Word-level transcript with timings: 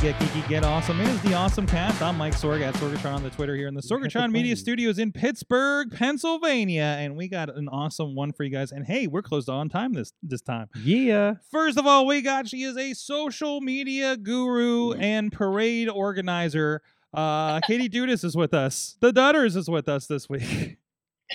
Get 0.00 0.14
geeky, 0.18 0.48
get 0.48 0.64
awesome. 0.64 0.98
It 0.98 1.08
is 1.08 1.20
the 1.20 1.34
Awesome 1.34 1.66
Cast. 1.66 2.00
I'm 2.00 2.16
Mike 2.16 2.32
Sorg 2.32 2.62
at 2.62 2.72
Sorgatron 2.74 3.16
on 3.16 3.22
the 3.22 3.28
Twitter 3.28 3.54
here 3.54 3.68
in 3.68 3.74
the 3.74 3.82
Sorgatron 3.82 4.32
Media 4.32 4.56
Studios 4.56 4.98
in 4.98 5.12
Pittsburgh, 5.12 5.90
Pennsylvania, 5.94 6.96
and 6.98 7.16
we 7.16 7.28
got 7.28 7.54
an 7.54 7.68
awesome 7.68 8.14
one 8.14 8.32
for 8.32 8.44
you 8.44 8.50
guys. 8.50 8.72
And 8.72 8.86
hey, 8.86 9.06
we're 9.06 9.20
closed 9.20 9.50
on 9.50 9.68
time 9.68 9.92
this 9.92 10.14
this 10.22 10.40
time. 10.40 10.68
Yeah. 10.82 11.34
First 11.50 11.76
of 11.76 11.86
all, 11.86 12.06
we 12.06 12.22
got 12.22 12.48
she 12.48 12.62
is 12.62 12.78
a 12.78 12.94
social 12.94 13.60
media 13.60 14.16
guru 14.16 14.92
and 14.92 15.30
parade 15.30 15.90
organizer. 15.90 16.80
Uh, 17.12 17.60
Katie 17.66 17.90
Dudas 17.90 18.24
is 18.24 18.34
with 18.34 18.54
us. 18.54 18.96
The 19.00 19.12
Dutters 19.12 19.54
is 19.54 19.68
with 19.68 19.86
us 19.86 20.06
this 20.06 20.30
week. 20.30 20.78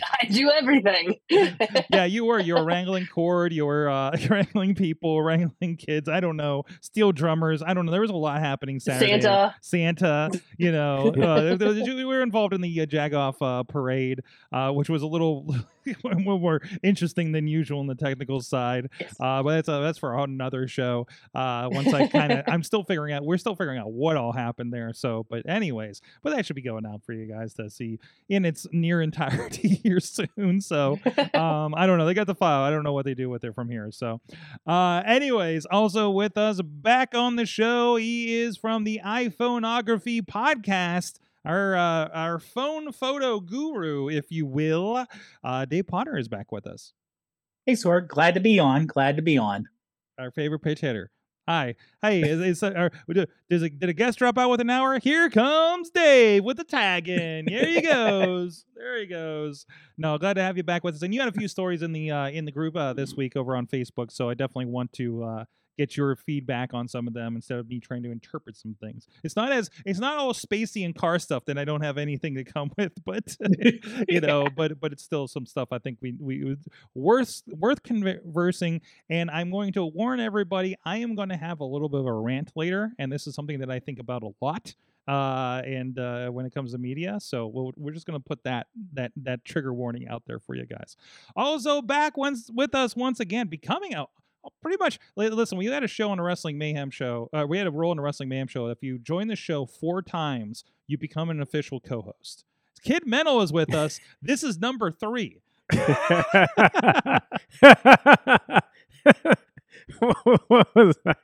I 0.21 0.25
do 0.25 0.51
everything. 0.51 1.15
yeah, 1.29 2.05
you 2.05 2.25
were. 2.25 2.39
You 2.39 2.55
were 2.55 2.63
wrangling 2.63 3.07
cord. 3.07 3.53
You 3.53 3.65
were 3.65 3.89
uh, 3.89 4.17
wrangling 4.29 4.75
people, 4.75 5.21
wrangling 5.21 5.77
kids. 5.77 6.09
I 6.09 6.19
don't 6.19 6.37
know. 6.37 6.63
Steel 6.81 7.11
drummers. 7.11 7.61
I 7.61 7.73
don't 7.73 7.85
know. 7.85 7.91
There 7.91 8.01
was 8.01 8.09
a 8.09 8.15
lot 8.15 8.39
happening 8.39 8.79
Saturday. 8.79 9.21
Santa. 9.21 9.55
Santa. 9.61 10.31
You 10.57 10.71
know, 10.71 11.09
uh, 11.09 11.57
we 11.59 12.05
were 12.05 12.21
involved 12.21 12.53
in 12.53 12.61
the 12.61 12.81
uh, 12.81 12.85
Jagoff 12.85 13.35
uh, 13.41 13.63
parade, 13.63 14.21
uh, 14.51 14.71
which 14.71 14.89
was 14.89 15.01
a 15.01 15.07
little 15.07 15.55
more 16.03 16.61
interesting 16.83 17.31
than 17.31 17.47
usual 17.47 17.79
on 17.79 17.87
the 17.87 17.95
technical 17.95 18.41
side. 18.41 18.89
Yes. 18.99 19.15
Uh, 19.19 19.43
but 19.43 19.55
that's 19.55 19.69
uh, 19.69 19.79
that's 19.79 19.97
for 19.97 20.17
another 20.17 20.67
show. 20.67 21.07
Uh, 21.33 21.69
once 21.71 21.93
I 21.93 22.07
kind 22.15 22.31
of, 22.31 22.45
I'm 22.47 22.63
still 22.63 22.83
figuring 22.83 23.13
out. 23.13 23.23
We're 23.23 23.37
still 23.37 23.55
figuring 23.55 23.79
out 23.79 23.91
what 23.91 24.17
all 24.17 24.31
happened 24.31 24.73
there. 24.73 24.93
So, 24.93 25.25
but 25.29 25.47
anyways, 25.47 26.01
but 26.23 26.35
that 26.35 26.45
should 26.45 26.55
be 26.55 26.61
going 26.61 26.85
out 26.85 27.03
for 27.03 27.13
you 27.13 27.25
guys 27.25 27.53
to 27.55 27.69
see 27.69 27.99
in 28.29 28.45
its 28.45 28.67
near 28.71 29.01
entirety 29.05 29.79
here 29.83 29.99
soon. 29.99 30.61
So, 30.61 30.99
um, 31.33 31.73
I 31.75 31.85
don't 31.85 31.97
know. 31.97 32.05
They 32.05 32.13
got 32.13 32.27
the 32.27 32.35
file. 32.35 32.63
I 32.63 32.69
don't 32.69 32.83
know 32.83 32.93
what 32.93 33.05
they 33.05 33.13
do 33.13 33.29
with 33.29 33.43
it 33.43 33.53
from 33.55 33.69
here. 33.69 33.91
So, 33.91 34.21
uh, 34.65 35.03
anyways, 35.05 35.65
also 35.65 36.09
with 36.09 36.37
us 36.37 36.61
back 36.61 37.15
on 37.15 37.35
the 37.35 37.45
show, 37.45 37.95
he 37.95 38.35
is 38.35 38.57
from 38.57 38.83
the 38.83 39.01
iPhoneography 39.05 40.21
podcast. 40.21 41.19
Our 41.45 41.75
uh, 41.75 42.07
our 42.13 42.39
phone 42.39 42.91
photo 42.91 43.39
guru, 43.39 44.09
if 44.09 44.31
you 44.31 44.45
will, 44.45 45.05
uh, 45.43 45.65
Dave 45.65 45.87
Potter 45.87 46.17
is 46.17 46.27
back 46.27 46.51
with 46.51 46.65
us. 46.65 46.93
Hey, 47.65 47.73
Sorg, 47.73 48.07
glad 48.07 48.33
to 48.33 48.39
be 48.39 48.59
on. 48.59 48.87
Glad 48.87 49.15
to 49.17 49.21
be 49.21 49.37
on. 49.37 49.65
Our 50.19 50.31
favorite 50.31 50.59
pitch 50.59 50.81
hitter. 50.81 51.11
Hi, 51.47 51.75
hey, 52.01 52.21
is, 52.21 52.41
is, 52.41 52.63
uh, 52.63 52.89
does 53.51 53.61
a, 53.61 53.69
did 53.69 53.87
a 53.87 53.93
guest 53.93 54.17
drop 54.17 54.35
out 54.35 54.49
with 54.49 54.61
an 54.61 54.71
hour? 54.71 54.97
Here 54.97 55.29
comes 55.29 55.91
Dave 55.91 56.43
with 56.43 56.57
the 56.57 56.63
tag 56.63 57.07
in. 57.07 57.47
Here 57.47 57.67
he 57.67 57.81
goes. 57.81 58.65
There 58.75 58.99
he 58.99 59.07
goes. 59.07 59.65
No, 59.97 60.17
glad 60.17 60.35
to 60.35 60.43
have 60.43 60.57
you 60.57 60.63
back 60.63 60.83
with 60.83 60.95
us. 60.95 61.01
And 61.01 61.13
you 61.13 61.19
had 61.19 61.29
a 61.29 61.37
few 61.37 61.47
stories 61.47 61.81
in 61.81 61.91
the 61.91 62.11
uh, 62.11 62.29
in 62.29 62.45
the 62.45 62.51
group 62.51 62.75
uh, 62.75 62.93
this 62.93 63.15
week 63.15 63.35
over 63.35 63.55
on 63.55 63.65
Facebook, 63.65 64.11
so 64.11 64.29
I 64.29 64.35
definitely 64.35 64.65
want 64.65 64.93
to 64.93 65.23
uh, 65.23 65.45
get 65.77 65.97
your 65.97 66.15
feedback 66.15 66.73
on 66.73 66.87
some 66.87 67.07
of 67.07 67.13
them 67.13 67.35
instead 67.35 67.59
of 67.59 67.67
me 67.67 67.79
trying 67.79 68.03
to 68.03 68.11
interpret 68.11 68.55
some 68.55 68.75
things. 68.79 69.07
It's 69.23 69.35
not 69.35 69.51
as 69.51 69.69
it's 69.85 69.99
not 69.99 70.17
all 70.17 70.33
spacey 70.33 70.85
and 70.85 70.95
car 70.95 71.19
stuff 71.19 71.45
that 71.45 71.57
I 71.57 71.65
don't 71.65 71.81
have 71.81 71.97
anything 71.97 72.35
to 72.35 72.43
come 72.43 72.71
with, 72.77 72.93
but 73.05 73.35
you 74.07 74.21
know, 74.21 74.47
but 74.55 74.79
but 74.79 74.91
it's 74.91 75.03
still 75.03 75.27
some 75.27 75.45
stuff 75.45 75.69
I 75.71 75.79
think 75.79 75.99
we 76.01 76.15
we 76.19 76.55
worth 76.93 77.41
worth 77.47 77.83
conversing. 77.83 78.81
And 79.09 79.29
I'm 79.29 79.51
going 79.51 79.73
to 79.73 79.85
warn 79.85 80.19
everybody, 80.19 80.75
I 80.85 80.97
am 80.97 81.15
going 81.15 81.29
to 81.29 81.37
have 81.37 81.59
a 81.59 81.65
little 81.65 81.89
bit 81.89 82.01
of 82.01 82.07
a 82.07 82.13
rant 82.13 82.51
later, 82.55 82.91
and 82.99 83.11
this 83.11 83.27
is 83.27 83.35
something 83.35 83.59
that 83.59 83.69
I 83.69 83.79
think 83.79 83.99
about 83.99 84.23
a 84.23 84.31
lot. 84.41 84.73
Uh, 85.07 85.61
and 85.65 85.99
uh, 85.99 86.29
when 86.29 86.47
it 86.47 86.53
comes 86.53 86.71
to 86.71 86.79
media, 86.79 87.19
so 87.19 87.45
we'll, 87.45 87.71
we're 87.77 87.91
just 87.91 88.07
going 88.07 88.19
to 88.19 88.23
put 88.23 88.43
that 88.43 88.65
that 88.93 89.11
that 89.15 89.45
trigger 89.45 89.71
warning 89.71 90.07
out 90.07 90.23
there 90.25 90.39
for 90.39 90.55
you 90.55 90.65
guys. 90.65 90.97
Also, 91.35 91.79
back 91.81 92.17
once 92.17 92.49
with 92.51 92.73
us 92.73 92.95
once 92.95 93.19
again, 93.19 93.47
becoming 93.47 93.93
a 93.93 94.05
pretty 94.61 94.77
much 94.79 94.99
listen 95.15 95.57
we 95.57 95.65
had 95.65 95.83
a 95.83 95.87
show 95.87 96.09
on 96.09 96.19
a 96.19 96.23
wrestling 96.23 96.57
mayhem 96.57 96.89
show 96.89 97.29
uh, 97.33 97.45
we 97.47 97.57
had 97.57 97.67
a 97.67 97.71
role 97.71 97.91
in 97.91 97.99
a 97.99 98.01
wrestling 98.01 98.29
mayhem 98.29 98.47
show 98.47 98.67
if 98.67 98.81
you 98.81 98.97
join 98.97 99.27
the 99.27 99.35
show 99.35 99.65
four 99.65 100.01
times 100.01 100.63
you 100.87 100.97
become 100.97 101.29
an 101.29 101.41
official 101.41 101.79
co-host 101.79 102.43
kid 102.83 103.05
mental 103.05 103.41
is 103.41 103.51
with 103.51 103.73
us 103.73 103.99
this 104.21 104.43
is 104.43 104.59
number 104.59 104.91
three 104.91 105.39
what 109.99 110.75
was 110.75 110.95
that? 111.05 111.17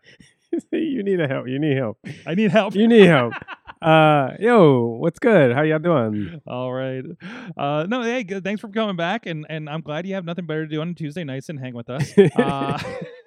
you 0.72 1.04
need 1.04 1.20
a 1.20 1.28
help. 1.28 1.48
You 1.48 1.60
need 1.60 1.78
help. 1.78 1.98
i 2.26 2.36
need 2.36 2.52
help 2.52 2.76
You 2.76 2.88
need 2.88 3.06
help. 3.06 3.34
Uh, 3.82 4.34
yo, 4.40 4.96
what's 5.00 5.18
good? 5.18 5.54
How 5.56 5.64
y'all 5.64 5.80
doing? 5.80 6.40
all 6.48 6.72
right 6.72 7.04
uh 7.58 7.86
no 7.88 8.02
hey 8.04 8.24
good 8.24 8.44
thanks 8.44 8.62
for 8.62 8.68
coming 8.70 8.96
back 8.96 9.26
and 9.26 9.46
and 9.50 9.70
i'm 9.70 9.82
glad 9.82 10.06
you 10.06 10.14
have 10.16 10.26
nothing 10.26 10.46
better 10.46 10.66
to 10.66 10.70
do 10.70 10.82
on 10.82 10.94
tuesday 10.96 11.24
nights 11.24 11.50
and 11.50 11.60
hang 11.60 11.74
with 11.74 11.90
us 11.90 12.14
uh 12.36 12.78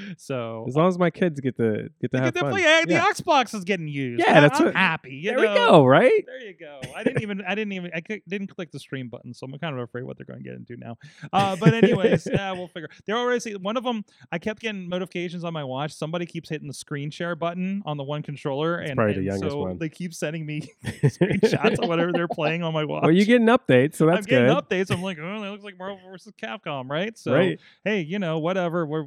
so 0.18 0.64
As 0.68 0.74
long 0.76 0.88
as 0.88 0.98
my 0.98 1.10
kids 1.10 1.40
get 1.40 1.56
to 1.56 1.88
get 2.00 2.12
to 2.12 2.18
have 2.20 2.34
fun. 2.34 2.58
yeah, 2.58 2.82
the 2.86 2.94
Xbox 2.94 3.54
is 3.54 3.64
getting 3.64 3.88
used. 3.88 4.22
Yeah, 4.24 4.38
I- 4.38 4.40
that's 4.40 4.58
I'm 4.60 4.66
what- 4.66 4.74
happy. 4.76 5.14
you 5.14 5.30
There 5.30 5.40
we 5.40 5.46
go. 5.46 5.84
Right? 5.84 6.24
There 6.26 6.48
you 6.48 6.54
go. 6.58 6.80
I 6.96 7.02
didn't 7.04 7.22
even. 7.22 7.42
I 7.42 7.54
didn't 7.54 7.72
even. 7.72 7.90
I 7.94 8.00
didn't 8.28 8.48
click 8.48 8.70
the 8.72 8.78
stream 8.78 9.08
button, 9.08 9.34
so 9.34 9.46
I'm 9.46 9.58
kind 9.58 9.74
of 9.76 9.82
afraid 9.82 10.04
what 10.04 10.16
they're 10.16 10.26
going 10.26 10.42
to 10.42 10.44
get 10.44 10.54
into 10.54 10.76
now. 10.76 10.96
Uh, 11.32 11.56
but 11.56 11.74
anyways, 11.74 12.26
yeah, 12.32 12.52
we'll 12.52 12.68
figure. 12.68 12.88
They're 13.06 13.16
already 13.16 13.40
see 13.40 13.54
one 13.54 13.76
of 13.76 13.84
them. 13.84 14.04
I 14.30 14.38
kept 14.38 14.60
getting 14.60 14.88
notifications 14.88 15.44
on 15.44 15.52
my 15.52 15.64
watch. 15.64 15.92
Somebody 15.92 16.26
keeps 16.26 16.48
hitting 16.48 16.68
the 16.68 16.74
screen 16.74 17.10
share 17.10 17.34
button 17.36 17.82
on 17.86 17.96
the 17.96 18.04
one 18.04 18.22
controller, 18.22 18.78
and, 18.78 18.96
probably 18.96 19.14
the 19.14 19.22
youngest 19.22 19.50
so 19.52 19.58
one. 19.58 19.78
they 19.78 19.88
keep 19.88 20.14
sending 20.14 20.44
me 20.46 20.70
screenshots 20.84 21.78
of 21.82 21.88
whatever 21.88 22.12
they're 22.12 22.28
playing 22.28 22.62
on 22.62 22.72
my 22.72 22.84
watch. 22.84 23.02
Well, 23.02 23.12
you 23.12 23.24
getting 23.24 23.46
updates, 23.48 23.96
so 23.96 24.06
that's 24.06 24.18
I'm 24.18 24.24
getting 24.24 24.46
good. 24.54 24.64
updates. 24.68 24.90
I'm 24.90 25.02
like, 25.02 25.18
oh, 25.20 25.40
that 25.40 25.50
looks 25.50 25.64
like 25.64 25.78
Marvel 25.78 25.98
versus 26.10 26.32
Capcom, 26.40 26.88
right? 26.90 27.16
So 27.18 27.32
right? 27.32 27.60
hey, 27.84 28.00
you 28.00 28.18
know, 28.18 28.38
whatever, 28.38 28.86
we're, 28.86 29.04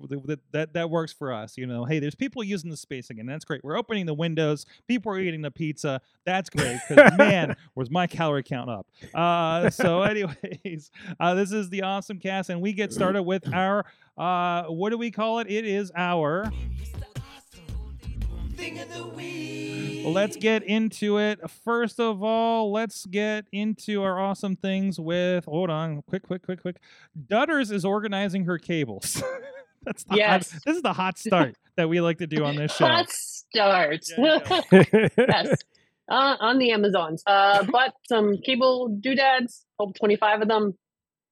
that, 0.51 0.73
that 0.75 0.89
works 0.89 1.11
for 1.11 1.33
us. 1.33 1.57
You 1.57 1.65
know, 1.65 1.85
hey, 1.85 1.99
there's 1.99 2.15
people 2.15 2.43
using 2.43 2.69
the 2.69 2.77
space 2.77 3.09
again. 3.09 3.25
That's 3.25 3.43
great. 3.43 3.63
We're 3.63 3.77
opening 3.77 4.05
the 4.05 4.13
windows. 4.13 4.65
People 4.87 5.11
are 5.11 5.19
eating 5.19 5.41
the 5.41 5.51
pizza. 5.51 5.99
That's 6.25 6.49
great. 6.49 6.79
Because 6.87 7.17
man, 7.17 7.55
was 7.75 7.89
my 7.89 8.07
calorie 8.07 8.43
count 8.43 8.69
up. 8.69 8.87
Uh, 9.13 9.69
so, 9.69 10.03
anyways, 10.03 10.91
uh, 11.19 11.33
this 11.33 11.51
is 11.51 11.69
the 11.69 11.81
awesome 11.81 12.19
cast, 12.19 12.49
and 12.49 12.61
we 12.61 12.73
get 12.73 12.93
started 12.93 13.23
with 13.23 13.51
our 13.53 13.85
uh, 14.17 14.63
what 14.65 14.91
do 14.91 14.97
we 14.97 15.11
call 15.11 15.39
it? 15.39 15.47
It 15.49 15.65
is 15.65 15.91
our. 15.95 16.51
Let's 20.05 20.37
get 20.37 20.63
into 20.63 21.17
it. 21.17 21.39
First 21.63 21.99
of 21.99 22.23
all, 22.23 22.71
let's 22.71 23.05
get 23.05 23.45
into 23.51 24.03
our 24.03 24.19
awesome 24.19 24.55
things 24.55 24.99
with. 24.99 25.45
Hold 25.45 25.69
on, 25.69 26.03
quick, 26.03 26.23
quick, 26.23 26.43
quick, 26.43 26.61
quick. 26.61 26.77
Dutters 27.27 27.71
is 27.71 27.83
organizing 27.83 28.45
her 28.45 28.57
cables. 28.57 29.21
That's 29.85 30.03
the 30.03 30.15
Yes. 30.17 30.51
hot, 30.51 30.61
this 30.65 30.75
is 30.75 30.81
the 30.81 30.93
hot 30.93 31.17
start 31.27 31.55
that 31.77 31.89
we 31.89 32.01
like 32.01 32.17
to 32.19 32.27
do 32.27 32.43
on 32.43 32.55
this 32.55 32.75
show. 32.75 32.85
Hot 32.85 33.09
start. 33.09 33.99
Yeah, 34.17 34.39
yeah. 34.71 35.07
yes. 35.17 35.57
Uh, 36.09 36.35
on 36.39 36.59
the 36.59 36.71
Amazons. 36.71 37.23
Uh, 37.25 37.63
bought 37.71 37.93
some 38.07 38.37
cable 38.37 38.89
doodads, 38.99 39.65
all 39.77 39.91
25 39.93 40.41
of 40.43 40.47
them. 40.47 40.73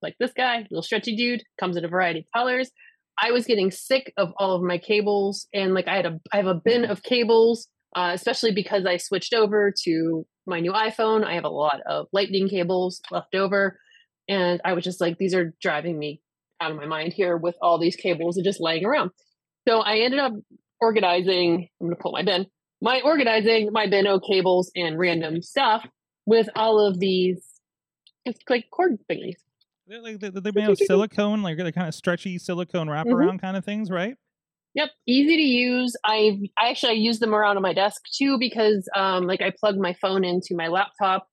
Like 0.02 0.16
this 0.20 0.32
guy, 0.34 0.66
little 0.70 0.82
stretchy 0.82 1.16
dude, 1.16 1.44
comes 1.60 1.78
in 1.78 1.86
a 1.86 1.88
variety 1.88 2.20
of 2.20 2.26
colors. 2.36 2.72
I 3.22 3.32
was 3.32 3.46
getting 3.46 3.72
sick 3.72 4.12
of 4.18 4.34
all 4.38 4.56
of 4.56 4.64
my 4.64 4.78
cables, 4.78 5.48
and 5.54 5.74
like 5.74 5.88
I 5.88 5.96
had 5.96 6.06
a, 6.06 6.20
I 6.34 6.38
have 6.38 6.48
a 6.48 6.56
bin 6.56 6.84
of 6.86 7.04
cables, 7.04 7.68
uh, 7.96 8.12
especially 8.14 8.52
because 8.52 8.86
I 8.86 8.98
switched 8.98 9.34
over 9.34 9.72
to 9.84 10.26
my 10.46 10.60
new 10.60 10.74
iPhone. 10.74 11.24
I 11.24 11.36
have 11.36 11.46
a 11.46 11.50
lot 11.50 11.82
of 11.86 12.08
Lightning 12.12 12.50
cables 12.50 13.02
left 13.12 13.36
over, 13.36 13.80
and 14.28 14.60
I 14.66 14.74
was 14.74 14.84
just 14.84 15.00
like, 15.00 15.18
these 15.20 15.36
are 15.36 15.54
driving 15.62 15.98
me 15.98 16.22
out 16.64 16.72
of 16.72 16.78
my 16.78 16.86
mind 16.86 17.14
here 17.14 17.38
with 17.38 17.56
all 17.62 17.78
these 17.80 17.96
cables 17.96 18.38
and 18.38 18.46
just 18.46 18.62
laying 18.62 18.86
around. 18.86 19.12
So 19.68 19.80
I 19.80 19.98
ended 19.98 20.20
up 20.20 20.34
organizing. 20.82 21.68
I'm 21.80 21.88
going 21.88 21.96
to 21.96 22.02
pull 22.02 22.12
my 22.12 22.24
bin. 22.24 22.48
My 22.82 23.02
organizing 23.04 23.70
my 23.72 23.88
bin 23.88 24.08
of 24.08 24.22
cables 24.28 24.72
and 24.76 24.98
random 25.00 25.42
stuff 25.42 25.86
with 26.26 26.50
all 26.56 26.80
of 26.80 27.00
these. 27.00 27.42
just 28.26 28.42
like 28.50 28.66
cord 28.72 28.98
thingies. 29.10 29.36
They're, 29.88 30.02
like, 30.02 30.20
they're, 30.20 30.32
they're 30.32 30.54
made 30.54 30.70
of 30.70 30.78
silicone, 30.78 31.44
like 31.44 31.58
they're 31.58 31.72
kind 31.72 31.88
of 31.88 31.96
stretchy 31.96 32.38
silicone 32.38 32.88
wraparound 32.88 33.42
kind 33.42 33.58
of 33.58 33.66
things, 33.66 33.90
right? 33.92 34.16
Yep, 34.76 34.90
easy 35.06 35.36
to 35.36 35.42
use. 35.42 35.96
I 36.04 36.40
I 36.58 36.70
actually 36.70 36.94
I 36.94 36.96
use 36.96 37.20
them 37.20 37.36
around 37.36 37.58
on 37.58 37.62
my 37.62 37.74
desk 37.74 38.02
too 38.18 38.40
because 38.40 38.90
um 38.96 39.28
like 39.28 39.42
I 39.42 39.52
plug 39.60 39.78
my 39.78 39.94
phone 40.02 40.24
into 40.24 40.56
my 40.56 40.68
laptop, 40.68 41.28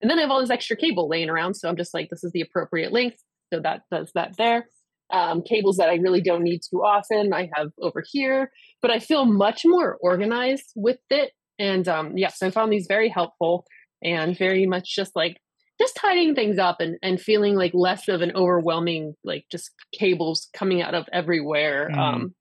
and 0.00 0.10
then 0.10 0.18
I 0.18 0.22
have 0.22 0.30
all 0.30 0.40
this 0.40 0.50
extra 0.50 0.76
cable 0.76 1.08
laying 1.08 1.28
around. 1.28 1.54
So 1.54 1.68
I'm 1.68 1.76
just 1.76 1.92
like, 1.92 2.08
this 2.08 2.24
is 2.24 2.32
the 2.32 2.40
appropriate 2.40 2.92
length, 2.92 3.18
so 3.52 3.60
that 3.60 3.82
does 3.90 4.10
that 4.14 4.36
there. 4.36 4.68
Um, 5.12 5.42
cables 5.42 5.76
that 5.78 5.88
I 5.88 5.94
really 5.96 6.20
don't 6.20 6.44
need 6.44 6.60
too 6.68 6.84
often, 6.84 7.32
I 7.32 7.50
have 7.56 7.68
over 7.80 8.02
here, 8.08 8.50
but 8.80 8.92
I 8.92 9.00
feel 9.00 9.24
much 9.24 9.62
more 9.64 9.98
organized 10.00 10.72
with 10.76 11.00
it. 11.10 11.32
And 11.58 11.88
um, 11.88 12.16
yes, 12.16 12.42
I 12.42 12.50
found 12.50 12.72
these 12.72 12.86
very 12.88 13.08
helpful 13.08 13.64
and 14.02 14.38
very 14.38 14.66
much 14.66 14.94
just 14.94 15.16
like 15.16 15.38
just 15.80 15.96
tidying 15.96 16.34
things 16.34 16.58
up 16.58 16.76
and, 16.80 16.96
and 17.02 17.20
feeling 17.20 17.54
like 17.56 17.72
less 17.74 18.06
of 18.08 18.20
an 18.22 18.32
overwhelming 18.36 19.14
like 19.24 19.46
just 19.50 19.70
cables 19.98 20.48
coming 20.54 20.80
out 20.82 20.94
of 20.94 21.06
everywhere 21.12 21.90
Mhm. 21.92 21.98
um 21.98 22.34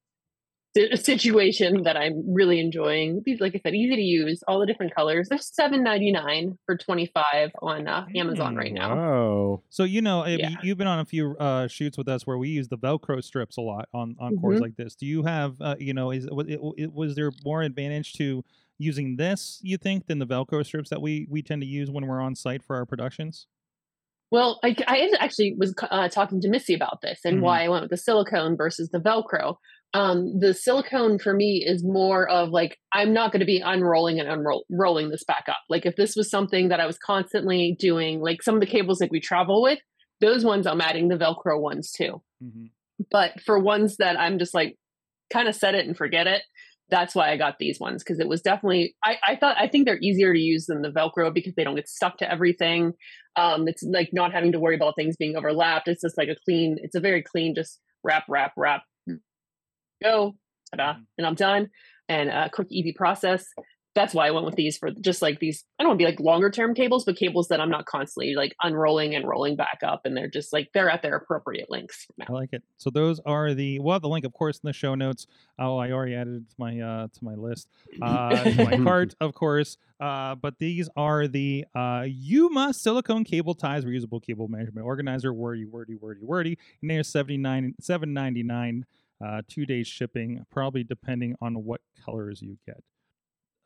si- 0.80 0.96
situation 0.96 1.84
that 1.84 1.98
i'm 1.98 2.24
really 2.34 2.60
enjoying 2.60 3.22
these 3.26 3.40
like 3.40 3.54
i 3.56 3.60
said 3.64 3.76
easy 3.76 3.96
to 3.96 4.02
use 4.02 4.42
all 4.48 4.60
the 4.60 4.66
different 4.66 4.94
colors 4.96 5.28
they're 5.30 5.38
7.99 5.40 6.58
for 6.66 6.78
25 6.78 7.52
on 7.62 7.88
uh, 7.88 8.06
amazon 8.16 8.56
right 8.56 8.74
now 8.74 8.98
Oh, 9.00 9.64
So 9.70 9.84
you 9.84 10.02
know, 10.02 10.26
Yeah. 10.26 10.50
you've 10.64 10.78
been 10.78 10.88
on 10.88 11.00
a 11.00 11.06
few 11.06 11.36
uh, 11.38 11.68
shoots 11.68 11.98
with 11.98 12.08
us 12.08 12.26
where 12.28 12.38
we 12.38 12.50
use 12.50 12.68
the 12.68 12.78
Velcro 12.78 13.24
strips 13.24 13.58
a 13.58 13.62
lot 13.62 13.88
on 13.94 14.16
on 14.20 14.38
cords 14.38 14.60
Mhm. 14.60 14.62
like 14.62 14.76
this. 14.76 14.96
Do 14.96 15.06
you 15.06 15.24
have, 15.24 15.56
uh, 15.62 15.76
you 15.80 15.94
know, 15.94 16.12
is 16.12 16.28
was, 16.30 16.48
it, 16.48 16.60
it- 16.78 16.94
was 16.94 17.16
there 17.16 17.31
more 17.44 17.62
advantage 17.64 18.14
to 18.14 18.44
using 18.78 19.16
this 19.18 19.60
you 19.64 19.78
think 19.78 20.08
than 20.08 20.20
the 20.20 20.28
Velcro 20.28 20.66
strips 20.66 20.90
that 20.90 21.02
we 21.02 21.28
we 21.30 21.42
tend 21.42 21.62
to 21.62 21.68
use 21.68 21.90
when 21.92 22.06
we're 22.08 22.22
on 22.22 22.36
site 22.36 22.64
for 22.64 22.76
our 22.76 22.86
productions? 22.86 23.48
Well, 24.31 24.60
I, 24.64 24.76
I 24.88 25.12
actually 25.20 25.56
was 25.58 25.74
uh, 25.90 26.08
talking 26.10 26.40
to 26.42 26.50
Missy 26.50 26.76
about 26.76 27.02
this 27.02 27.22
and 27.26 27.38
Mhm. 27.38 27.42
why 27.42 27.64
I 27.64 27.68
went 27.70 27.81
with 27.84 27.92
the 27.92 27.98
silicone 27.98 28.56
versus 28.58 28.90
the 28.90 29.00
Velcro. 29.00 29.56
Um, 29.94 30.39
the 30.39 30.53
silicone 30.53 31.18
for 31.18 31.33
me 31.33 31.65
is 31.65 31.83
more 31.83 32.30
of 32.30 32.50
like 32.50 32.77
I'm 32.94 33.12
not 33.12 33.31
going 33.31 33.39
to 33.39 33.45
be 33.45 33.59
unrolling 33.59 34.19
and 34.19 34.30
unrolling 34.30 35.09
this 35.09 35.24
back 35.24 35.45
up. 35.47 35.59
Like 35.68 35.86
if 35.86 35.95
this 35.95 36.15
was 36.15 36.30
something 36.30 36.69
that 36.69 36.80
I 36.80 36.86
was 36.86 37.00
constantly 37.00 37.75
doing, 37.80 38.21
like 38.21 38.44
some 38.44 38.53
of 38.53 38.62
the 38.62 38.68
cables 38.68 39.01
like 39.01 39.12
we 39.12 39.19
travel 39.19 39.63
with, 39.63 39.80
those 40.21 40.45
ones 40.45 40.68
I'm 40.68 40.81
adding 40.81 41.07
the 41.07 41.18
Velcro 41.18 41.59
ones 41.59 41.91
too. 41.91 42.21
Mm-hmm. 42.44 42.65
But 43.09 43.41
for 43.41 43.57
ones 43.57 43.97
that 43.97 44.19
I'm 44.19 44.38
just 44.38 44.53
like 44.53 44.75
kind 45.33 45.47
of 45.47 45.56
set 45.56 45.74
it 45.74 45.88
and 45.88 45.97
forget 45.97 46.27
it, 46.27 46.44
that's 46.89 47.15
why 47.15 47.31
I 47.31 47.38
got 47.38 47.59
these 47.59 47.80
ones 47.80 48.03
because 48.03 48.19
it 48.19 48.27
was 48.27 48.42
definitely 48.42 48.95
I, 49.03 49.18
I 49.27 49.35
thought 49.35 49.57
I 49.59 49.68
think 49.68 49.85
they're 49.85 50.00
easier 50.00 50.33
to 50.33 50.39
use 50.39 50.65
than 50.65 50.81
the 50.81 50.92
Velcro 50.92 51.33
because 51.33 51.53
they 51.56 51.63
don't 51.63 51.75
get 51.75 51.89
stuck 51.89 52.18
to 52.18 52.31
everything. 52.31 52.94
Um, 53.35 53.68
it's 53.68 53.83
like 53.83 54.09
not 54.12 54.33
having 54.33 54.51
to 54.51 54.59
worry 54.59 54.75
about 54.75 54.95
things 54.95 55.15
being 55.18 55.35
overlapped. 55.35 55.88
It's 55.88 56.01
just 56.01 56.18
like 56.18 56.30
a 56.30 56.35
clean. 56.45 56.77
It's 56.81 56.95
a 56.95 57.00
very 57.00 57.24
clean, 57.24 57.56
just 57.56 57.80
wrap, 58.03 58.24
wrap, 58.27 58.53
wrap, 58.57 58.83
go, 60.04 60.36
ta-da, 60.72 60.94
Mhm. 60.96 61.06
and 61.18 61.28
I'm 61.28 61.36
done. 61.36 61.69
And 62.07 62.30
a 62.30 62.50
quick, 62.50 62.68
easy 62.72 62.92
process. 62.94 63.46
That's 63.96 64.13
why 64.13 64.28
I 64.28 64.31
went 64.31 64.46
with 64.46 64.56
these 64.56 64.78
for 64.78 64.92
just 64.92 65.22
like 65.22 65.40
these. 65.40 65.66
I 65.78 65.84
don't 65.84 65.90
want 65.90 66.00
to 66.00 66.06
be 66.06 66.10
like 66.10 66.19
longer 66.19 66.50
term 66.51 66.74
cables, 66.75 67.04
but 67.06 67.18
cables 67.18 67.48
that 67.50 67.60
I'm 67.60 67.72
not 67.72 67.86
constantly 67.86 68.34
like 68.36 68.56
unrolling 68.63 69.16
and 69.16 69.28
rolling 69.28 69.56
back 69.56 69.80
up, 69.84 70.01
and 70.06 70.16
they're 70.16 70.30
just 70.30 70.54
like 70.54 70.69
they're 70.74 70.90
at 70.90 71.01
their 71.01 71.16
appropriate 71.16 71.69
lengths 71.72 72.06
I 72.28 72.31
like 72.31 72.50
it. 72.54 72.63
So 72.78 72.92
those 72.92 73.19
are 73.25 73.54
the 73.56 73.80
we'll 73.80 73.94
have 73.94 74.04
the 74.04 74.07
link, 74.07 74.25
of 74.25 74.31
course, 74.34 74.57
in 74.63 74.68
the 74.68 74.74
show 74.74 74.94
notes. 74.96 75.25
Oh, 75.57 75.78
I 75.78 75.92
already 75.92 76.13
added 76.16 76.36
it 76.36 76.50
to 76.50 76.56
my 76.60 76.80
uh 76.80 77.07
to 77.12 77.24
my 77.25 77.34
list, 77.34 77.68
uh, 78.02 78.44
to 78.44 78.63
my 78.63 78.78
cart, 78.84 79.16
of 79.19 79.34
course. 79.34 79.78
Uh, 80.00 80.36
but 80.36 80.60
these 80.60 80.88
are 80.95 81.28
the 81.28 81.66
uh 81.75 82.02
Yumo 82.04 82.74
silicone 82.74 83.24
cable 83.24 83.56
ties 83.56 83.86
reusable 83.86 84.22
cable 84.24 84.48
management 84.48 84.86
organizer. 84.86 85.34
Wordy, 85.34 85.66
wordy, 85.66 85.95
wordy, 85.95 86.22
wordy. 86.24 86.57
And 86.81 86.90
they're 86.92 87.04
seventy 87.04 87.38
nine, 87.38 87.74
seven 87.81 88.13
ninety 88.13 88.44
nine. 88.44 88.86
Uh, 89.24 89.42
two 89.50 89.66
days 89.66 89.86
shipping, 89.88 90.45
probably 90.50 90.83
depending 90.83 91.36
on 91.42 91.66
what 91.66 91.81
colors 92.06 92.42
you 92.42 92.57
get. 92.66 92.81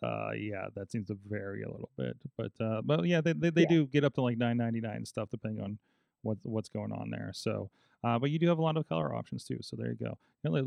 Uh, 0.02 0.32
yeah, 0.38 0.66
that 0.76 0.92
seems 0.92 1.08
to 1.08 1.18
vary 1.30 1.62
a 1.64 1.70
little 1.70 1.90
bit, 1.98 2.18
but 2.38 2.52
uh, 2.60 2.82
but 2.84 3.06
yeah, 3.06 3.22
they 3.22 3.34
they, 3.34 3.50
they 3.52 3.62
Yeah. 3.62 3.68
do 3.70 3.86
get 3.88 4.04
up 4.04 4.14
to 4.16 4.22
like 4.22 4.38
nine 4.38 4.58
ninety 4.58 4.82
nine 4.82 5.06
stuff 5.06 5.30
depending 5.30 5.64
on 5.64 5.78
what 6.24 6.38
what's 6.44 6.70
going 6.70 6.92
on 6.92 7.10
there. 7.10 7.32
So, 7.34 7.70
uh, 8.04 8.20
but 8.20 8.30
you 8.32 8.40
do 8.40 8.48
have 8.50 8.58
a 8.58 8.62
lot 8.62 8.76
of 8.76 8.90
color 8.90 9.14
options 9.16 9.46
too. 9.46 9.60
So 9.62 9.78
there 9.78 9.92
you 9.92 9.98
go. 10.06 10.18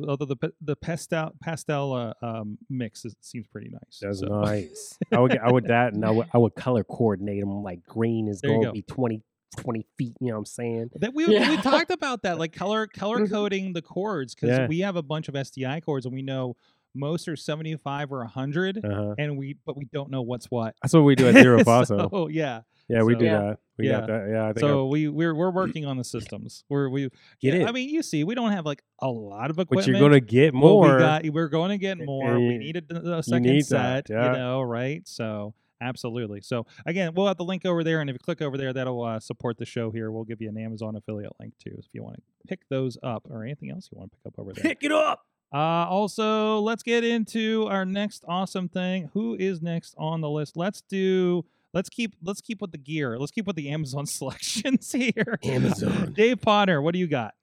Although 0.08 0.24
the 0.24 0.36
pa- 0.36 0.56
the 0.62 0.74
pastel 0.76 1.32
pastel 1.42 1.92
uh, 1.92 2.14
um, 2.26 2.56
mix 2.70 3.04
is, 3.04 3.14
seems 3.20 3.46
pretty 3.46 3.68
nice. 3.68 3.98
that's 4.00 4.20
so. 4.20 4.26
nice. 4.26 4.98
I 5.12 5.18
would 5.18 5.36
I 5.36 5.52
would 5.52 5.64
that, 5.68 5.92
and 5.92 6.02
I 6.04 6.10
would 6.10 6.28
I 6.32 6.38
would 6.38 6.54
color 6.54 6.82
coordinate 6.82 7.40
them 7.40 7.62
like 7.62 7.84
green 7.84 8.28
is 8.28 8.40
There 8.40 8.52
going 8.52 8.62
to 8.64 8.72
be 8.72 8.82
20, 8.82 9.20
20 9.58 9.86
feet. 9.96 10.14
You 10.20 10.28
know 10.28 10.34
what 10.34 10.38
I'm 10.40 10.44
saying? 10.46 10.90
That 10.96 11.14
we 11.14 11.26
we 11.26 11.56
talked 11.58 11.90
about 11.90 12.22
that, 12.22 12.38
like 12.38 12.52
color 12.52 12.86
color 12.86 13.20
Mhm. 13.20 13.30
coding 13.30 13.72
the 13.72 13.82
cords 13.82 14.34
because 14.34 14.50
Yeah. 14.50 14.66
we 14.66 14.80
have 14.80 14.96
a 14.96 15.02
bunch 15.02 15.28
of 15.28 15.34
SDI 15.34 15.80
cords 15.82 16.06
and 16.06 16.14
we 16.14 16.22
know 16.22 16.56
most 16.94 17.28
are 17.28 17.36
seventy 17.36 17.76
five 17.76 18.10
or 18.12 18.24
hundred, 18.24 18.82
Uh 18.84 18.88
huh. 18.94 19.14
and 19.18 19.36
we 19.36 19.56
but 19.66 19.76
we 19.76 19.84
don't 19.92 20.10
know 20.10 20.22
what's 20.22 20.50
what. 20.50 20.74
That's 20.82 20.94
what 20.94 21.02
we 21.02 21.14
do 21.14 21.28
at 21.28 21.34
Zero 21.34 21.60
Faso. 21.60 22.10
so 22.10 22.28
yeah, 22.28 22.62
yeah, 22.88 23.02
we 23.02 23.12
so- 23.14 23.18
do 23.18 23.24
Yeah. 23.26 23.38
that. 23.40 23.58
We 23.78 23.88
got 23.88 24.06
that. 24.06 24.28
Yeah, 24.30 24.44
I 24.44 24.52
think. 24.54 24.60
so 24.60 24.86
we 24.86 25.06
we're 25.08 25.34
we're 25.34 25.50
working 25.50 25.84
on 25.84 25.98
the 25.98 26.04
systems. 26.04 26.64
We're 26.70 26.88
we 26.88 27.10
Get 27.42 27.52
yeah, 27.52 27.60
it. 27.60 27.68
I 27.68 27.72
mean, 27.72 27.90
you 27.90 28.02
see, 28.02 28.24
we 28.24 28.34
don't 28.34 28.52
have 28.52 28.64
like 28.64 28.82
a 29.00 29.08
lot 29.10 29.50
of 29.50 29.58
equipment. 29.58 29.84
but 29.84 29.86
you're 29.86 30.00
gonna 30.00 30.20
get 30.20 30.54
Well, 30.54 30.62
more. 30.62 30.94
we 30.94 30.98
got, 31.00 31.26
we're 31.28 31.48
going 31.50 31.68
to 31.68 31.76
get 31.78 31.98
more. 32.02 32.38
we 32.38 32.56
need 32.56 32.82
a, 32.90 33.16
a 33.18 33.22
second 33.22 33.42
need 33.42 33.66
set, 33.66 34.06
that, 34.06 34.10
yeah. 34.14 34.32
you 34.32 34.38
know, 34.38 34.62
right? 34.62 35.06
So 35.06 35.52
absolutely. 35.80 36.40
So 36.40 36.66
again, 36.84 37.14
we'll 37.14 37.26
have 37.26 37.36
the 37.36 37.44
link 37.44 37.64
over 37.64 37.84
there, 37.84 38.00
and 38.00 38.10
if 38.10 38.14
you 38.14 38.18
click 38.18 38.42
over 38.42 38.56
there, 38.56 38.72
that'll 38.72 39.02
uh, 39.02 39.20
support 39.20 39.58
the 39.58 39.66
show 39.66 39.90
here. 39.90 40.10
We'll 40.10 40.24
give 40.24 40.40
you 40.40 40.48
an 40.48 40.58
Amazon 40.58 40.96
affiliate 40.96 41.32
link 41.40 41.54
too, 41.58 41.74
if 41.78 41.86
you 41.92 42.02
want 42.02 42.16
to 42.16 42.22
pick 42.46 42.68
those 42.68 42.98
up 43.02 43.26
or 43.30 43.44
anything 43.44 43.70
else 43.70 43.88
you 43.92 43.98
want 43.98 44.12
to 44.12 44.18
pick 44.18 44.26
up 44.26 44.38
over 44.38 44.52
there. 44.52 44.62
Pick 44.62 44.82
it 44.82 44.92
up. 44.92 45.26
Uh, 45.52 45.86
also, 45.88 46.58
let's 46.60 46.82
get 46.82 47.04
into 47.04 47.66
our 47.68 47.84
next 47.84 48.24
awesome 48.28 48.68
thing. 48.68 49.10
Who 49.14 49.34
is 49.34 49.62
next 49.62 49.94
on 49.96 50.20
the 50.20 50.28
list? 50.28 50.56
Let's 50.56 50.82
do. 50.82 51.44
Let's 51.72 51.88
keep. 51.88 52.14
Let's 52.22 52.40
keep 52.40 52.60
with 52.60 52.72
the 52.72 52.78
gear. 52.78 53.18
Let's 53.18 53.32
keep 53.32 53.46
with 53.46 53.56
the 53.56 53.70
Amazon 53.70 54.06
selections 54.06 54.92
here. 54.92 55.38
Amazon. 55.44 56.12
Dave 56.14 56.40
Potter, 56.40 56.82
what 56.82 56.92
do 56.92 56.98
you 56.98 57.06
got? 57.06 57.34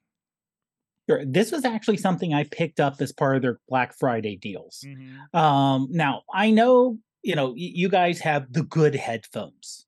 Sure. 1.10 1.24
This 1.26 1.52
was 1.52 1.66
actually 1.66 1.98
something 1.98 2.34
I 2.34 2.46
picked 2.46 2.80
up 2.80 3.02
as 3.02 3.12
part 3.12 3.36
of 3.36 3.42
their 3.42 3.60
Black 3.68 3.94
Friday 3.94 4.38
deals. 4.38 4.86
Mm-hmm. 4.86 5.38
Um, 5.38 5.88
now 5.92 6.22
I 6.34 6.52
know 6.52 6.98
you 7.24 7.36
know 7.36 7.54
you 7.56 7.90
guys 7.90 8.20
have 8.20 8.52
the 8.52 8.64
good 8.64 8.96
headphones. 8.96 9.86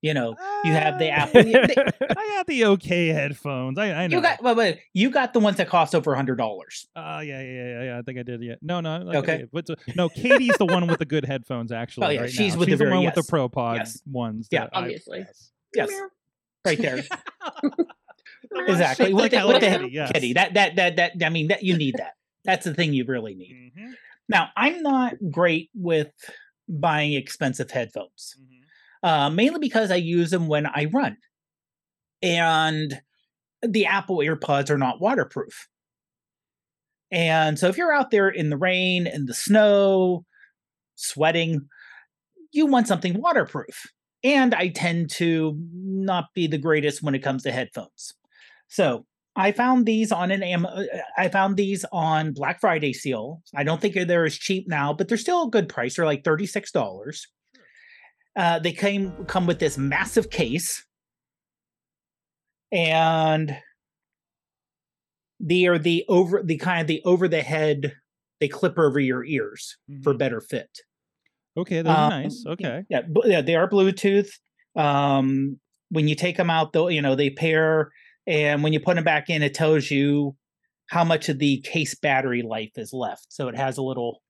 You 0.00 0.14
know, 0.14 0.34
you 0.64 0.72
have 0.72 0.98
the 0.98 1.10
Apple. 1.10 1.44
they- 1.44 1.52
I 2.10 2.28
got 2.36 2.46
the 2.48 2.64
okay 2.64 3.06
headphones. 3.08 3.78
I, 3.78 3.92
I 3.92 4.06
know. 4.08 4.16
you 4.16 4.20
got 4.22 4.42
well, 4.42 4.56
but 4.56 4.78
you 4.92 5.10
got 5.10 5.32
the 5.32 5.38
ones 5.38 5.58
that 5.58 5.68
cost 5.68 5.94
over 5.94 6.12
a 6.12 6.16
hundred 6.16 6.38
dollars. 6.38 6.88
Uh, 6.96 7.22
yeah, 7.24 7.40
yeah, 7.40 7.52
yeah, 7.52 7.82
yeah. 7.84 7.98
I 7.98 8.02
think 8.02 8.18
I 8.18 8.24
did. 8.24 8.42
Yeah. 8.42 8.56
No, 8.62 8.80
no. 8.80 8.98
Like, 8.98 9.16
Okay. 9.18 9.44
But 9.52 9.70
uh, 9.70 9.76
no, 9.94 10.08
Katie's 10.08 10.56
the 10.58 10.66
one 10.66 10.88
with 10.88 10.98
the 10.98 11.04
good 11.04 11.24
headphones. 11.24 11.70
Actually, 11.82 12.06
Oh, 12.08 12.10
yeah, 12.10 12.20
right 12.22 12.30
she's 12.32 12.54
now. 12.54 12.58
with 12.58 12.66
the 12.66 12.72
she's 12.72 12.78
the 12.80 12.84
very- 12.86 12.96
one 12.96 13.04
with 13.04 13.14
the 13.14 13.22
Pro 13.22 13.48
Pod 13.48 13.76
Yes. 13.76 14.02
ones. 14.10 14.48
Yeah, 14.50 14.62
that 14.64 14.70
I- 14.76 14.80
obviously. 14.80 15.24
Yes, 15.72 15.88
Meow. 15.90 16.08
right 16.66 16.78
there. 16.78 17.02
Exactly. 18.66 19.06
shaped 19.06 19.16
With 19.16 19.30
the, 19.30 19.38
Hello 19.38 19.52
with 19.54 19.62
the 19.62 19.68
Kitty, 19.68 19.88
yes. 19.92 20.12
kitty. 20.12 20.32
That 20.34 20.54
that 20.54 20.76
that 20.76 20.96
that. 20.96 21.12
I 21.24 21.28
mean, 21.30 21.48
that 21.48 21.62
you 21.62 21.76
need 21.76 21.94
that. 21.98 22.14
That's 22.44 22.64
the 22.64 22.74
thing 22.74 22.92
you 22.92 23.04
really 23.06 23.34
need. 23.34 23.72
Mhm, 23.78 23.92
Now, 24.28 24.48
I'm 24.56 24.82
not 24.82 25.14
great 25.30 25.70
with 25.74 26.10
buying 26.80 27.12
expensive 27.12 27.70
headphones, 27.70 28.36
mhm. 28.40 29.08
uh, 29.08 29.30
mainly 29.30 29.60
because 29.60 29.90
I 29.90 29.96
use 29.96 30.30
them 30.30 30.48
when 30.48 30.66
I 30.66 30.86
run, 30.92 31.16
and 32.22 33.00
the 33.62 33.86
Apple 33.86 34.18
AirPods 34.18 34.70
are 34.70 34.78
not 34.78 35.00
waterproof. 35.00 35.68
And 37.10 37.58
so, 37.58 37.68
if 37.68 37.76
you're 37.76 37.92
out 37.92 38.10
there 38.10 38.28
in 38.28 38.50
the 38.50 38.56
rain 38.56 39.06
and 39.06 39.28
the 39.28 39.34
snow, 39.34 40.24
sweating, 40.94 41.68
you 42.52 42.66
want 42.66 42.88
something 42.88 43.20
waterproof. 43.20 43.86
And 44.24 44.54
I 44.54 44.68
tend 44.68 45.10
to 45.12 45.56
not 45.74 46.26
be 46.34 46.46
the 46.46 46.58
greatest 46.58 47.02
when 47.02 47.14
it 47.14 47.22
comes 47.22 47.42
to 47.42 47.52
headphones. 47.52 48.14
So 48.68 49.04
I 49.34 49.52
found 49.52 49.86
these 49.86 50.12
on 50.12 50.30
an 50.30 50.42
uh, 50.66 50.84
I 51.16 51.28
found 51.28 51.56
these 51.56 51.84
on 51.90 52.32
Black 52.32 52.60
Friday 52.60 52.92
sale. 52.92 53.42
I 53.54 53.64
don't 53.64 53.80
think 53.80 53.94
they're 53.94 54.26
as 54.26 54.36
cheap 54.36 54.68
now, 54.68 54.92
but 54.92 55.08
they're 55.08 55.16
still 55.16 55.44
a 55.44 55.50
good 55.50 55.68
price. 55.68 55.96
They're 55.96 56.04
like 56.06 56.22
thirty 56.24 56.46
six 56.46 56.70
dollars. 56.70 57.26
Uh, 58.36 58.58
they 58.58 58.72
came 58.72 59.12
come 59.26 59.46
with 59.46 59.58
this 59.58 59.78
massive 59.78 60.28
case, 60.30 60.84
and 62.70 63.56
they 65.40 65.66
are 65.66 65.78
the 65.78 66.04
over 66.08 66.42
the 66.42 66.58
kind 66.58 66.80
of 66.82 66.86
the 66.86 67.02
over 67.04 67.26
the 67.28 67.42
head. 67.42 67.94
They 68.40 68.48
clip 68.48 68.78
over 68.78 68.98
your 68.98 69.24
ears 69.24 69.76
for 70.02 70.12
Mhm. 70.14 70.18
better 70.18 70.40
fit. 70.40 70.68
Okay, 71.56 71.82
those 71.82 71.92
are 71.92 72.04
Um, 72.12 72.22
nice. 72.22 72.44
Okay. 72.46 72.82
Yeah, 72.88 73.02
yeah, 73.24 73.40
they 73.40 73.54
are 73.54 73.68
Bluetooth. 73.68 74.30
Um, 74.74 75.60
when 75.90 76.08
you 76.08 76.14
take 76.14 76.36
them 76.38 76.50
out, 76.50 76.72
though, 76.72 76.88
you 76.88 77.00
know 77.02 77.14
they 77.14 77.30
pair, 77.30 77.92
and 78.26 78.62
when 78.62 78.72
you 78.72 78.80
put 78.80 78.94
them 78.96 79.04
back 79.04 79.28
in, 79.30 79.42
it 79.42 79.54
tells 79.54 79.90
you 79.90 80.36
how 80.88 81.04
much 81.04 81.28
of 81.28 81.38
the 81.38 81.60
case 81.62 81.94
battery 81.94 82.42
life 82.42 82.72
is 82.76 82.92
left. 82.92 83.26
So 83.30 83.48
it 83.48 83.56
has 83.56 83.78
a 83.78 83.82
little 83.82 84.22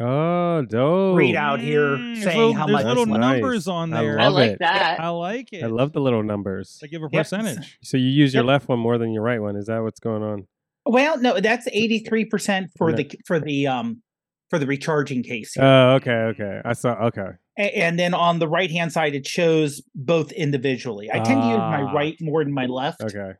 Oh, 0.00 0.62
dope. 0.68 1.16
Read 1.16 1.36
out 1.36 1.60
here 1.60 1.96
Mm, 1.96 2.14
there's 2.14 2.24
saying 2.24 2.36
little, 2.38 2.52
how 2.54 2.66
much- 2.66 2.84
little 2.84 3.06
That's 3.06 3.18
numbers 3.18 3.66
nice. 3.68 3.72
on 3.72 3.90
there. 3.90 4.18
I 4.18 4.24
love 4.24 4.32
like 4.34 4.50
it. 4.52 4.58
that. 4.58 4.98
I 5.00 5.08
like 5.10 5.52
it. 5.52 5.62
I 5.62 5.68
love 5.68 5.92
the 5.92 6.00
little 6.00 6.24
numbers. 6.24 6.78
They 6.82 6.88
give 6.88 7.02
a 7.02 7.08
Yep. 7.12 7.20
percentage. 7.20 7.78
So 7.82 7.96
you 7.96 8.08
use 8.08 8.34
your 8.34 8.42
Yep. 8.42 8.48
left 8.48 8.68
one 8.68 8.80
more 8.80 8.98
than 8.98 9.12
your 9.12 9.22
right 9.22 9.40
one. 9.40 9.54
Is 9.56 9.66
that 9.66 9.82
what's 9.82 10.00
going 10.00 10.22
on? 10.24 10.46
well, 10.86 11.18
no, 11.18 11.38
that's 11.40 11.66
eighty 11.72 12.00
three 12.00 12.24
percent 12.24 12.70
for 12.76 12.90
No. 12.90 12.96
the 12.96 13.10
for 13.24 13.38
the 13.40 13.66
um 13.68 14.02
for 14.50 14.58
the 14.58 14.66
recharging 14.66 15.22
case. 15.22 15.54
here. 15.54 15.64
Oh, 15.64 15.94
okay, 15.94 16.10
okay. 16.10 16.60
I 16.64 16.72
saw. 16.72 16.94
Okay. 17.06 17.28
And 17.56 17.98
then 17.98 18.14
on 18.14 18.40
the 18.40 18.48
right 18.48 18.70
hand 18.70 18.92
side, 18.92 19.14
it 19.14 19.26
shows 19.26 19.80
both 19.94 20.32
individually. 20.32 21.08
I 21.12 21.20
tend 21.20 21.40
to 21.40 21.48
use 21.48 21.58
my 21.58 21.82
Ah. 21.82 21.92
right 21.92 22.16
more 22.20 22.42
than 22.42 22.52
my 22.52 22.66
left. 22.66 23.00
Okay. 23.02 23.34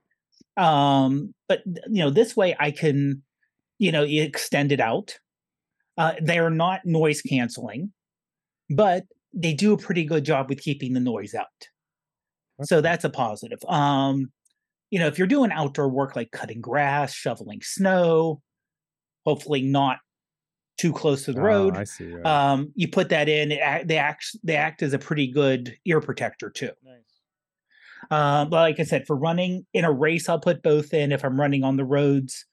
Um, 0.56 1.35
but 1.49 1.62
you 1.66 2.02
know, 2.02 2.11
this 2.11 2.37
way 2.37 2.54
I 2.61 2.71
can, 2.71 3.23
you 3.78 3.90
know, 3.90 4.04
extend 4.04 4.71
it 4.71 4.78
out. 4.80 5.18
Uh, 5.99 6.14
they 6.23 6.38
are 6.38 6.50
not 6.50 6.83
noise 6.85 7.23
canceling, 7.23 7.92
but 8.71 9.04
they 9.33 9.52
do 9.52 9.73
a 9.73 9.78
pretty 9.78 10.04
good 10.04 10.25
job 10.25 10.49
with 10.49 10.61
keeping 10.61 10.92
the 10.92 11.00
noise 11.00 11.35
out. 11.35 11.47
So 12.62 12.80
that's 12.80 13.04
a 13.04 13.11
positive. 13.11 13.59
Um, 13.66 14.30
you 14.90 15.00
know, 15.00 15.09
if 15.09 15.18
you're 15.18 15.26
doing 15.26 15.50
outdoor 15.50 15.88
work 15.88 16.14
like 16.14 16.30
cutting 16.30 16.61
grass, 16.61 17.12
shoveling 17.12 17.61
snow, 17.62 18.40
hopefully 19.26 19.62
not 19.62 19.99
too 20.76 20.93
close 20.93 21.25
to 21.26 21.33
the 21.33 21.40
Oh, 21.40 21.45
road, 21.45 21.76
I 21.76 21.85
see. 21.85 22.12
right. 22.12 22.26
um, 22.26 22.73
you 22.75 22.88
put 22.88 23.09
that 23.11 23.28
in. 23.28 23.52
It, 23.52 23.87
they 23.88 23.97
act 23.99 24.37
they 24.43 24.57
act 24.57 24.83
as 24.83 24.93
a 24.93 24.99
pretty 24.99 25.28
good 25.28 25.76
ear 25.85 26.00
protector 26.00 26.50
too. 26.50 26.71
Nice. 26.85 28.11
Um, 28.11 28.50
but 28.50 28.57
like 28.57 28.81
I 28.81 28.83
said, 28.83 29.07
for 29.07 29.16
running 29.16 29.66
in 29.73 29.85
a 29.85 29.93
race, 29.93 30.28
I'll 30.28 30.40
put 30.40 30.62
both 30.62 30.93
in. 30.93 31.11
If 31.12 31.25
I'm 31.25 31.40
running 31.40 31.64
on 31.64 31.76
the 31.76 31.85
roads, 31.85 32.45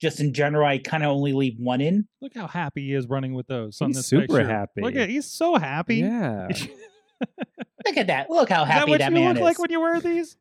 just 0.00 0.18
in 0.20 0.32
general, 0.34 0.66
I 0.66 0.78
kind 0.78 1.04
of 1.04 1.10
only 1.10 1.32
leave 1.32 1.54
one 1.58 1.80
in. 1.80 2.08
Look 2.20 2.34
how 2.34 2.46
happy 2.48 2.86
he 2.86 2.94
is 2.94 3.06
running 3.06 3.32
with 3.34 3.46
those. 3.46 3.80
On 3.80 3.88
He's 3.88 3.96
this 3.98 4.06
super 4.08 4.22
picture. 4.26 4.46
happy. 4.48 4.82
Look 4.82 4.96
at 4.96 5.08
he's 5.08 5.26
so 5.30 5.56
happy. 5.56 5.96
yeah. 5.96 6.48
Look 7.86 7.96
at 7.98 8.08
that! 8.08 8.28
Look 8.30 8.48
how 8.50 8.64
that 8.64 8.72
happy 8.72 8.90
what 8.90 8.98
that, 8.98 9.10
you 9.10 9.14
man 9.14 9.28
look 9.28 9.36
is. 9.36 9.42
like 9.42 9.58
when 9.60 9.70
you 9.70 9.80
wear 9.80 10.00
these? 10.00 10.36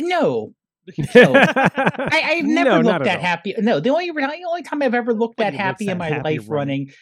no, 0.00 0.54
I, 1.14 2.22
I've 2.24 2.44
never 2.44 2.82
No, 2.82 2.92
looked 2.92 3.04
that 3.04 3.20
happy. 3.20 3.54
No, 3.58 3.80
the 3.80 3.90
only 3.90 4.10
the 4.10 4.44
only 4.48 4.62
time 4.62 4.82
I've 4.82 4.94
ever 4.94 5.14
looked 5.14 5.38
that 5.38 5.54
happy 5.54 5.88
in 5.88 5.98
my 5.98 6.08
happy 6.08 6.38
life 6.38 6.44
running. 6.48 6.86
running 6.86 6.94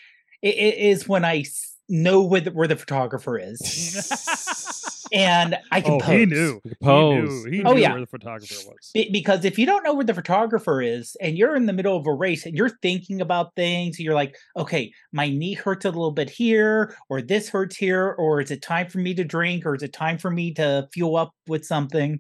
is 0.43 1.09
when 1.09 1.25
I 1.25 1.45
know 1.89 2.23
where 2.23 2.41
the, 2.41 2.51
where 2.51 2.69
the 2.69 2.77
photographer 2.77 3.39
is, 3.39 3.61
and 5.12 5.57
I 5.71 5.81
can 5.81 5.95
oh, 5.95 5.99
pose. 5.99 6.19
he 6.19 6.26
knew. 6.26 6.61
Pose. 6.83 7.45
He 7.45 7.50
knew, 7.50 7.59
he 7.59 7.62
Oh, 7.64 7.76
yeah. 7.76 7.92
where 7.92 8.00
the 8.00 8.07
photographer 8.07 8.54
was. 8.66 8.90
Be- 8.95 9.11
because 9.11 9.45
if 9.45 9.59
you 9.59 9.66
don't 9.66 9.83
know 9.85 9.95
where 9.95 10.04
the 10.04 10.14
photographer 10.14 10.81
is 10.81 11.16
and 11.21 11.37
you're 11.37 11.54
in 11.54 11.66
the 11.66 11.73
middle 11.73 11.97
of 11.97 12.07
a 12.07 12.12
race 12.12 12.47
and 12.47 12.57
you're 12.57 12.69
thinking 12.81 13.21
about 13.21 13.54
things 13.54 13.99
you're 14.00 14.14
like 14.14 14.37
okay 14.57 14.92
my 15.12 15.28
knee 15.28 15.54
hurts 15.54 15.85
a 15.85 15.88
little 15.90 16.11
bit 16.11 16.31
here 16.31 16.97
or 17.09 17.21
this 17.21 17.49
hurts 17.49 17.76
here 17.76 18.14
or 18.19 18.40
is 18.40 18.50
it 18.50 18.62
time 18.62 18.88
for 18.88 18.99
me 18.99 19.12
to 19.14 19.25
drink 19.25 19.66
or 19.66 19.75
is 19.75 19.83
it 19.83 19.92
time 19.92 20.19
for 20.19 20.31
me 20.31 20.52
to 20.54 20.88
fuel 20.92 21.16
up 21.16 21.35
with 21.47 21.64
something 21.64 22.19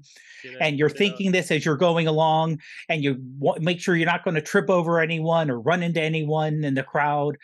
and 0.60 0.78
you're 0.78 0.88
thinking 0.90 1.30
this 1.32 1.50
as 1.50 1.64
you're 1.64 1.76
going 1.76 2.06
along 2.06 2.58
and 2.88 3.02
you 3.04 3.16
wa- 3.38 3.56
make 3.60 3.80
sure 3.80 3.94
you're 3.96 4.06
not 4.06 4.24
going 4.24 4.34
to 4.34 4.42
trip 4.42 4.68
over 4.68 5.00
anyone 5.00 5.50
or 5.50 5.60
run 5.60 5.82
into 5.82 6.00
anyone 6.02 6.64
in 6.64 6.74
the 6.74 6.82
crowd 6.82 7.36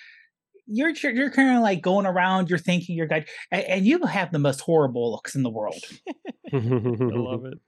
you're 0.71 0.91
you're, 0.91 1.13
you're 1.13 1.31
kind 1.31 1.57
of 1.57 1.63
like 1.63 1.81
going 1.81 2.07
around 2.07 2.49
you're 2.51 2.59
thinking 2.59 2.95
you're 2.97 3.07
good 3.07 3.27
and, 3.51 3.65
and 3.65 3.87
you 3.87 3.99
have 4.07 4.31
the 4.33 4.39
most 4.39 4.61
horrible 4.61 5.11
looks 5.11 5.35
in 5.35 5.43
the 5.43 5.51
world 5.51 5.83
I 6.53 6.57
love 6.59 7.45
it. 7.47 7.59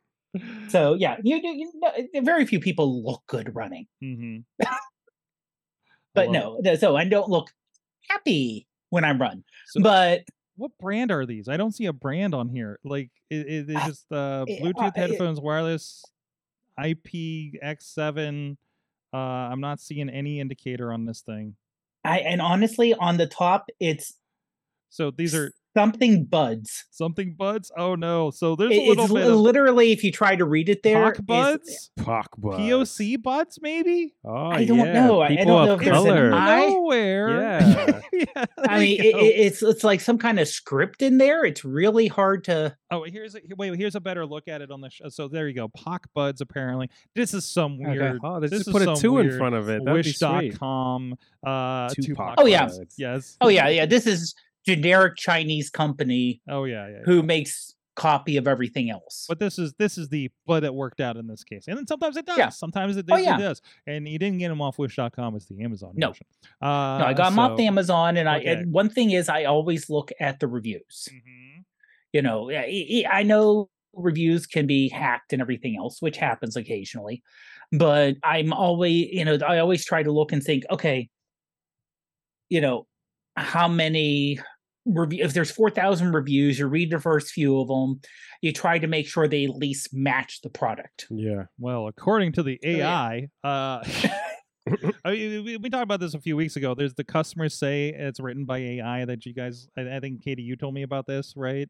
so 0.69 0.95
yeah 0.95 1.17
you, 1.25 1.37
you, 1.43 1.51
you 1.53 1.73
know, 1.81 2.21
very 2.23 2.45
few 2.47 2.61
people 2.61 3.03
look 3.03 3.23
good 3.27 3.55
running 3.55 3.87
hmm 4.01 4.39
but 6.15 6.31
no 6.31 6.61
th- 6.63 6.79
so 6.81 6.97
i 6.97 7.05
don't 7.05 7.29
look 7.29 7.49
happy 8.09 8.67
when 8.91 9.05
i 9.05 9.13
run 9.13 9.45
So- 9.67 9.81
but 9.83 10.23
What 10.57 10.73
brand 10.79 11.11
are 11.11 11.25
these? 11.25 11.49
I 11.49 11.57
don't 11.57 11.73
see 11.73 11.87
a 11.87 11.93
brand 11.93 12.35
on 12.35 12.51
here. 12.51 12.79
Like, 12.85 13.09
it, 13.31 13.47
it, 13.49 13.71
it's 13.71 13.87
just 13.87 14.13
uh, 14.13 14.45
Bluetooth 14.47 14.83
uh, 14.83 14.87
it- 14.95 14.97
headphones, 14.97 15.41
wireless, 15.41 16.05
IPX7. 16.79 18.57
Uh, 19.13 19.17
I'm 19.17 19.61
not 19.63 19.81
seeing 19.81 20.11
any 20.11 20.39
indicator 20.39 20.93
on 20.93 21.07
this 21.07 21.23
thing. 21.23 21.57
I 22.05 22.19
and 22.19 22.41
honestly 22.41 22.95
on 22.95 23.17
the 23.17 23.27
top 23.27 23.67
it's 23.81 24.15
So 24.91 25.11
these 25.11 25.35
are 25.35 25.53
something 25.77 26.25
buds 26.25 26.85
something 26.91 27.35
buds. 27.39 27.71
Oh 27.77 27.95
no! 27.95 28.31
So 28.31 28.57
there's 28.57 28.73
It- 28.73 28.79
a 28.83 28.89
little 28.89 29.05
it's 29.05 29.13
bit 29.15 29.25
li- 29.27 29.31
of 29.33 29.37
literally 29.39 29.93
if 29.93 30.05
you 30.05 30.13
try 30.13 30.37
to 30.37 30.45
read 30.45 30.69
it 30.69 30.83
there 30.83 31.03
Hawk 31.05 31.15
is- 31.17 31.21
buds, 31.23 31.91
Pock 31.97 32.29
buds. 32.39 32.59
POC 32.59 33.23
buds, 33.23 33.59
maybe. 33.63 34.15
Oh, 34.25 34.49
I 34.51 34.65
don't 34.65 34.79
yeah. 34.79 34.93
know. 34.93 35.21
I- 35.21 35.27
I 35.27 35.29
People 35.37 35.45
don't 35.47 35.67
know 35.67 35.73
of 35.75 35.81
if 35.81 35.85
there's 35.87 35.97
color. 35.97 36.33
I- 36.35 36.67
Nowhere. 36.69 37.41
Yeah. 37.41 38.01
yeah. 38.13 38.45
I 38.59 38.79
mean, 38.81 39.01
it, 39.01 39.07
it- 39.17 39.37
it's 39.47 39.63
it's 39.63 39.85
like 39.85 40.01
some 40.01 40.19
kind 40.19 40.39
of 40.39 40.49
script 40.49 41.03
in 41.03 41.19
there. 41.19 41.45
It's 41.45 41.65
really 41.65 42.09
hard 42.09 42.45
to. 42.45 42.77
Oh, 42.91 43.05
here's 43.05 43.35
a, 43.37 43.41
wait. 43.57 43.75
Here's 43.77 43.95
a 43.95 44.01
better 44.01 44.27
look 44.27 44.49
at 44.49 44.61
it 44.63 44.71
on 44.71 44.81
the. 44.81 44.91
show. 44.91 45.09
so 45.09 45.29
there 45.29 45.49
you 45.49 45.55
go. 45.55 45.69
Pock 45.69 46.09
buds. 46.15 46.41
Apparently, 46.41 46.91
this 47.15 47.33
is 47.35 47.45
some 47.51 47.79
Okay. 47.81 47.93
weird. 47.99 48.19
Oh, 48.25 48.41
they 48.41 48.49
this 48.49 48.61
just 48.65 48.69
is 48.69 48.73
put 48.73 48.83
a 48.89 49.01
two 49.01 49.19
in 49.19 49.37
front 49.39 49.55
of 49.55 49.69
it. 49.69 49.85
That'd 49.85 50.05
be 50.05 50.13
sweet. 50.13 50.49
Wish.com. 50.51 51.15
Uh, 51.47 51.89
Tupac 51.91 52.05
Tupac. 52.05 52.35
Oh, 52.39 52.47
yeah. 52.47 52.67
buds. 52.67 52.95
Yes. 52.99 53.37
Oh 53.41 53.49
yeah, 53.49 53.69
yeah. 53.69 53.87
This 53.87 54.07
is 54.07 54.35
generic 54.67 55.17
Chinese 55.17 55.71
company 55.71 56.41
Oh 56.49 56.65
yeah, 56.65 56.87
yeah. 56.87 56.93
yeah. 56.97 57.03
who 57.05 57.23
makes 57.23 57.75
copy 57.97 58.37
of 58.39 58.47
everything 58.49 58.89
else. 58.89 59.27
But 59.29 59.39
this 59.41 59.59
is 59.59 59.75
this 59.79 59.99
is 59.99 60.09
the 60.09 60.31
but 60.47 60.65
it 60.65 60.73
worked 60.73 61.01
out 61.01 61.17
in 61.17 61.27
this 61.27 61.45
case, 61.45 61.67
and 61.69 61.77
then 61.77 61.87
sometimes 61.87 62.17
it 62.17 62.25
does. 62.25 62.39
Yeah. 62.39 62.49
Sometimes 62.51 62.97
it, 62.97 63.07
Oh, 63.11 63.17
it 63.17 63.23
yeah. 63.25 63.37
does. 63.37 63.61
And 63.87 64.09
you 64.09 64.19
didn't 64.19 64.39
get 64.39 64.49
them 64.49 64.63
off 64.63 64.79
Wish.com. 64.79 65.37
It's 65.37 65.47
the 65.47 65.63
Amazon 65.63 65.93
No. 65.97 66.09
version. 66.09 66.27
Uh, 66.63 66.67
no, 66.99 67.05
I 67.07 67.13
got 67.15 67.31
them 67.31 67.39
off 67.39 67.57
the 67.59 67.67
Amazon, 67.67 68.17
and 68.17 68.29
I. 68.29 68.39
And 68.39 68.73
one 68.73 68.89
thing 68.89 69.11
is, 69.11 69.29
I 69.29 69.45
always 69.45 69.91
look 69.91 70.13
at 70.21 70.41
the 70.41 70.49
reviews. 70.49 71.09
Mhm. 71.13 71.65
You 72.13 72.23
know, 72.23 72.51
I 72.51 73.05
I 73.11 73.23
know 73.23 73.69
reviews 73.93 74.47
can 74.47 74.67
be 74.67 74.89
hacked 74.89 75.33
and 75.33 75.43
everything 75.43 75.77
else, 75.77 76.01
which 76.01 76.17
happens 76.17 76.57
occasionally, 76.57 77.23
but 77.73 78.17
I'm 78.23 78.53
always, 78.53 79.09
you 79.13 79.25
know, 79.25 79.37
I 79.47 79.59
always 79.59 79.85
try 79.85 80.03
to 80.05 80.13
look 80.13 80.33
and 80.33 80.43
think, 80.43 80.65
okay, 80.71 81.09
you 82.49 82.61
know, 82.61 82.87
how 83.37 83.69
many 83.69 84.39
review 84.87 85.23
if 85.25 85.35
there's 85.35 85.51
4000 85.51 86.13
reviews 86.13 86.59
you 86.59 86.67
read 86.67 86.91
the 86.91 86.99
first 86.99 87.33
few 87.33 87.61
of 87.61 87.69
them 87.69 88.01
you 88.41 88.53
try 88.53 88.79
to 88.79 88.87
make 88.87 89.07
sure 89.07 89.29
they 89.29 89.45
at 89.45 89.51
least 89.57 89.89
match 89.93 90.41
the 90.43 90.49
product 90.49 91.07
Yeah. 91.11 91.45
Well, 91.59 91.87
according 91.89 92.33
to 92.33 92.43
the 92.43 92.59
Oh, 92.65 92.69
yeah. 92.69 93.01
AI, 93.03 93.29
uh, 93.45 93.85
I 95.05 95.11
mean, 95.13 95.45
we, 95.45 95.57
we 95.57 95.71
talked 95.71 95.83
about 95.83 96.01
this 96.01 96.15
a 96.15 96.21
few 96.21 96.37
weeks 96.37 96.57
ago. 96.57 96.75
There's 96.75 96.95
the 96.95 97.05
customers 97.05 97.55
say 97.55 97.89
it's 97.89 98.21
written 98.21 98.45
by 98.45 98.59
AI 98.59 99.05
that 99.07 99.27
you 99.27 99.35
guys. 99.35 99.69
I, 99.77 99.97
I 99.97 100.01
think 100.01 100.23
Katie, 100.23 100.43
you 100.43 100.55
told 100.57 100.75
me 100.75 100.83
about 100.83 101.07
this, 101.07 101.35
right? 101.37 101.69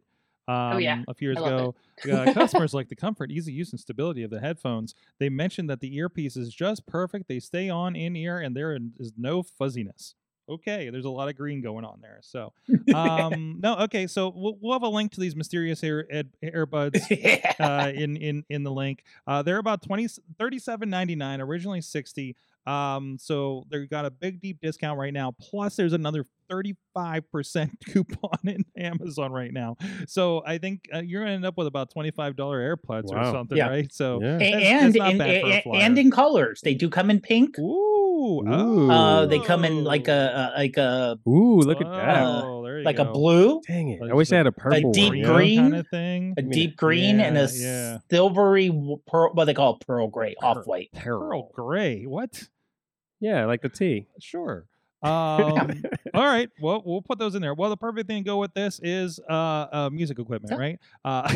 Um, 0.49 0.55
Oh, 0.75 0.79
yeah. 0.79 1.03
a 1.09 1.15
few 1.15 1.29
years 1.29 1.39
ago, 1.39 1.75
uh, 2.13 2.33
customers 2.35 2.75
like 2.75 2.89
the 2.89 2.97
comfort, 2.97 3.31
easy 3.31 3.53
use, 3.53 3.71
and 3.71 3.81
stability 3.81 4.23
of 4.25 4.31
the 4.31 4.41
headphones. 4.41 4.95
They 5.19 5.29
mentioned 5.29 5.71
that 5.71 5.81
the 5.81 5.95
earpiece 5.97 6.37
is 6.37 6.53
just 6.53 6.87
perfect. 6.87 7.29
They 7.29 7.39
stay 7.41 7.71
on 7.71 7.95
in 7.95 8.17
ear, 8.17 8.39
and 8.41 8.57
there 8.57 8.77
is 8.99 9.13
no 9.17 9.43
fuzziness. 9.43 10.15
Okay, 10.51 10.91
there's 10.91 11.05
a 11.05 11.11
lot 11.11 11.29
of 11.29 11.37
green 11.37 11.61
going 11.61 11.85
on 11.85 12.01
there. 12.03 12.19
So, 12.23 12.53
um, 12.95 13.61
no, 13.63 13.77
okay. 13.81 14.07
So 14.07 14.33
we'll, 14.35 14.57
we'll 14.61 14.73
have 14.73 14.83
a 14.83 14.89
link 14.89 15.13
to 15.13 15.21
these 15.21 15.37
mysterious 15.37 15.83
air, 15.85 16.07
ed, 16.11 16.31
earbuds 16.45 17.01
uh, 17.61 17.93
in 17.93 18.17
in 18.17 18.45
in 18.49 18.65
the 18.65 18.73
link. 18.73 19.05
Uh, 19.27 19.43
they're 19.43 19.59
about 19.59 19.83
20 19.83 20.09
37.99 20.39 21.41
originally 21.41 21.81
60 21.81 22.37
um 22.67 23.17
so 23.19 23.65
they've 23.71 23.89
got 23.89 24.05
a 24.05 24.11
big 24.11 24.41
deep 24.41 24.61
discount 24.61 24.99
right 24.99 25.15
now 25.15 25.31
plus 25.41 25.77
there's 25.77 25.95
another 25.95 26.27
35% 26.51 27.71
coupon 27.87 28.39
in 28.45 28.65
amazon 28.77 29.33
right 29.33 29.53
now 29.53 29.77
so 30.07 30.43
i 30.47 30.59
think 30.59 30.85
uh, 30.95 30.99
you're 31.01 31.23
gonna 31.23 31.35
end 31.35 31.45
up 31.47 31.57
with 31.57 31.67
about 31.67 31.93
$25 31.95 32.35
airpods 32.37 33.11
or 33.11 33.25
something 33.33 33.57
Yeah. 33.57 33.69
right 33.69 33.93
so 33.93 34.21
Yeah. 34.23 34.37
A- 34.37 34.39
That's- 34.39 34.63
and 34.65 34.95
that's 34.95 34.97
not 34.99 35.13
in, 35.15 35.21
a 35.21 35.63
a- 35.67 35.73
and 35.75 35.99
in 35.99 36.11
colors 36.11 36.61
they 36.63 36.75
do 36.75 36.89
come 36.89 37.11
in 37.11 37.21
pink 37.21 37.59
ooh, 37.59 38.43
Ooh. 38.47 38.91
uh 38.91 39.27
they 39.27 39.39
come 39.41 39.65
in 39.65 39.85
like 39.85 40.09
a, 40.09 40.53
a 40.55 40.59
like 40.59 40.77
a 40.77 41.19
Ooh, 41.29 41.61
look 41.61 41.81
at 41.81 41.87
that. 41.91 42.23
Oh, 42.45 42.61
like 42.85 42.97
go. 42.97 43.03
a 43.03 43.13
blue 43.13 43.61
Dang 43.67 43.89
it. 43.91 44.01
Like 44.01 44.11
I 44.11 44.15
wish 44.15 44.33
I 44.33 44.37
had 44.37 44.47
a 44.47 44.51
the- 44.51 44.57
purple 44.61 44.93
deep 44.93 45.09
one. 45.11 45.17
you 45.19 45.25
Green 45.27 45.59
kind 45.61 45.77
of 45.77 45.89
thing 45.89 46.35
a 46.39 46.43
mean, 46.43 46.51
deep 46.51 46.77
green 46.77 47.21
and 47.21 47.37
a 47.37 47.43
yeah, 47.53 47.93
yeah. 47.93 47.99
silvery 48.11 48.71
pearl 49.07 49.31
what 49.35 49.45
they 49.47 49.55
call 49.55 49.77
it, 49.77 49.87
pearl 49.87 50.09
gray 50.09 50.35
Pearl. 50.41 50.51
off 50.59 50.67
white 50.67 50.91
pearl 50.95 51.51
gray 51.55 52.05
what 52.07 52.49
Yeah, 53.21 53.45
like 53.47 53.63
the 53.63 53.69
tea. 53.69 54.07
Sure. 54.21 54.67
Um, 55.03 55.83
all 56.15 56.25
right. 56.27 56.49
Well, 56.61 56.83
we'll 56.85 57.03
put 57.03 57.19
those 57.19 57.35
in 57.35 57.43
there. 57.43 57.55
Well, 57.55 57.71
the 57.71 57.77
perfect 57.77 58.09
thing 58.09 58.23
to 58.25 58.27
go 58.29 58.39
with 58.39 58.55
this 58.55 58.81
is 58.83 59.21
uh, 59.29 59.33
uh 59.33 59.91
music 59.93 60.19
equipment, 60.19 60.59
right? 60.59 60.79
Uh, 61.05 61.29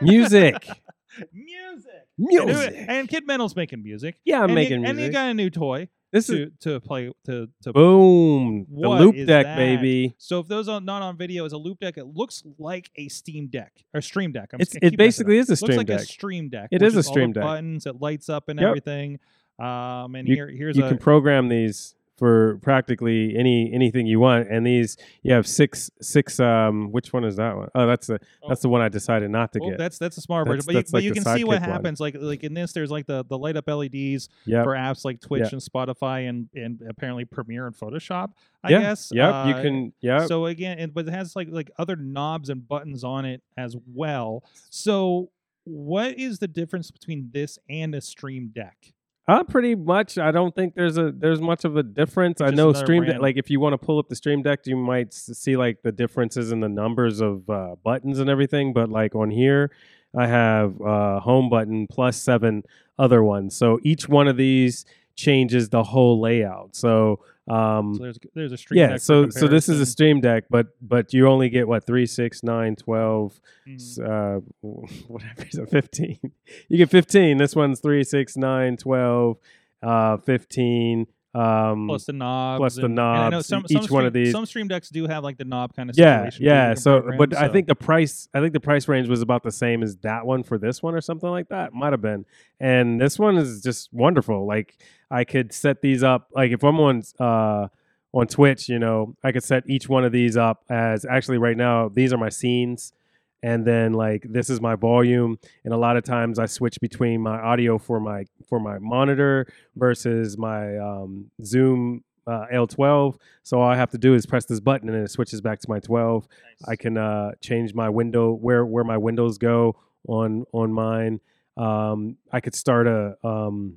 Music. 0.00 0.66
music. 1.32 1.84
Music. 2.18 2.74
and 2.88 3.08
Kid 3.08 3.26
Mental's 3.26 3.56
making 3.56 3.82
music. 3.82 4.18
Yeah, 4.24 4.38
I'm 4.38 4.44
and 4.46 4.54
making 4.54 4.80
you, 4.82 4.86
And 4.88 5.00
you 5.00 5.10
got 5.10 5.28
a 5.30 5.34
new 5.34 5.50
toy 5.50 5.88
This 6.12 6.28
is 6.30 6.50
to 6.60 6.70
to 6.74 6.80
play 6.80 7.12
to 7.26 7.48
to. 7.62 7.72
boom. 7.72 8.66
The 8.70 8.88
loop 8.88 9.16
deck, 9.26 9.44
that? 9.46 9.56
baby. 9.56 10.14
So 10.18 10.40
if 10.40 10.48
those 10.48 10.68
are 10.68 10.80
not 10.80 11.02
on 11.02 11.16
video, 11.16 11.44
is 11.44 11.52
a 11.52 11.56
Loupedeck. 11.56 11.96
It 11.96 12.06
looks 12.06 12.42
like 12.58 12.90
a 12.96 13.08
Steam 13.08 13.48
Deck 13.48 13.72
or 13.94 14.00
Stream 14.00 14.32
Deck. 14.32 14.50
I'm 14.52 14.60
It's 14.60 14.74
it 14.80 14.96
basically 14.96 15.38
is 15.38 15.50
a 15.50 15.56
Stream 15.56 15.78
Deck. 15.84 15.88
It 15.88 15.92
looks 15.92 15.98
stream 15.98 15.98
like 15.98 15.98
deck. 15.98 16.00
a 16.00 16.12
Stream 16.12 16.48
Deck. 16.48 16.68
It 16.70 16.82
which 16.82 16.92
a 16.92 16.96
all 16.96 16.98
the 16.98 17.02
Stream 17.02 17.32
Deck. 17.32 17.42
Buttons. 17.42 17.86
It 17.86 18.00
lights 18.00 18.28
up 18.28 18.48
and 18.48 18.60
Yep. 18.60 18.68
everything. 18.68 19.18
Um, 19.58 20.14
and 20.14 20.28
You- 20.28 20.34
here 20.36 20.48
here's 20.48 20.76
you 20.76 20.84
a 20.84 20.88
can 20.88 20.98
program 20.98 21.48
these 21.48 21.94
for 22.18 22.58
practically 22.62 23.36
any 23.36 23.72
anything 23.72 24.06
you 24.06 24.18
want 24.20 24.48
and 24.50 24.66
these 24.66 24.96
you 25.22 25.32
have 25.32 25.46
six 25.46 25.88
six 26.00 26.40
um 26.40 26.90
which 26.90 27.12
one 27.12 27.24
is 27.24 27.36
that 27.36 27.56
one? 27.56 27.68
Oh, 27.74 27.86
that's 27.86 28.08
the 28.08 28.18
that's 28.48 28.60
the 28.62 28.68
one 28.68 28.80
I 28.80 28.88
decided 28.88 29.30
not 29.30 29.52
to 29.52 29.60
Well, 29.60 29.70
get. 29.70 29.78
that's 29.78 29.98
that's 29.98 30.18
a 30.18 30.20
smart 30.20 30.46
version, 30.48 30.64
but 30.66 30.74
you, 30.74 30.82
but 30.82 30.92
like 30.94 31.04
you 31.04 31.12
can 31.12 31.22
see 31.24 31.44
what 31.44 31.58
sidekick 31.58 31.60
one. 31.60 31.70
happens. 31.70 32.00
Like 32.00 32.16
like 32.18 32.42
in 32.44 32.54
this, 32.54 32.72
there's 32.72 32.90
like 32.90 33.06
the 33.06 33.24
the 33.24 33.38
light 33.38 33.56
up 33.56 33.68
LEDs 33.68 34.28
Yep. 34.46 34.64
for 34.64 34.72
apps 34.74 35.04
like 35.04 35.20
Twitch 35.20 35.42
Yeah. 35.42 35.48
and 35.52 35.60
Spotify 35.62 36.28
and 36.28 36.48
and 36.54 36.82
apparently 36.88 37.24
Premiere 37.24 37.66
and 37.66 37.76
Photoshop. 37.76 38.32
I 38.64 38.70
yeah. 38.70 38.80
guess. 38.80 39.10
Yep, 39.14 39.46
you 39.46 39.52
Uh, 39.54 39.62
can 39.62 39.92
Yeah. 40.00 40.26
So 40.26 40.46
again, 40.46 40.78
it, 40.80 40.92
but 40.92 41.06
it 41.06 41.12
has 41.12 41.36
like 41.36 41.48
like 41.50 41.70
other 41.78 41.94
knobs 41.96 42.50
and 42.50 42.66
buttons 42.66 43.04
on 43.04 43.24
it 43.24 43.42
as 43.56 43.76
well. 43.86 44.42
So 44.70 45.30
what 45.64 46.18
is 46.18 46.38
the 46.40 46.48
difference 46.48 46.90
between 46.90 47.30
this 47.32 47.58
and 47.68 47.94
a 47.94 48.00
Stream 48.00 48.50
Deck? 48.54 48.94
Uh, 49.28 49.44
pretty 49.44 49.74
much. 49.74 50.16
I 50.16 50.30
don't 50.30 50.54
think 50.54 50.74
there's 50.74 50.96
a 50.96 51.12
there's 51.12 51.40
much 51.40 51.66
of 51.66 51.76
a 51.76 51.82
difference. 51.82 52.40
I 52.40 52.48
know 52.48 52.72
Stream 52.72 53.04
Deck. 53.04 53.20
Like 53.20 53.36
if 53.36 53.50
you 53.50 53.60
want 53.60 53.74
to 53.74 53.78
pull 53.78 53.98
up 53.98 54.08
the 54.08 54.16
Stream 54.16 54.42
Deck, 54.42 54.60
you 54.64 54.74
might 54.74 55.12
see 55.12 55.56
like 55.58 55.82
the 55.82 55.92
differences 55.92 56.50
in 56.50 56.60
the 56.60 56.68
numbers 56.68 57.20
of 57.20 57.48
uh, 57.50 57.76
buttons 57.84 58.20
and 58.20 58.30
everything. 58.30 58.72
But 58.72 58.88
like 58.88 59.14
on 59.14 59.30
here, 59.30 59.70
I 60.16 60.26
have 60.26 60.80
uh, 60.80 61.20
home 61.20 61.50
button 61.50 61.86
plus 61.88 62.16
seven 62.16 62.62
other 62.98 63.22
ones. 63.22 63.54
So 63.54 63.78
each 63.82 64.08
one 64.08 64.28
of 64.28 64.38
these 64.38 64.86
changes 65.14 65.68
the 65.68 65.82
whole 65.82 66.20
layout. 66.20 66.74
so 66.74 67.20
um, 67.50 67.94
So 67.94 68.02
there's 68.02 68.18
there's 68.34 68.52
a 68.52 68.56
Stream 68.56 68.78
yeah 68.80 68.96
so 68.96 69.28
so 69.30 69.46
this 69.48 69.68
is 69.68 69.80
a 69.80 69.86
stream 69.86 70.20
deck 70.20 70.44
but 70.50 70.68
but 70.80 71.12
you 71.12 71.26
only 71.28 71.48
get 71.48 71.66
what 71.68 71.86
3 71.86 72.06
6 72.06 72.42
9 72.42 72.76
12 72.76 73.40
Mhm. 73.68 73.98
uh 74.00 74.40
whatever 75.08 75.44
is 75.50 75.58
it 75.58 75.68
15 75.70 76.18
you 76.68 76.76
get 76.78 76.90
15 76.90 77.36
this 77.38 77.54
one's 77.56 77.80
3 77.80 78.02
6 78.04 78.36
9 78.36 78.76
12 78.76 79.36
uh 79.82 80.16
15 80.18 81.06
um 81.34 81.86
plus 81.88 82.06
the 82.06 82.12
knobs, 82.14 82.58
plus 82.58 82.74
the 82.76 82.86
and 82.86 82.98
I 82.98 83.24
know 83.28 83.36
knobs, 83.36 83.46
some, 83.46 83.64
each 83.68 83.82
some 83.84 83.94
one 83.94 84.06
of 84.06 84.12
these- 84.14 84.32
Some 84.32 84.46
Stream 84.46 84.66
Decks 84.66 84.88
do 84.88 85.06
have 85.06 85.22
like 85.22 85.36
the 85.36 85.44
knob 85.44 85.74
kind 85.76 85.90
of 85.90 85.96
yeah 85.98 86.20
situation. 86.30 86.38
too, 86.38 86.44
you 86.44 86.50
yeah 86.50 86.74
so 86.74 87.00
program, 87.00 87.18
but 87.18 87.36
i 87.36 87.48
think 87.48 87.66
the 87.66 87.74
price 87.74 88.28
i 88.32 88.40
think 88.40 88.54
the 88.54 88.60
price 88.60 88.88
range 88.88 89.08
was 89.08 89.20
about 89.20 89.42
the 89.42 89.52
same 89.52 89.82
as 89.82 89.96
that 89.98 90.24
one 90.24 90.42
for 90.42 90.56
this 90.56 90.82
one 90.82 90.94
or 90.94 91.00
something 91.02 91.28
like 91.28 91.48
that 91.50 91.72
might 91.74 91.92
have 91.92 92.00
been 92.00 92.24
and 92.60 92.98
this 93.00 93.18
one 93.18 93.36
is 93.36 93.62
just 93.62 93.92
wonderful 93.92 94.46
like 94.46 94.78
i 95.10 95.22
could 95.22 95.52
set 95.52 95.82
these 95.82 96.02
up 96.02 96.28
like 96.32 96.50
if 96.50 96.64
i'm 96.64 96.80
on 96.80 97.02
uh 97.20 97.68
on 98.14 98.26
twitch 98.26 98.68
you 98.70 98.78
know 98.78 99.14
i 99.22 99.30
could 99.30 99.44
set 99.44 99.62
each 99.68 99.86
one 99.86 100.04
of 100.04 100.12
these 100.12 100.34
up 100.36 100.64
as 100.70 101.04
actually 101.04 101.36
right 101.36 101.58
now 101.58 101.90
these 101.90 102.10
are 102.12 102.18
my 102.18 102.30
scenes 102.30 102.94
and 103.42 103.64
then 103.66 103.92
like 103.92 104.26
this 104.28 104.50
is 104.50 104.60
my 104.60 104.74
volume 104.74 105.38
and 105.64 105.72
a 105.72 105.76
lot 105.76 105.96
of 105.96 106.04
times 106.04 106.38
i 106.38 106.46
switch 106.46 106.78
between 106.80 107.20
my 107.20 107.38
audio 107.38 107.78
for 107.78 108.00
my 108.00 108.24
for 108.48 108.58
my 108.58 108.78
monitor 108.78 109.46
versus 109.76 110.36
my 110.36 110.76
um, 110.78 111.30
zoom 111.44 112.02
uh, 112.26 112.46
l12 112.52 113.16
so 113.42 113.60
all 113.60 113.70
i 113.70 113.76
have 113.76 113.90
to 113.90 113.98
do 113.98 114.14
is 114.14 114.26
press 114.26 114.44
this 114.44 114.60
button 114.60 114.88
and 114.88 115.04
it 115.04 115.10
switches 115.10 115.40
back 115.40 115.60
to 115.60 115.68
my 115.68 115.78
12 115.78 116.26
I 116.66 116.76
can 116.76 116.96
uh, 116.96 117.32
change 117.40 117.74
my 117.74 117.88
window 117.88 118.32
where 118.32 118.64
where 118.64 118.84
my 118.84 118.96
windows 118.96 119.38
go 119.38 119.76
on 120.08 120.44
on 120.52 120.72
mine. 120.72 121.20
Um, 121.56 122.16
I 122.32 122.40
could 122.40 122.54
start 122.54 122.86
a 122.86 123.16
um, 123.22 123.76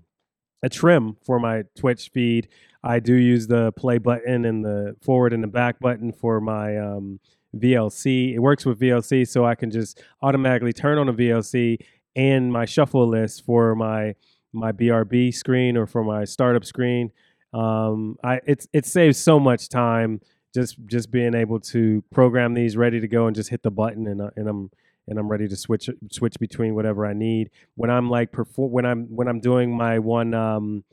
a 0.63 0.70
trim 0.70 1.18
for 1.24 1.39
my 1.39 1.63
Twitch 1.77 2.10
feed. 2.13 2.48
I 2.84 3.00
do 3.00 3.13
use 3.13 3.48
the 3.48 3.72
play 3.74 4.00
button 4.00 4.46
and 4.46 4.65
the 4.65 4.96
forward 5.03 5.34
and 5.34 5.44
the 5.44 5.48
back 5.48 5.80
button 5.80 6.12
for 6.12 6.41
my 6.41 6.77
um, 6.77 7.20
VLC. 7.55 8.34
It 8.34 8.39
works 8.39 8.65
with 8.65 8.79
VLC, 8.79 9.27
so 9.27 9.46
I 9.46 9.55
can 9.55 9.72
just 9.72 10.01
automatically 10.22 10.74
turn 10.74 10.98
on 10.98 11.10
a 11.10 11.13
VLC 11.13 11.77
and 12.15 12.51
my 12.51 12.65
shuffle 12.65 13.08
list 13.08 13.46
for 13.46 13.75
my 13.75 14.15
my 14.53 14.72
BRB 14.72 15.34
screen 15.34 15.77
or 15.77 15.86
for 15.86 16.03
my 16.03 16.25
startup 16.25 16.65
screen. 16.65 17.12
Um, 17.53 18.17
I 18.24 18.41
it's 18.46 18.67
it 18.74 18.86
saves 18.86 19.17
so 19.17 19.39
much 19.39 19.70
time 19.70 20.22
just 20.53 20.77
just 20.86 21.12
being 21.12 21.34
able 21.34 21.60
to 21.60 22.03
program 22.12 22.53
these 22.53 22.77
ready 22.77 23.00
to 23.00 23.08
go 23.08 23.27
and 23.27 23.36
just 23.36 23.50
hit 23.50 23.63
the 23.63 23.72
button 23.72 24.08
and 24.08 24.22
uh, 24.22 24.29
and 24.36 24.48
I'm 24.48 24.72
and 25.08 25.20
I'm 25.20 25.27
ready 25.27 25.48
to 25.48 25.55
switch 25.55 25.89
switch 26.12 26.36
between 26.39 26.75
whatever 26.75 27.05
I 27.05 27.13
need 27.13 27.50
when 27.75 27.89
I'm 27.89 28.10
like 28.10 28.31
perform 28.31 28.72
when 28.72 28.86
I'm 28.86 29.05
when 29.15 29.27
I'm 29.27 29.39
doing 29.39 29.75
my 29.75 30.00
one 30.00 30.34
um 30.34 30.84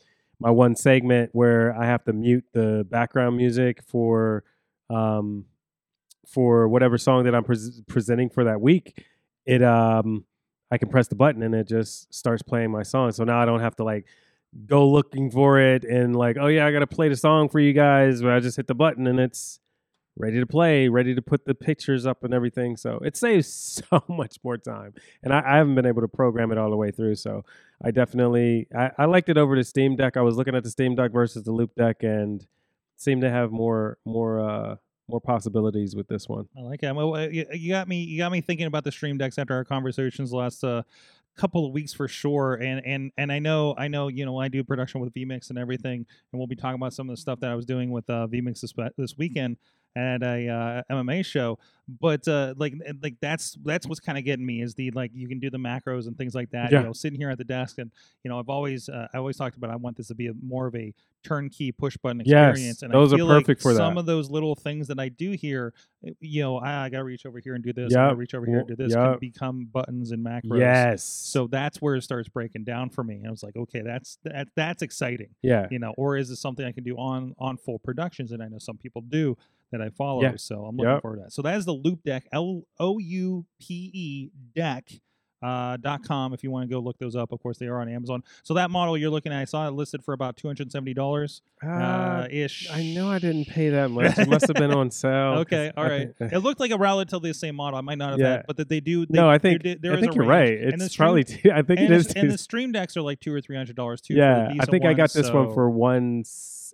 my 0.41 0.51
one 0.51 0.77
segment 0.77 1.31
where 1.33 1.77
I 1.77 1.87
have 1.87 2.05
to 2.05 2.13
mute 2.13 2.45
the 2.53 2.87
background 2.89 3.37
music 3.37 3.83
for 3.83 4.45
um 4.91 5.45
for 6.31 6.69
whatever 6.69 6.99
song 6.99 7.25
that 7.25 7.35
I'm 7.35 7.45
pres 7.45 7.83
presenting 7.87 8.31
for 8.31 8.45
that 8.45 8.61
week 8.61 9.03
it 9.47 9.63
um 9.63 10.25
I 10.71 10.79
can 10.79 10.89
press 10.89 11.09
the 11.09 11.15
button 11.15 11.43
and 11.43 11.55
it 11.55 11.67
just 11.67 12.13
starts 12.13 12.43
playing 12.43 12.71
my 12.71 12.83
song 12.83 13.13
so 13.13 13.25
now 13.25 13.41
I 13.41 13.47
don't 13.47 13.61
have 13.61 13.77
to 13.77 13.85
like 13.85 14.07
go 14.67 14.89
looking 14.89 15.31
for 15.31 15.59
it 15.59 15.85
and 15.85 16.17
like, 16.17 16.37
oh 16.39 16.47
yeah, 16.47 16.67
I 16.67 16.73
gotta 16.73 16.87
play 16.87 17.09
the 17.09 17.17
song 17.17 17.49
for 17.49 17.61
you 17.61 17.73
guys. 17.73 18.23
But 18.23 18.33
I 18.33 18.41
just 18.41 18.57
hit 18.57 18.67
the 18.67 18.75
button 18.75 19.07
and 19.07 19.21
it's 19.21 19.61
ready 20.17 20.41
to 20.41 20.47
play, 20.47 20.89
ready 20.89 21.15
to 21.15 21.23
put 21.23 21.45
the 21.45 21.55
pictures 21.55 22.05
up 22.05 22.25
and 22.25 22.35
everything. 22.35 22.77
So 22.77 22.99
it 23.05 23.17
saves 23.17 23.47
so 23.91 24.05
much 24.09 24.39
more 24.43 24.59
time. 24.59 24.95
And 25.23 25.33
I, 25.33 25.43
I 25.47 25.57
haven't 25.59 25.75
been 25.75 25.87
able 25.87 26.03
to 26.03 26.09
program 26.09 26.51
it 26.51 26.59
all 26.59 26.71
the 26.71 26.77
way 26.77 26.91
through. 26.91 27.17
So 27.17 27.45
I 27.83 27.91
definitely 27.91 28.67
I, 28.77 28.91
I 28.99 29.05
liked 29.05 29.29
it 29.29 29.39
over 29.39 29.57
the 29.57 29.65
Steam 29.65 29.97
Deck. 29.97 30.17
I 30.17 30.23
was 30.23 30.37
looking 30.37 30.55
at 30.55 30.65
the 30.65 30.71
Steam 30.71 30.95
Deck 30.95 31.13
versus 31.13 31.45
the 31.45 31.53
Loupedeck 31.53 32.03
and 32.03 32.47
seemed 32.97 33.23
to 33.23 33.31
have 33.31 33.53
more 33.53 33.99
more 34.05 34.41
uh 34.41 34.77
more 35.09 35.21
possibilities 35.21 35.97
with 35.97 36.09
this 36.09 36.29
one. 36.29 36.49
I 36.57 36.63
like 36.63 36.83
it. 36.83 36.95
Well, 36.95 37.15
uh, 37.15 37.29
you, 37.29 37.47
you 37.53 37.71
got 37.71 37.89
me. 37.89 38.03
You 38.03 38.19
got 38.19 38.33
me 38.33 38.41
thinking 38.41 38.67
about 38.67 38.85
the 38.85 38.93
stream 38.93 39.19
decks 39.19 39.39
after 39.39 39.55
our 39.55 39.65
conversations 39.65 40.33
last 40.33 40.63
uh, 40.63 40.83
couple 41.37 41.67
of 41.67 41.73
weeks 41.73 41.93
for 41.93 42.09
sure. 42.09 42.55
And 42.55 42.85
and 42.85 43.13
and 43.17 43.33
I 43.33 43.39
know 43.39 43.75
I 43.79 43.89
know 43.89 44.09
you 44.09 44.27
know 44.27 44.39
I 44.39 44.49
do 44.49 44.63
production 44.63 45.01
with 45.01 45.15
VMix 45.15 45.51
and 45.51 45.59
everything, 45.59 46.07
and 46.33 46.39
we'll 46.39 46.47
be 46.47 46.57
talking 46.57 46.77
about 46.77 46.93
some 46.93 47.09
of 47.09 47.17
the 47.17 47.21
stuff 47.21 47.41
that 47.41 47.51
I 47.51 47.55
was 47.55 47.65
doing 47.65 47.91
with 47.91 48.09
uh, 48.11 48.27
VMix 48.27 48.61
this 48.61 48.75
this 48.97 49.17
weekend 49.17 49.57
at 49.99 50.23
a 50.23 50.49
uh, 50.49 50.83
MMA 50.95 51.25
show. 51.25 51.59
But 52.01 52.29
uh, 52.29 52.55
like 52.57 52.75
like 53.03 53.15
that's 53.21 53.57
that's 53.65 53.87
what's 53.87 54.01
kind 54.01 54.19
of 54.19 54.25
getting 54.25 54.45
me 54.45 54.61
is 54.61 54.75
the 54.75 54.91
like 54.91 55.11
you 55.15 55.27
can 55.27 55.41
do 55.41 55.49
the 55.49 55.59
macros 55.59 56.07
and 56.07 56.17
things 56.17 56.35
like 56.35 56.51
that. 56.51 56.71
Yeah. 56.71 56.81
You 56.81 56.87
know, 56.87 56.93
sitting 56.93 57.19
here 57.19 57.31
at 57.31 57.39
the 57.39 57.45
desk 57.45 57.79
and 57.79 57.91
you 58.23 58.29
know 58.29 58.39
I've 58.39 58.51
always 58.51 58.89
uh, 58.91 59.09
I 59.15 59.17
always 59.17 59.39
talked 59.39 59.57
about 59.57 59.71
I 59.71 59.77
want 59.77 59.97
this 59.97 60.09
to 60.09 60.15
be 60.15 60.27
a, 60.27 60.33
more 60.43 60.67
of 60.67 60.77
a 60.77 60.93
turnkey 61.25 61.73
push 61.73 61.97
button 61.97 62.23
Yes, 62.25 62.51
experience. 62.51 62.83
and 62.83 62.93
those 62.93 63.13
I 63.13 63.17
are 63.17 63.19
feel 63.19 63.27
like 63.27 63.45
perfect 63.45 63.63
for 63.63 63.75
some 63.75 63.95
that. 63.95 64.01
of 64.01 64.07
those 64.07 64.31
little 64.31 64.55
things 64.55 64.89
that 64.89 65.01
I 65.01 65.09
do 65.09 65.33
here 65.33 65.73
you 66.21 66.43
know, 66.43 66.59
I, 66.59 66.85
I 66.85 66.89
got 66.91 66.99
to 66.99 67.05
reach 67.05 67.27
over 67.27 67.41
here 67.41 67.55
and 67.55 67.65
do 67.65 67.73
this. 67.73 67.95
I 67.95 67.99
Yep. 68.01 68.07
got 68.07 68.11
to 68.11 68.17
reach 68.17 68.35
over 68.35 68.47
here 68.47 68.59
and 68.61 68.69
do 68.69 68.77
this. 68.77 68.95
Can 68.95 69.19
become 69.19 69.65
buttons 69.67 70.13
and 70.13 70.25
macros. 70.25 70.59
Yes. 70.59 71.03
So 71.03 71.47
that's 71.47 71.83
where 71.83 71.97
it 71.97 72.03
starts 72.03 72.29
breaking 72.29 72.65
down 72.65 72.91
for 72.91 73.03
me. 73.03 73.17
And 73.17 73.27
I 73.27 73.31
was 73.31 73.43
like, 73.43 73.57
okay, 73.57 73.83
that's 73.83 74.19
that, 74.25 74.49
that's 74.55 74.83
exciting, 74.83 75.35
yeah. 75.43 75.67
you 75.71 75.79
know. 75.79 75.95
Or 75.97 76.17
is 76.17 76.31
it 76.31 76.37
something 76.37 76.65
I 76.65 76.73
can 76.73 76.85
do 76.85 76.97
on 76.97 77.35
on 77.39 77.57
full 77.57 77.79
productions? 77.79 78.33
And 78.33 78.43
I 78.43 78.49
know 78.49 78.59
some 78.59 78.77
people 78.77 79.03
do 79.03 79.37
that 79.73 79.81
I 79.83 79.91
follow. 79.91 80.23
Yeah. 80.23 80.33
So 80.37 80.65
I'm 80.65 80.77
looking 80.77 80.93
Yep. 80.93 81.03
forward 81.03 81.17
to 81.17 81.23
that. 81.25 81.33
So 81.33 81.43
that 81.43 81.57
is 81.57 81.65
the 81.65 81.75
Loupedeck, 81.75 82.23
L 82.33 82.63
O 82.81 82.99
U 82.99 83.45
P 83.61 83.91
E 83.93 84.31
Deck. 84.55 84.89
Uh, 85.41 85.77
dot 85.77 86.03
com 86.03 86.33
if 86.35 86.43
you 86.43 86.51
want 86.51 86.69
to 86.69 86.75
go 86.75 86.81
look 86.81 86.99
those 86.99 87.15
up 87.15 87.31
of 87.31 87.39
course 87.41 87.59
they 87.59 87.67
are 87.69 87.81
on 87.81 87.89
amazon 87.89 88.25
so 88.43 88.55
that 88.55 88.73
model 88.73 88.99
you're 88.99 89.09
looking 89.09 89.33
at 89.33 89.39
i 89.39 89.45
saw 89.45 89.69
it 89.69 89.71
listed 89.71 90.03
for 90.03 90.13
about 90.13 90.37
$270 90.37 91.41
uh, 91.65 91.69
Uh, 91.69 92.27
ish 92.29 92.69
I 92.73 92.83
know 92.93 93.09
I 93.09 93.21
didn't 93.21 93.45
pay 93.47 93.69
that 93.69 93.89
much. 93.89 94.19
It 94.19 94.29
must 94.29 94.49
have 94.49 94.57
been 94.57 94.73
on 94.75 94.91
sale 94.91 95.39
Okay, 95.43 95.71
all 95.77 95.85
right. 95.85 96.09
think- 96.19 96.33
It 96.33 96.41
looked 96.41 96.59
like 96.59 96.73
a 96.73 96.77
relatively 96.77 97.31
the 97.31 97.35
same 97.35 97.55
model. 97.55 97.79
I 97.79 97.83
might 97.83 97.99
not 97.99 98.11
have 98.11 98.19
Yeah. 98.19 98.29
had, 98.39 98.47
but 98.49 98.57
that 98.57 98.69
they 98.69 98.81
do. 98.81 99.07
They, 99.07 99.17
no, 99.17 99.29
I 99.29 99.39
there 99.39 99.53
think 99.53 99.63
di- 99.63 99.75
there 99.77 99.93
I 99.97 100.01
think 100.01 100.17
you're 100.17 100.25
range. 100.27 100.51
right. 100.61 100.75
It's 100.75 100.93
stream- 100.93 101.05
probably 101.07 101.23
too, 101.25 101.51
I 101.55 101.63
think 101.63 101.81
it 101.83 101.91
is. 101.93 102.13
and 102.15 102.29
the 102.33 102.39
stream 102.39 102.73
decks 102.73 102.97
are 102.97 103.03
like 103.03 103.21
two 103.21 103.33
or 103.33 103.41
three 103.41 103.57
hundred 103.57 103.77
dollars 103.77 104.01
too. 104.01 104.15
for 104.15 104.21
the 104.21 104.27
yeah, 104.27 104.55
I 104.61 104.67
think 104.67 104.85
I 104.85 104.93
got 104.93 105.03
ones, 105.03 105.13
this 105.13 105.31
one 105.31 105.53
for 105.55 105.71
one. 105.71 106.25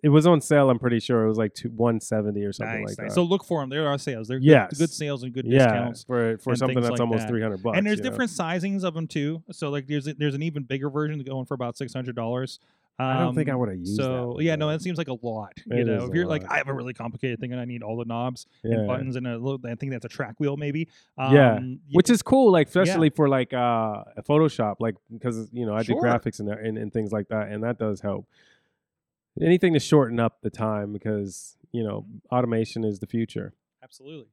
It 0.04 0.10
was 0.10 0.26
on 0.26 0.40
sale. 0.40 0.68
I'm 0.70 0.78
pretty 0.78 1.00
sure 1.00 1.24
it 1.24 1.28
was 1.28 1.38
like 1.38 1.54
two, 1.54 1.70
one 1.70 1.98
seventy 2.00 2.44
or 2.44 2.52
something 2.52 2.82
nice, 2.82 2.90
like 2.90 2.98
nice. 2.98 3.08
that. 3.10 3.14
So 3.14 3.22
look 3.22 3.42
for 3.44 3.60
them. 3.62 3.70
There 3.70 3.88
are 3.88 3.96
sales. 3.98 4.28
They're 4.28 4.38
Yes. 4.38 4.70
good, 4.70 4.78
good 4.80 4.90
sales 4.90 5.22
and 5.22 5.32
good 5.32 5.46
yeah, 5.46 5.58
discounts. 5.58 6.04
for 6.04 6.36
for 6.38 6.54
something 6.54 6.78
that's 6.80 6.90
like 6.90 7.00
almost 7.00 7.22
that. 7.22 7.28
three 7.30 7.40
hundred 7.42 7.62
bucks. 7.62 7.78
and 7.78 7.86
there's 7.86 7.98
you 7.98 8.04
know? 8.04 8.10
different 8.10 8.30
sizings 8.30 8.84
of 8.84 8.92
them 8.94 9.06
too. 9.08 9.42
So 9.50 9.70
like 9.70 9.86
there's 9.86 10.04
there's 10.04 10.34
an 10.34 10.42
even 10.42 10.62
bigger 10.64 10.90
version 10.90 11.22
going 11.24 11.46
for 11.46 11.54
about 11.54 11.76
six 11.78 11.92
hundred 11.94 12.16
dollars. 12.16 12.60
I 12.96 13.18
don't 13.18 13.34
think 13.34 13.48
I 13.48 13.52
Um, 13.54 13.58
would 13.58 13.70
have 13.70 13.78
used. 13.78 13.98
that 13.98 14.04
So 14.04 14.26
one, 14.34 14.44
yeah, 14.44 14.54
no, 14.54 14.68
that 14.68 14.80
seems 14.80 14.98
like 14.98 15.08
a 15.08 15.16
lot. 15.20 15.52
You 15.66 15.84
know, 15.84 16.04
if 16.04 16.14
you're 16.14 16.26
like. 16.26 16.44
I 16.48 16.58
have 16.58 16.68
a 16.68 16.72
really 16.72 16.94
complicated 16.94 17.40
thing 17.40 17.50
and 17.50 17.60
I 17.60 17.64
need 17.64 17.82
all 17.82 17.96
the 17.96 18.04
knobs 18.04 18.46
and 18.62 18.86
buttons 18.86 19.16
and 19.16 19.26
a 19.26 19.32
little, 19.36 19.58
I 19.66 19.74
think 19.74 19.90
that's 19.90 20.04
a 20.04 20.08
track 20.08 20.38
wheel 20.38 20.56
maybe. 20.56 20.86
Yeah, 21.18 21.54
Um, 21.56 21.80
y- 21.88 21.92
which 21.94 22.08
is 22.08 22.22
cool, 22.22 22.52
like 22.52 22.68
especially 22.68 23.10
for 23.10 23.28
like 23.28 23.52
uh 23.52 24.04
Photoshop, 24.28 24.76
like 24.78 24.94
because 25.12 25.48
you 25.52 25.66
know 25.66 25.74
I 25.74 25.82
Sure. 25.82 25.96
do 26.00 26.06
graphics 26.06 26.38
and, 26.38 26.48
and 26.50 26.78
and 26.78 26.92
things 26.92 27.10
like 27.10 27.28
that, 27.28 27.48
and 27.48 27.64
that 27.64 27.78
does 27.78 28.00
help. 28.00 28.26
Anything 29.42 29.74
to 29.74 29.80
shorten 29.80 30.20
up 30.20 30.40
the 30.42 30.50
time 30.50 30.92
because 30.92 31.56
you 31.72 31.82
know 31.82 32.02
Mm-hmm. 32.08 32.34
automation 32.34 32.84
is 32.84 32.98
the 33.00 33.06
future. 33.06 33.54
Absolutely. 33.82 34.30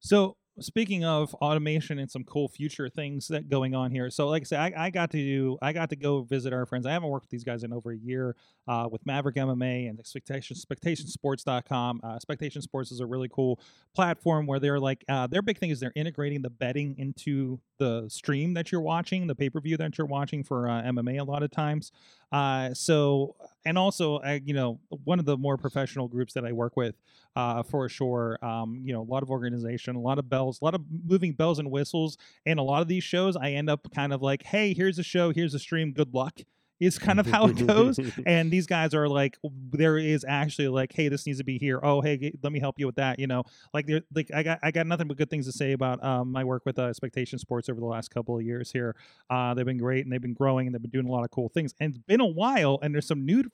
So 0.00 0.36
speaking 0.60 1.02
of 1.02 1.32
automation 1.36 1.98
and 1.98 2.10
some 2.10 2.24
cool 2.24 2.46
future 2.46 2.88
things 2.88 3.28
that 3.28 3.48
going 3.48 3.74
on 3.74 3.90
here. 3.90 4.10
So 4.10 4.28
like 4.28 4.42
I 4.42 4.44
said, 4.44 4.60
I, 4.60 4.86
I 4.86 4.90
got 4.90 5.10
to 5.12 5.16
do 5.16 5.56
I 5.62 5.72
got 5.72 5.88
to 5.90 5.96
go 5.96 6.22
visit 6.22 6.52
our 6.52 6.66
friends. 6.66 6.84
I 6.84 6.92
haven't 6.92 7.08
worked 7.08 7.24
with 7.24 7.30
these 7.30 7.44
guys 7.44 7.62
in 7.64 7.72
over 7.72 7.92
a 7.92 7.96
year 7.96 8.36
uh, 8.68 8.88
with 8.90 9.04
Maverick 9.06 9.36
MMA 9.36 9.88
and 9.88 9.98
Expectation 9.98 10.56
Spectationsports.com. 10.56 12.00
Uh, 12.02 12.18
Spectation 12.18 12.60
Sports 12.60 12.92
is 12.92 13.00
a 13.00 13.06
really 13.06 13.28
cool 13.28 13.60
platform 13.94 14.46
where 14.46 14.58
they're 14.58 14.80
like 14.80 15.04
uh, 15.08 15.26
their 15.26 15.42
big 15.42 15.58
thing 15.58 15.70
is 15.70 15.80
they're 15.80 15.92
integrating 15.96 16.42
the 16.42 16.50
betting 16.50 16.96
into 16.98 17.60
the 17.78 18.06
stream 18.08 18.54
that 18.54 18.70
you're 18.70 18.80
watching, 18.80 19.26
the 19.26 19.34
pay 19.34 19.48
per 19.48 19.60
view 19.60 19.76
that 19.76 19.96
you're 19.96 20.06
watching 20.06 20.44
for 20.44 20.68
uh, 20.68 20.82
MMA 20.82 21.20
a 21.20 21.24
lot 21.24 21.42
of 21.42 21.50
times. 21.50 21.92
Uh, 22.32 22.72
so 22.74 23.36
and 23.64 23.78
also 23.78 24.20
you 24.44 24.54
know 24.54 24.80
one 25.04 25.18
of 25.18 25.24
the 25.26 25.36
more 25.36 25.56
professional 25.56 26.08
groups 26.08 26.32
that 26.32 26.44
I 26.44 26.52
work 26.52 26.76
with 26.76 26.94
uh, 27.36 27.62
for 27.62 27.88
sure. 27.88 28.38
Um, 28.42 28.80
you 28.84 28.92
know, 28.92 29.02
a 29.02 29.10
lot 29.10 29.22
of 29.22 29.30
organization, 29.30 29.96
a 29.96 30.00
lot 30.00 30.18
of 30.18 30.28
bells, 30.28 30.60
a 30.60 30.64
lot 30.64 30.74
of 30.74 30.82
moving 31.04 31.32
bells 31.32 31.58
and 31.58 31.70
whistles. 31.70 32.16
And 32.46 32.58
a 32.58 32.62
lot 32.62 32.82
of 32.82 32.88
these 32.88 33.04
shows, 33.04 33.36
I 33.36 33.50
end 33.50 33.70
up 33.70 33.88
kind 33.94 34.12
of 34.12 34.22
like, 34.22 34.42
hey, 34.42 34.74
here's 34.74 34.98
a 34.98 35.02
show, 35.02 35.32
here's 35.32 35.54
a 35.54 35.58
stream, 35.58 35.92
good 35.92 36.14
luck. 36.14 36.40
Is 36.82 36.98
kind 36.98 37.20
of 37.20 37.26
how 37.26 37.46
it 37.46 37.66
goes. 37.66 37.98
and 38.26 38.50
these 38.50 38.66
guys 38.66 38.94
are 38.94 39.08
like, 39.08 39.38
there 39.70 39.98
is 39.98 40.24
actually 40.26 40.68
like, 40.68 40.92
hey, 40.92 41.08
this 41.08 41.26
needs 41.26 41.38
to 41.38 41.44
be 41.44 41.58
here. 41.58 41.80
Oh, 41.82 42.00
hey, 42.00 42.32
let 42.42 42.52
me 42.52 42.60
help 42.60 42.78
you 42.78 42.86
with 42.86 42.96
that. 42.96 43.18
You 43.18 43.26
know, 43.26 43.44
like 43.72 43.86
they're 43.86 44.02
like 44.14 44.30
I 44.34 44.42
got 44.42 44.58
I 44.62 44.70
got 44.70 44.86
nothing 44.86 45.08
but 45.08 45.16
good 45.16 45.30
things 45.30 45.46
to 45.46 45.52
say 45.52 45.72
about 45.72 46.02
um, 46.02 46.32
my 46.32 46.44
work 46.44 46.64
with 46.66 46.78
uh, 46.78 46.92
Spectation 46.92 47.38
Sports 47.38 47.68
over 47.68 47.80
the 47.80 47.86
last 47.86 48.10
couple 48.10 48.36
of 48.36 48.42
years 48.42 48.72
here. 48.72 48.96
Uh, 49.30 49.54
they've 49.54 49.66
been 49.66 49.78
great 49.78 50.04
and 50.04 50.12
they've 50.12 50.20
been 50.20 50.34
growing 50.34 50.66
and 50.66 50.74
they've 50.74 50.82
been 50.82 50.90
doing 50.90 51.06
a 51.06 51.12
lot 51.12 51.24
of 51.24 51.30
cool 51.30 51.48
things. 51.48 51.74
And 51.80 51.94
it's 51.94 52.04
been 52.06 52.20
a 52.20 52.26
while, 52.26 52.78
and 52.82 52.94
there's 52.94 53.06
some 53.06 53.24
new 53.24 53.44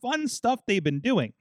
fun 0.00 0.28
stuff 0.28 0.60
they've 0.66 0.82
been 0.82 1.00
doing. 1.00 1.32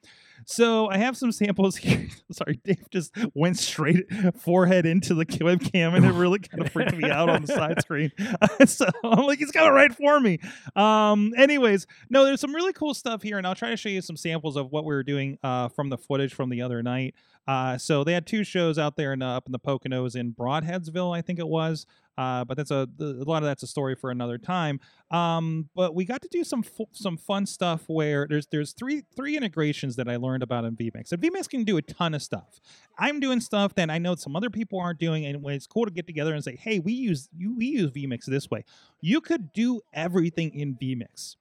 So 0.46 0.90
I 0.90 0.98
have 0.98 1.18
some 1.18 1.32
samples 1.32 1.76
here. 1.78 2.08
Sorry, 2.32 2.60
Dave 2.64 2.90
just 2.90 3.16
went 3.34 3.58
straight 3.58 4.06
forehead 4.36 4.86
into 4.86 5.14
the 5.14 5.26
webcam, 5.26 5.96
and 5.96 6.06
it 6.06 6.14
really 6.14 6.40
kind 6.40 6.62
of 6.62 6.72
freaked 6.72 6.96
me 6.96 7.10
out 7.10 7.30
on 7.30 7.42
the 7.44 7.48
side 7.48 7.82
screen. 7.82 8.12
so 8.66 8.88
I'm 9.04 9.26
like, 9.26 9.40
he's 9.40 9.52
got 9.52 9.68
it 9.68 9.72
right 9.72 9.94
for 9.94 10.20
me. 10.20 10.40
Um, 10.76 11.34
anyways, 11.38 11.88
no, 12.10 12.26
there's 12.26 12.42
some 12.42 12.54
really 12.54 12.74
cool 12.74 12.94
stuff 12.94 13.22
here, 13.22 13.38
and 13.38 13.48
I'll 13.48 13.56
try 13.56 13.70
to 13.70 13.78
show 13.78 13.90
you 13.90 14.02
some 14.02 14.18
samples 14.18 14.56
of 14.56 14.72
what 14.72 14.86
we 14.86 14.94
were 14.94 15.04
doing 15.04 15.38
uh, 15.44 15.70
from 15.70 15.90
the 15.90 15.98
footage 15.98 16.34
from 16.34 16.50
the 16.50 16.62
other 16.62 16.82
night. 16.84 17.16
Uh, 17.48 17.78
so 17.78 18.04
they 18.04 18.14
had 18.14 18.28
two 18.28 18.44
shows 18.44 18.78
out 18.78 18.98
there 18.98 19.14
in, 19.14 19.22
uh, 19.22 19.38
up 19.38 19.46
in 19.46 19.54
the 19.54 19.60
Poconos 19.60 20.16
in 20.16 20.34
Brodheadsville, 20.34 21.16
I 21.16 21.22
think 21.22 21.40
it 21.40 21.48
was. 21.48 21.86
Uh, 22.18 22.44
but 22.44 22.58
that's 22.58 22.72
a, 22.72 22.88
a 23.00 23.04
lot 23.24 23.44
of 23.44 23.48
that's 23.48 23.64
a 23.64 23.68
story 23.68 23.96
for 23.96 24.10
another 24.10 24.38
time. 24.38 24.80
Um, 25.12 25.70
but 25.76 25.94
we 25.94 26.04
got 26.04 26.22
to 26.24 26.28
do 26.30 26.44
some 26.44 26.64
fu- 26.64 26.90
some 26.92 27.16
fun 27.16 27.46
stuff 27.46 27.84
where 27.88 28.26
there's 28.28 28.48
there's 28.48 28.74
three 28.74 29.04
three 29.16 29.38
integrations 29.38 29.96
that 29.98 30.10
I 30.10 30.16
learned 30.16 30.27
about 30.36 30.66
in 30.66 30.76
vMix. 30.76 31.12
And 31.12 31.22
vMix 31.22 31.50
can 31.50 31.64
do 31.64 31.78
a 31.78 31.82
ton 31.82 32.14
of 32.14 32.22
stuff. 32.22 32.60
I'm 32.98 33.20
doing 33.20 33.40
stuff 33.40 33.76
that 33.76 33.90
I 33.90 33.98
know 33.98 34.16
some 34.16 34.36
other 34.36 34.50
people 34.50 34.80
aren't 34.80 35.00
doing, 35.00 35.26
and 35.26 35.46
it's 35.48 35.68
cool 35.68 35.86
to 35.86 35.92
get 35.92 36.08
together 36.08 36.34
and 36.34 36.44
say, 36.44 36.56
hey, 36.56 36.80
we 36.80 36.94
use 36.94 37.30
we 37.38 37.66
use 37.66 37.92
vMix 37.92 38.26
this 38.26 38.50
way. 38.50 38.66
You 39.02 39.22
could 39.22 39.54
do 39.54 39.82
everything 39.94 40.54
in 40.54 40.76
vMix. 40.76 41.36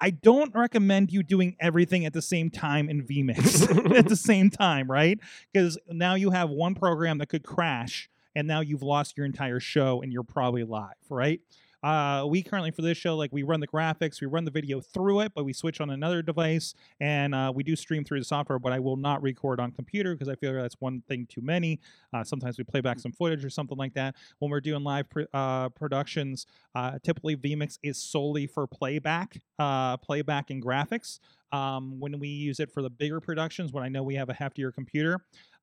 I 0.00 0.10
don't 0.10 0.54
recommend 0.54 1.12
you 1.12 1.22
doing 1.22 1.56
everything 1.60 2.04
at 2.04 2.12
the 2.12 2.22
same 2.22 2.50
time 2.50 2.90
in 2.90 3.06
vMix 3.06 3.96
at 3.96 4.08
the 4.08 4.16
same 4.16 4.50
time, 4.50 4.90
right? 4.90 5.18
Because 5.52 5.78
now 5.88 6.14
you 6.14 6.30
have 6.30 6.50
one 6.50 6.74
program 6.74 7.18
that 7.18 7.28
could 7.28 7.44
crash 7.44 8.10
and 8.34 8.48
now 8.48 8.60
you've 8.60 8.82
lost 8.82 9.16
your 9.16 9.24
entire 9.24 9.60
show 9.60 10.02
and 10.02 10.12
you're 10.12 10.24
probably 10.24 10.64
live, 10.64 10.94
right? 11.08 11.40
Uh, 11.84 12.24
we 12.26 12.42
currently 12.42 12.70
for 12.70 12.80
this 12.80 12.96
show, 12.96 13.14
like 13.14 13.30
we 13.30 13.42
run 13.42 13.60
the 13.60 13.66
graphics, 13.66 14.18
we 14.18 14.26
run 14.26 14.46
the 14.46 14.50
video 14.50 14.80
through 14.80 15.20
it, 15.20 15.32
but 15.34 15.44
we 15.44 15.52
switch 15.52 15.82
on 15.82 15.90
another 15.90 16.22
device 16.22 16.74
and 16.98 17.34
uh, 17.34 17.52
we 17.54 17.62
do 17.62 17.76
stream 17.76 18.02
through 18.02 18.18
the 18.18 18.24
software. 18.24 18.58
But 18.58 18.72
I 18.72 18.78
will 18.78 18.96
not 18.96 19.22
record 19.22 19.60
on 19.60 19.70
computer 19.70 20.14
because 20.14 20.30
I 20.30 20.34
feel 20.34 20.52
like 20.52 20.62
that's 20.62 20.80
one 20.80 21.02
thing 21.08 21.26
too 21.26 21.42
many. 21.42 21.80
Uh, 22.14 22.24
sometimes 22.24 22.56
we 22.56 22.64
play 22.64 22.80
back 22.80 22.98
some 22.98 23.12
footage 23.12 23.44
or 23.44 23.50
something 23.50 23.76
like 23.76 23.92
that. 23.94 24.16
When 24.38 24.50
we're 24.50 24.62
doing 24.62 24.82
live 24.82 25.10
pr- 25.10 25.24
uh, 25.34 25.68
productions, 25.68 26.46
uh, 26.74 26.98
typically 27.02 27.36
vMix 27.36 27.78
is 27.82 27.98
solely 27.98 28.46
for 28.46 28.66
playback, 28.66 29.36
uh, 29.58 29.98
playback 29.98 30.48
and 30.48 30.64
graphics. 30.64 31.18
Um, 31.52 32.00
when 32.00 32.18
we 32.18 32.28
use 32.28 32.60
it 32.60 32.72
for 32.72 32.82
the 32.82 32.90
bigger 32.90 33.20
productions, 33.20 33.72
when 33.72 33.84
I 33.84 33.88
know 33.88 34.02
we 34.02 34.14
have 34.14 34.30
a 34.30 34.34
heftier 34.34 34.74
computer, 34.74 35.20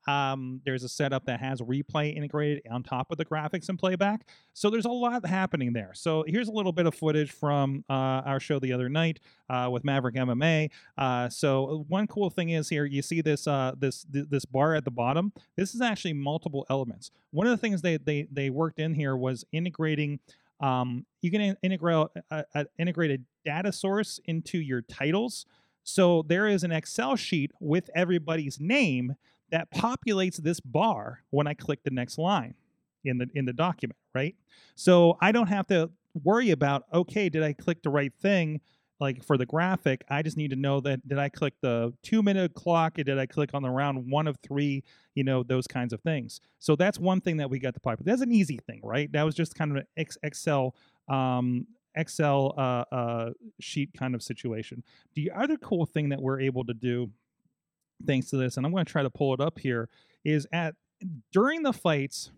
um, 0.08 0.62
there's 0.66 0.84
a 0.84 0.90
setup 0.90 1.26
that 1.26 1.40
has 1.40 1.62
replay 1.62 2.16
integrated 2.16 2.64
on 2.72 2.84
top 2.84 3.12
of 3.12 3.18
the 3.18 3.26
graphics 3.26 3.70
and 3.70 3.78
playback. 3.78 4.28
So 4.54 4.70
there's 4.70 4.86
a 4.86 4.90
lot 4.90 5.26
happening 5.26 5.74
there. 5.74 5.92
So 5.94 6.24
here's 6.28 6.48
a 6.48 6.52
little 6.52 6.72
bit 6.72 6.86
of 6.86 6.96
footage 6.96 7.32
from 7.32 7.84
uh, 7.90 7.94
our 7.94 8.40
show 8.40 8.60
the 8.60 8.74
other 8.74 8.90
night 8.90 9.20
uh, 9.50 9.70
with 9.72 9.84
Maverick 9.84 10.16
MMA. 10.16 10.70
Uh, 10.98 11.30
so 11.30 11.86
one 11.88 12.08
cool 12.08 12.30
thing 12.30 12.50
is 12.50 12.70
here 12.70 12.86
you 12.86 13.02
see 13.02 13.22
this 13.22 13.48
uh, 13.48 13.74
this 13.78 14.06
th- 14.12 14.26
this 14.30 14.46
bar 14.46 14.76
at 14.76 14.86
the 14.86 14.92
bottom. 14.92 15.32
This 15.56 15.76
is 15.76 15.82
actually 15.82 16.14
multiple 16.14 16.66
elements. 16.70 17.12
One 17.32 17.48
of 17.48 17.52
the 17.52 17.58
things 17.58 17.82
they 17.82 17.98
they 17.98 18.28
they 18.32 18.50
worked 18.50 18.80
in 18.80 18.94
here 18.96 19.16
was 19.16 19.46
integrating. 19.52 20.20
Um, 20.60 21.06
you 21.22 21.32
can 21.32 21.42
in- 21.42 21.58
integrate 21.62 22.08
a, 22.30 22.46
a 22.56 22.66
integrated 22.80 23.26
data 23.46 23.72
source 23.72 24.20
into 24.26 24.60
your 24.60 24.82
titles. 24.82 25.46
So 25.84 26.24
there 26.28 26.48
is 26.48 26.64
an 26.64 26.72
Excel 26.72 27.16
sheet 27.16 27.52
with 27.60 27.90
everybody's 27.96 28.60
name 28.60 29.16
that 29.52 29.72
populates 29.72 30.38
this 30.38 30.60
bar 30.60 31.24
when 31.30 31.48
I 31.48 31.54
click 31.54 31.84
the 31.84 31.92
next 31.92 32.18
line 32.18 32.56
in 33.04 33.18
the 33.18 33.28
in 33.34 33.46
the 33.46 33.54
document, 33.54 33.98
right? 34.14 34.36
So 34.76 35.18
I 35.22 35.32
don't 35.32 35.48
have 35.48 35.68
to 35.68 35.92
worry 36.24 36.52
about 36.52 36.84
okay, 36.94 37.30
did 37.30 37.44
I 37.44 37.54
click 37.54 37.84
the 37.84 37.90
right 37.90 38.14
thing 38.22 38.62
like 39.00 39.24
for 39.24 39.38
the 39.38 39.46
graphic? 39.46 40.04
I 40.10 40.22
just 40.22 40.38
need 40.38 40.52
to 40.52 40.56
know 40.56 40.80
that 40.82 41.08
did 41.08 41.18
I 41.18 41.30
click 41.30 41.54
the 41.62 41.94
2 42.04 42.22
minute 42.22 42.54
clock 42.54 42.96
did 42.96 43.18
I 43.18 43.26
click 43.26 43.52
on 43.54 43.64
the 43.64 43.70
round 43.70 44.10
1 44.10 44.28
of 44.28 44.38
3, 44.44 44.84
you 45.16 45.24
know, 45.24 45.44
those 45.44 45.68
kinds 45.68 45.94
of 45.94 46.02
things. 46.02 46.40
So 46.60 46.76
that's 46.76 47.00
one 47.00 47.22
thing 47.22 47.38
that 47.38 47.50
we 47.50 47.60
got 47.60 47.74
to 47.74 47.80
pipe. 47.80 48.00
That's 48.02 48.22
an 48.22 48.32
easy 48.32 48.60
thing, 48.66 48.82
right? 48.84 49.12
That 49.12 49.24
was 49.24 49.36
just 49.36 49.56
kind 49.56 49.72
of 49.72 49.78
an 49.78 50.08
Excel 50.24 50.76
um 51.08 51.68
Excel 51.96 52.54
uh, 52.58 52.86
uh, 52.96 53.30
sheet 53.60 53.90
kind 53.98 54.16
of 54.16 54.24
situation. 54.24 54.84
The 55.16 55.32
other 55.36 55.58
cool 55.58 55.86
thing 55.86 56.10
that 56.10 56.22
we're 56.22 56.40
able 56.40 56.64
to 56.66 56.74
do 56.74 57.10
thanks 58.06 58.30
to 58.30 58.38
this, 58.38 58.58
and 58.58 58.66
I'm 58.66 58.72
going 58.72 58.86
to 58.86 58.92
try 58.92 59.04
to 59.04 59.10
pull 59.10 59.34
it 59.34 59.40
up 59.40 59.60
here, 59.60 59.90
is 60.24 60.48
at 60.52 60.76
during 61.32 61.64
the 61.64 61.74
fights. 61.74 62.32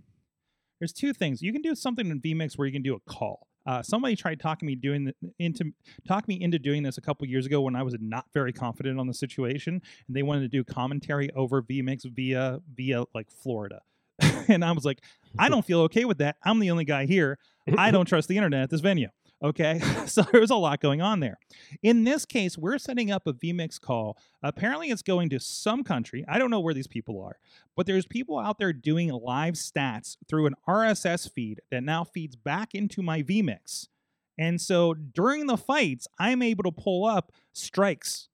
There's 0.80 0.94
two 0.94 1.14
things 1.14 1.42
you 1.42 1.54
can 1.54 1.62
do 1.62 1.76
something 1.76 2.10
in 2.10 2.20
vMix 2.20 2.58
where 2.58 2.68
you 2.68 2.74
can 2.74 2.82
do 2.82 2.96
a 2.96 3.00
call. 3.12 3.48
Uh, 3.66 3.82
somebody 3.82 4.16
tried 4.16 4.40
talking 4.42 4.68
me 4.68 4.76
doing 4.76 5.06
the, 5.06 5.14
into 5.40 5.72
talk 6.06 6.28
me 6.28 6.42
into 6.42 6.60
doing 6.60 6.84
this 6.84 6.98
a 6.98 7.02
couple 7.02 7.26
years 7.26 7.46
ago 7.46 7.62
when 7.62 7.76
I 7.76 7.84
was 7.84 7.96
not 8.00 8.26
very 8.34 8.52
confident 8.52 9.00
on 9.00 9.08
the 9.08 9.14
situation, 9.14 9.82
and 10.08 10.16
they 10.16 10.24
wanted 10.24 10.42
to 10.42 10.50
do 10.50 10.64
commentary 10.64 11.30
over 11.34 11.62
vMix 11.62 12.04
via 12.14 12.60
via 12.76 13.06
like 13.16 13.32
Florida, 13.32 13.82
and 14.50 14.66
I 14.66 14.72
was 14.74 14.84
like, 14.84 15.00
I 15.40 15.48
don't 15.48 15.66
feel 15.66 15.82
okay 15.82 16.04
with 16.04 16.18
that. 16.18 16.36
I'm 16.44 16.60
the 16.60 16.72
only 16.72 16.86
guy 16.86 17.06
here. 17.06 17.40
I 17.78 17.92
don't 17.92 18.06
trust 18.06 18.28
the 18.28 18.36
internet 18.36 18.64
at 18.64 18.70
this 18.70 18.82
venue. 18.82 19.08
Okay, 19.44 19.80
so 20.06 20.22
there's 20.32 20.52
a 20.52 20.56
lot 20.56 20.80
going 20.80 21.02
on 21.02 21.20
there. 21.20 21.38
In 21.82 22.06
this 22.06 22.26
case, 22.26 22.58
we're 22.58 22.78
setting 22.78 23.12
up 23.12 23.28
a 23.28 23.34
vMix 23.34 23.80
call. 23.80 24.18
Apparently, 24.42 24.90
it's 24.90 25.02
going 25.02 25.30
to 25.30 25.40
some 25.40 25.84
country. 25.84 26.24
I 26.30 26.40
don't 26.40 26.50
know 26.50 26.62
where 26.62 26.74
these 26.74 26.88
people 26.88 27.22
are, 27.22 27.38
but 27.76 27.86
there's 27.86 28.06
people 28.06 28.40
out 28.40 28.58
there 28.58 28.72
doing 28.72 29.10
live 29.10 29.56
stats 29.56 30.16
through 30.30 30.46
an 30.46 30.56
RSS 30.68 31.30
feed 31.30 31.62
that 31.72 31.84
now 31.84 32.06
feeds 32.06 32.38
back 32.38 32.74
into 32.74 33.02
my 33.02 33.22
vMix. 33.22 33.90
And 34.38 34.60
so 34.60 34.94
during 34.94 35.46
the 35.46 35.58
fights, 35.58 36.08
I'm 36.18 36.42
able 36.42 36.64
to 36.64 36.72
pull 36.72 37.06
up 37.06 37.32
strikes 37.52 38.30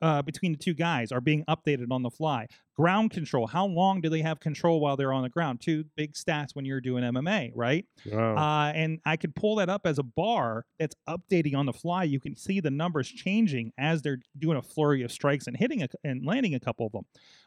uh, 0.00 0.22
between 0.22 0.52
the 0.52 0.58
two 0.58 0.74
guys 0.74 1.10
are 1.12 1.20
being 1.20 1.44
updated 1.48 1.90
on 1.90 2.02
the 2.02 2.10
fly. 2.10 2.46
Ground 2.76 3.10
control. 3.10 3.46
How 3.46 3.66
long 3.66 4.00
do 4.00 4.08
they 4.08 4.22
have 4.22 4.38
control 4.38 4.80
while 4.80 4.96
they're 4.96 5.12
on 5.12 5.22
the 5.22 5.28
ground? 5.28 5.60
Two 5.60 5.84
big 5.96 6.12
stats 6.12 6.54
when 6.54 6.64
you're 6.64 6.80
doing 6.80 7.02
MMA, 7.02 7.50
right? 7.54 7.84
Wow. 8.06 8.36
Uh, 8.36 8.72
and 8.72 9.00
I 9.04 9.16
could 9.16 9.34
pull 9.34 9.56
that 9.56 9.68
up 9.68 9.82
as 9.84 9.98
a 9.98 10.04
bar 10.04 10.64
that's 10.78 10.94
updating 11.08 11.56
on 11.56 11.66
the 11.66 11.72
fly. 11.72 12.04
You 12.04 12.20
can 12.20 12.36
see 12.36 12.60
the 12.60 12.70
numbers 12.70 13.08
changing 13.08 13.72
as 13.78 14.02
they're 14.02 14.20
doing 14.38 14.56
a 14.56 14.62
flurry 14.62 15.02
of 15.02 15.10
strikes 15.10 15.48
and 15.48 15.56
hitting 15.56 15.82
a, 15.82 15.88
and 16.04 16.24
landing 16.24 16.54
a 16.54 16.60
couple 16.60 16.86
of 16.86 16.92
them. 16.92 17.04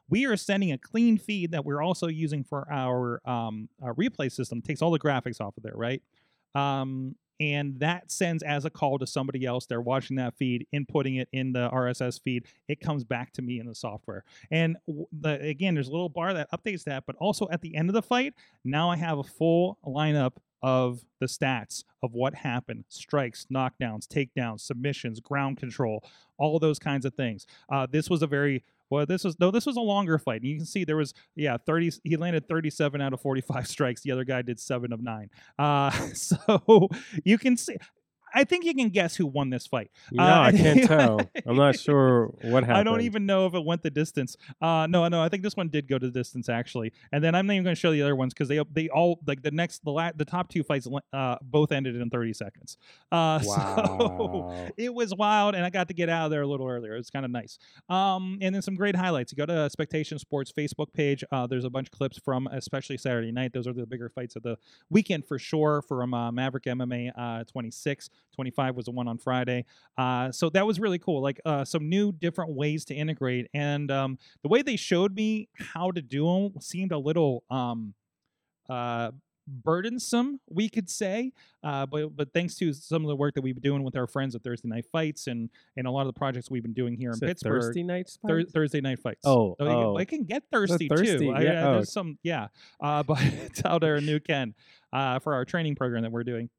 We 0.10 0.26
are 0.26 0.36
sending 0.36 0.74
a 0.74 0.78
clean 0.78 1.18
feed 1.18 1.52
that 1.52 1.64
we're 1.64 1.82
also 1.82 2.08
using 2.08 2.44
for 2.44 2.68
our, 2.70 3.22
um, 3.26 3.70
our 3.82 3.94
replay 3.94 4.30
system. 4.30 4.62
Takes 4.62 4.82
all 4.82 4.92
the 4.92 5.00
graphics 5.00 5.40
off 5.40 5.56
of 5.56 5.64
there, 5.64 5.76
right? 5.76 6.02
Um, 6.54 7.16
and 7.42 7.80
that 7.80 8.12
sends 8.12 8.44
as 8.44 8.66
a 8.66 8.70
call 8.70 9.00
to 9.00 9.08
somebody 9.08 9.48
else. 9.48 9.66
They're 9.66 9.82
watching 9.82 10.16
that 10.18 10.38
feed, 10.38 10.68
inputting 10.72 11.20
it 11.20 11.28
in 11.34 11.54
the 11.54 11.72
RSS 11.72 12.22
feed. 12.22 12.46
It 12.68 12.80
comes 12.80 13.04
back 13.04 13.34
to 13.34 13.42
me 13.42 13.60
in 13.60 13.66
the 13.66 13.74
software. 13.74 14.24
And 14.52 14.78
the, 15.12 15.42
again, 15.42 15.74
there's 15.74 15.88
a 15.88 15.92
little 15.92 16.08
bar 16.08 16.36
that 16.36 16.52
updates 16.52 16.84
that, 16.84 17.06
but 17.08 17.16
also 17.16 17.50
at 17.50 17.62
the 17.62 17.76
end 17.76 17.90
of 17.90 17.96
the 17.96 18.04
fight, 18.04 18.36
now 18.64 18.92
I 18.92 18.96
have 18.96 19.18
a 19.18 19.24
full 19.24 19.80
lineup 19.84 20.34
of 20.62 21.04
the 21.20 21.26
stats 21.26 21.84
of 22.04 22.14
what 22.14 22.36
happened 22.36 22.86
strikes, 22.90 23.48
knockdowns, 23.52 24.06
takedowns, 24.06 24.60
submissions, 24.60 25.20
ground 25.20 25.58
control, 25.58 26.04
all 26.38 26.60
those 26.60 26.78
kinds 26.78 27.06
of 27.06 27.16
things. 27.16 27.48
Uh, 27.72 27.88
this 27.90 28.08
was 28.08 28.22
a 28.22 28.28
very 28.28 28.64
well, 28.92 29.06
this 29.06 29.24
was 29.24 29.40
no, 29.40 29.50
this 29.50 29.66
was 29.66 29.78
a 29.78 29.82
longer 29.82 30.20
fight. 30.20 30.42
And 30.42 30.50
you 30.50 30.58
can 30.58 30.66
see 30.66 30.84
there 30.84 30.98
was 30.98 31.14
yeah, 31.36 31.58
30 31.58 31.92
he 32.04 32.18
landed 32.18 32.48
37 32.48 33.02
out 33.02 33.14
of 33.14 33.22
45 33.22 33.68
strikes. 33.76 34.02
The 34.02 34.12
other 34.12 34.26
guy 34.26 34.42
did 34.42 34.60
7 34.60 34.94
of 34.94 35.02
9. 35.02 35.30
Uh 35.58 35.92
so 36.14 36.90
you 37.24 37.38
can 37.38 37.58
see 37.58 37.78
I 38.34 38.44
think 38.44 38.66
you 38.66 38.74
can 38.74 38.90
guess 38.90 39.16
who 39.16 39.26
won 39.26 39.50
this 39.50 39.68
fight. 39.68 39.92
no, 40.12 40.24
uh, 40.24 40.42
I 40.42 40.52
can't 40.56 40.84
tell. 40.88 41.20
I'm 41.46 41.56
not 41.58 41.78
sure 41.80 42.28
what 42.44 42.64
happened. 42.64 42.78
I 42.78 42.84
don't 42.84 43.02
even 43.02 43.26
know 43.26 43.46
if 43.46 43.54
it 43.54 43.64
went 43.66 43.84
the 43.84 43.90
distance. 43.90 44.38
Uh, 44.62 44.88
no, 44.90 45.08
no, 45.08 45.22
I 45.22 45.30
think 45.30 45.44
this 45.44 45.56
one 45.56 45.70
did 45.70 45.88
go 45.88 45.98
to 46.00 46.08
the 46.08 46.12
distance 46.20 46.50
actually. 46.50 46.94
And 47.12 47.24
then 47.24 47.36
I'm 47.36 47.46
not 47.48 47.54
even 47.54 47.64
going 47.64 47.76
to 47.76 47.80
show 47.80 47.92
the 47.92 48.02
other 48.02 48.16
ones 48.16 48.34
because 48.34 48.48
they 48.48 48.60
they 48.72 48.90
all 48.90 49.20
like 49.28 49.42
the 49.42 49.52
next 49.52 49.84
the 49.84 49.92
la- 49.92 50.12
the 50.16 50.26
top 50.26 50.50
two 50.50 50.64
fights 50.64 50.88
uh, 51.14 51.36
both 51.42 51.72
ended 51.72 51.96
in 51.96 52.10
30 52.10 52.34
seconds. 52.34 52.78
Uh, 53.12 53.40
So 53.52 54.72
it 54.78 54.94
was 54.94 55.14
wild, 55.14 55.56
and 55.56 55.66
I 55.66 55.70
got 55.70 55.88
to 55.90 55.94
get 55.94 56.10
out 56.10 56.26
of 56.26 56.32
there 56.32 56.42
a 56.42 56.48
little 56.48 56.68
earlier. 56.68 56.94
It 56.96 56.98
was 56.98 57.10
kind 57.10 57.26
of 57.26 57.32
nice. 57.32 57.58
Um, 57.90 58.38
and 58.42 58.54
then 58.54 58.62
some 58.62 58.76
great 58.76 58.96
highlights. 58.96 59.32
You 59.32 59.36
go 59.38 59.46
to 59.46 59.70
Spectation 59.70 60.18
Sports 60.20 60.52
Facebook 60.52 60.94
page. 60.94 61.24
Uh, 61.32 61.48
there's 61.48 61.66
a 61.66 61.70
bunch 61.70 61.88
of 61.88 61.92
clips 61.92 62.18
from 62.18 62.48
especially 62.48 62.98
Saturday 62.98 63.32
night. 63.32 63.54
Those 63.54 63.68
are 63.68 63.74
the 63.74 63.86
bigger 63.86 64.10
fights 64.10 64.36
of 64.36 64.44
the 64.44 64.58
weekend 64.90 65.26
for 65.26 65.38
sure. 65.40 65.82
From 65.82 66.14
uh, 66.14 66.32
Maverick 66.32 66.64
MMA 66.66 67.12
uh, 67.18 67.44
26, 67.46 68.10
25 68.36 68.76
was 68.76 68.86
the 68.86 68.92
one 68.92 69.08
on 69.08 69.18
Friday. 69.18 69.66
Uh, 69.98 70.32
so 70.32 70.50
that 70.50 70.66
was 70.66 70.80
really 70.80 71.00
cool. 71.00 71.22
Like 71.22 71.40
uh, 71.46 71.66
some 71.66 71.90
new 71.90 72.12
different 72.12 72.52
ways 72.52 72.86
to 72.86 72.96
integrate, 72.96 73.48
and 73.54 73.92
um, 73.92 74.18
the 74.42 74.50
way 74.50 74.62
they 74.62 74.76
showed 74.76 75.16
me 75.16 75.50
how 75.58 75.92
to 75.92 76.02
do 76.02 76.26
them 76.26 76.62
seemed 76.62 76.92
a 76.92 76.98
little 76.98 77.44
um, 77.50 77.94
uh, 78.70 79.12
burdensome, 79.48 80.40
we 80.50 80.70
could 80.70 80.90
say. 80.90 81.34
Uh, 81.64 81.86
but 81.86 82.16
but 82.16 82.34
thanks 82.34 82.56
to 82.56 82.74
some 82.74 83.04
of 83.04 83.10
the 83.10 83.16
work 83.16 83.36
that 83.36 83.42
we've 83.42 83.56
been 83.56 83.62
doing 83.62 83.84
with 83.84 83.96
our 83.96 84.08
friends 84.08 84.36
at 84.36 84.44
Thursday 84.44 84.68
Night 84.70 84.86
Fights 84.92 85.28
and 85.28 85.50
and 85.78 85.88
a 85.88 85.92
lot 85.92 86.02
of 86.02 86.08
the 86.08 86.18
projects 86.18 86.50
we've 86.50 86.64
been 86.64 86.74
doing 86.74 86.96
here 86.96 87.12
Is 87.12 87.22
in 87.22 87.28
Pittsburgh. 87.28 87.62
Thursday 87.62 87.84
nights. 87.84 88.18
Thur- 88.26 88.44
Thursday 88.44 88.82
night 88.82 89.00
fights. 89.00 89.22
Oh, 89.26 89.56
it, 89.60 89.64
oh. 89.64 89.98
it 89.98 90.08
can 90.08 90.24
get 90.24 90.44
thirsty, 90.52 90.88
thirsty, 90.88 91.18
too. 91.18 91.32
I, 91.32 91.42
yeah, 91.42 91.50
uh, 91.50 91.70
oh. 91.70 91.74
There's 91.76 91.92
some, 91.92 92.18
yeah. 92.24 92.48
Uh, 92.82 93.04
but 93.08 93.22
it's 93.22 93.64
out 93.66 93.82
there 93.82 93.98
in 93.98 94.06
New 94.06 94.20
Ken 94.20 94.54
uh, 94.94 95.20
for 95.20 95.34
our 95.34 95.46
training 95.46 95.76
program 95.76 96.04
that 96.04 96.12
we're 96.12 96.24
doing. 96.24 96.50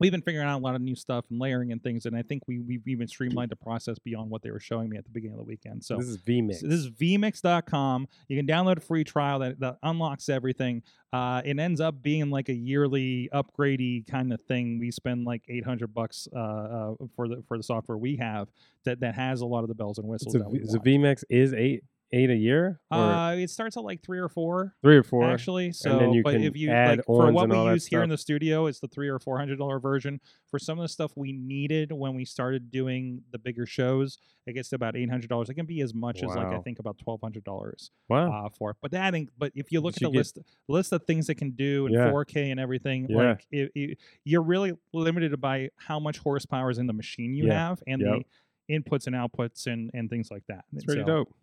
We've 0.00 0.12
been 0.12 0.22
figuring 0.22 0.46
out 0.46 0.58
a 0.58 0.62
lot 0.62 0.74
of 0.74 0.80
new 0.80 0.94
stuff 0.94 1.24
and 1.30 1.40
layering 1.40 1.72
and 1.72 1.82
things, 1.82 2.06
and 2.06 2.16
I 2.16 2.22
think 2.22 2.42
we 2.46 2.60
we've 2.60 2.86
even 2.86 3.08
streamlined 3.08 3.50
the 3.50 3.56
process 3.56 3.98
beyond 3.98 4.30
what 4.30 4.42
they 4.42 4.50
were 4.50 4.60
showing 4.60 4.88
me 4.88 4.96
at 4.96 5.04
the 5.04 5.10
beginning 5.10 5.34
of 5.34 5.38
the 5.38 5.48
weekend. 5.48 5.84
So 5.84 5.96
this 5.96 6.06
is 6.08 6.18
VMix. 6.18 6.56
so 6.56 6.66
this 6.68 6.80
is 6.80 6.90
vmix.com. 6.90 8.06
You 8.28 8.36
can 8.36 8.46
download 8.46 8.76
a 8.76 8.80
free 8.80 9.04
trial 9.04 9.40
that, 9.40 9.58
that 9.60 9.78
unlocks 9.82 10.28
everything. 10.28 10.82
Uh, 11.12 11.42
it 11.44 11.58
ends 11.58 11.80
up 11.80 12.02
being 12.02 12.30
like 12.30 12.48
a 12.48 12.54
yearly 12.54 13.28
upgradey 13.32 14.06
kind 14.06 14.32
of 14.32 14.40
thing. 14.42 14.78
We 14.78 14.90
spend 14.90 15.24
like 15.24 15.42
800 15.48 15.92
bucks 15.92 16.28
uh, 16.34 16.38
uh, 16.38 16.94
for 17.16 17.28
the 17.28 17.42
for 17.48 17.56
the 17.56 17.62
software 17.62 17.98
we 17.98 18.16
have 18.16 18.48
that, 18.84 19.00
that 19.00 19.14
has 19.14 19.40
a 19.40 19.46
lot 19.46 19.62
of 19.62 19.68
the 19.68 19.74
bells 19.74 19.98
and 19.98 20.06
whistles 20.06 20.34
It's 20.34 20.40
a, 20.40 20.44
that 20.44 20.50
we 20.50 20.58
the 20.60 20.66
want. 20.66 20.84
VMix 20.84 21.24
is 21.28 21.52
eight 21.52 21.82
eight 22.12 22.30
a 22.30 22.34
year 22.34 22.80
Uh, 22.90 23.34
it 23.38 23.50
starts 23.50 23.76
at 23.76 23.84
like 23.84 24.02
three 24.02 24.18
or 24.18 24.28
four 24.28 24.74
three 24.82 24.96
or 24.96 25.02
four. 25.02 25.24
actually. 25.24 25.72
So, 25.72 25.98
then 25.98 26.12
you 26.12 26.22
but 26.22 26.32
can 26.34 26.42
if 26.44 26.56
you 26.56 26.70
add 26.70 26.98
like 26.98 27.04
for 27.06 27.30
what 27.30 27.44
and 27.44 27.52
we 27.52 27.58
all 27.58 27.66
that 27.66 27.72
use 27.74 27.86
here 27.86 28.02
in 28.02 28.08
stuff. 28.08 28.14
the 28.14 28.22
studio, 28.22 28.66
it's 28.66 28.80
the 28.80 28.88
three 28.88 29.08
or 29.08 29.18
four 29.18 29.38
hundred 29.38 29.58
dollar 29.58 29.78
version. 29.78 30.20
For 30.50 30.58
some 30.58 30.78
of 30.78 30.82
the 30.84 30.88
stuff 30.88 31.12
we 31.16 31.32
needed 31.32 31.92
when 31.92 32.14
we 32.14 32.24
started 32.24 32.70
doing 32.70 33.22
the 33.30 33.38
bigger 33.38 33.66
shows, 33.66 34.16
it 34.46 34.54
gets 34.54 34.70
to 34.70 34.76
about 34.76 34.96
eight 34.96 35.10
hundred 35.10 35.28
dollars. 35.28 35.50
It 35.50 35.54
can 35.54 35.66
be 35.66 35.82
as 35.82 35.92
much 35.92 36.22
as 36.22 36.30
like 36.30 36.46
I 36.46 36.50
Wow. 36.54 36.62
think 36.62 36.78
about 36.78 36.96
twelve 36.96 37.20
hundred 37.20 37.44
dollars 37.44 37.90
Wow. 38.08 38.46
uh, 38.46 38.48
for 38.48 38.70
it. 38.70 38.76
But 38.80 38.90
that, 38.92 39.14
but 39.36 39.52
if 39.54 39.70
you 39.70 39.80
look 39.80 40.00
You 40.00 40.06
at 40.06 40.10
the 40.10 40.12
get- 40.14 40.18
list 40.18 40.38
list 40.66 40.92
of 40.92 41.04
things 41.04 41.28
it 41.28 41.34
can 41.34 41.50
do 41.50 41.86
in 41.86 41.92
Yeah. 41.92 42.10
4K 42.10 42.50
and 42.50 42.58
everything, 42.58 43.06
Yeah. 43.10 43.16
like 43.16 43.46
it, 43.50 43.70
it, 43.74 43.98
you're 44.24 44.42
really 44.42 44.72
limited 44.94 45.38
by 45.40 45.68
how 45.76 45.98
much 46.00 46.18
horsepower 46.18 46.70
is 46.70 46.78
in 46.78 46.86
the 46.86 46.92
machine 46.94 47.34
you 47.34 47.46
Yeah. 47.48 47.68
have 47.68 47.82
and 47.86 48.00
Yep. 48.00 48.22
the 48.68 48.74
inputs 48.80 49.06
and 49.06 49.14
outputs 49.14 49.66
and 49.66 49.90
and 49.92 50.08
things 50.08 50.30
like 50.30 50.44
that. 50.48 50.64
it's 50.74 50.84
pretty 50.84 51.04
dope. 51.04 51.34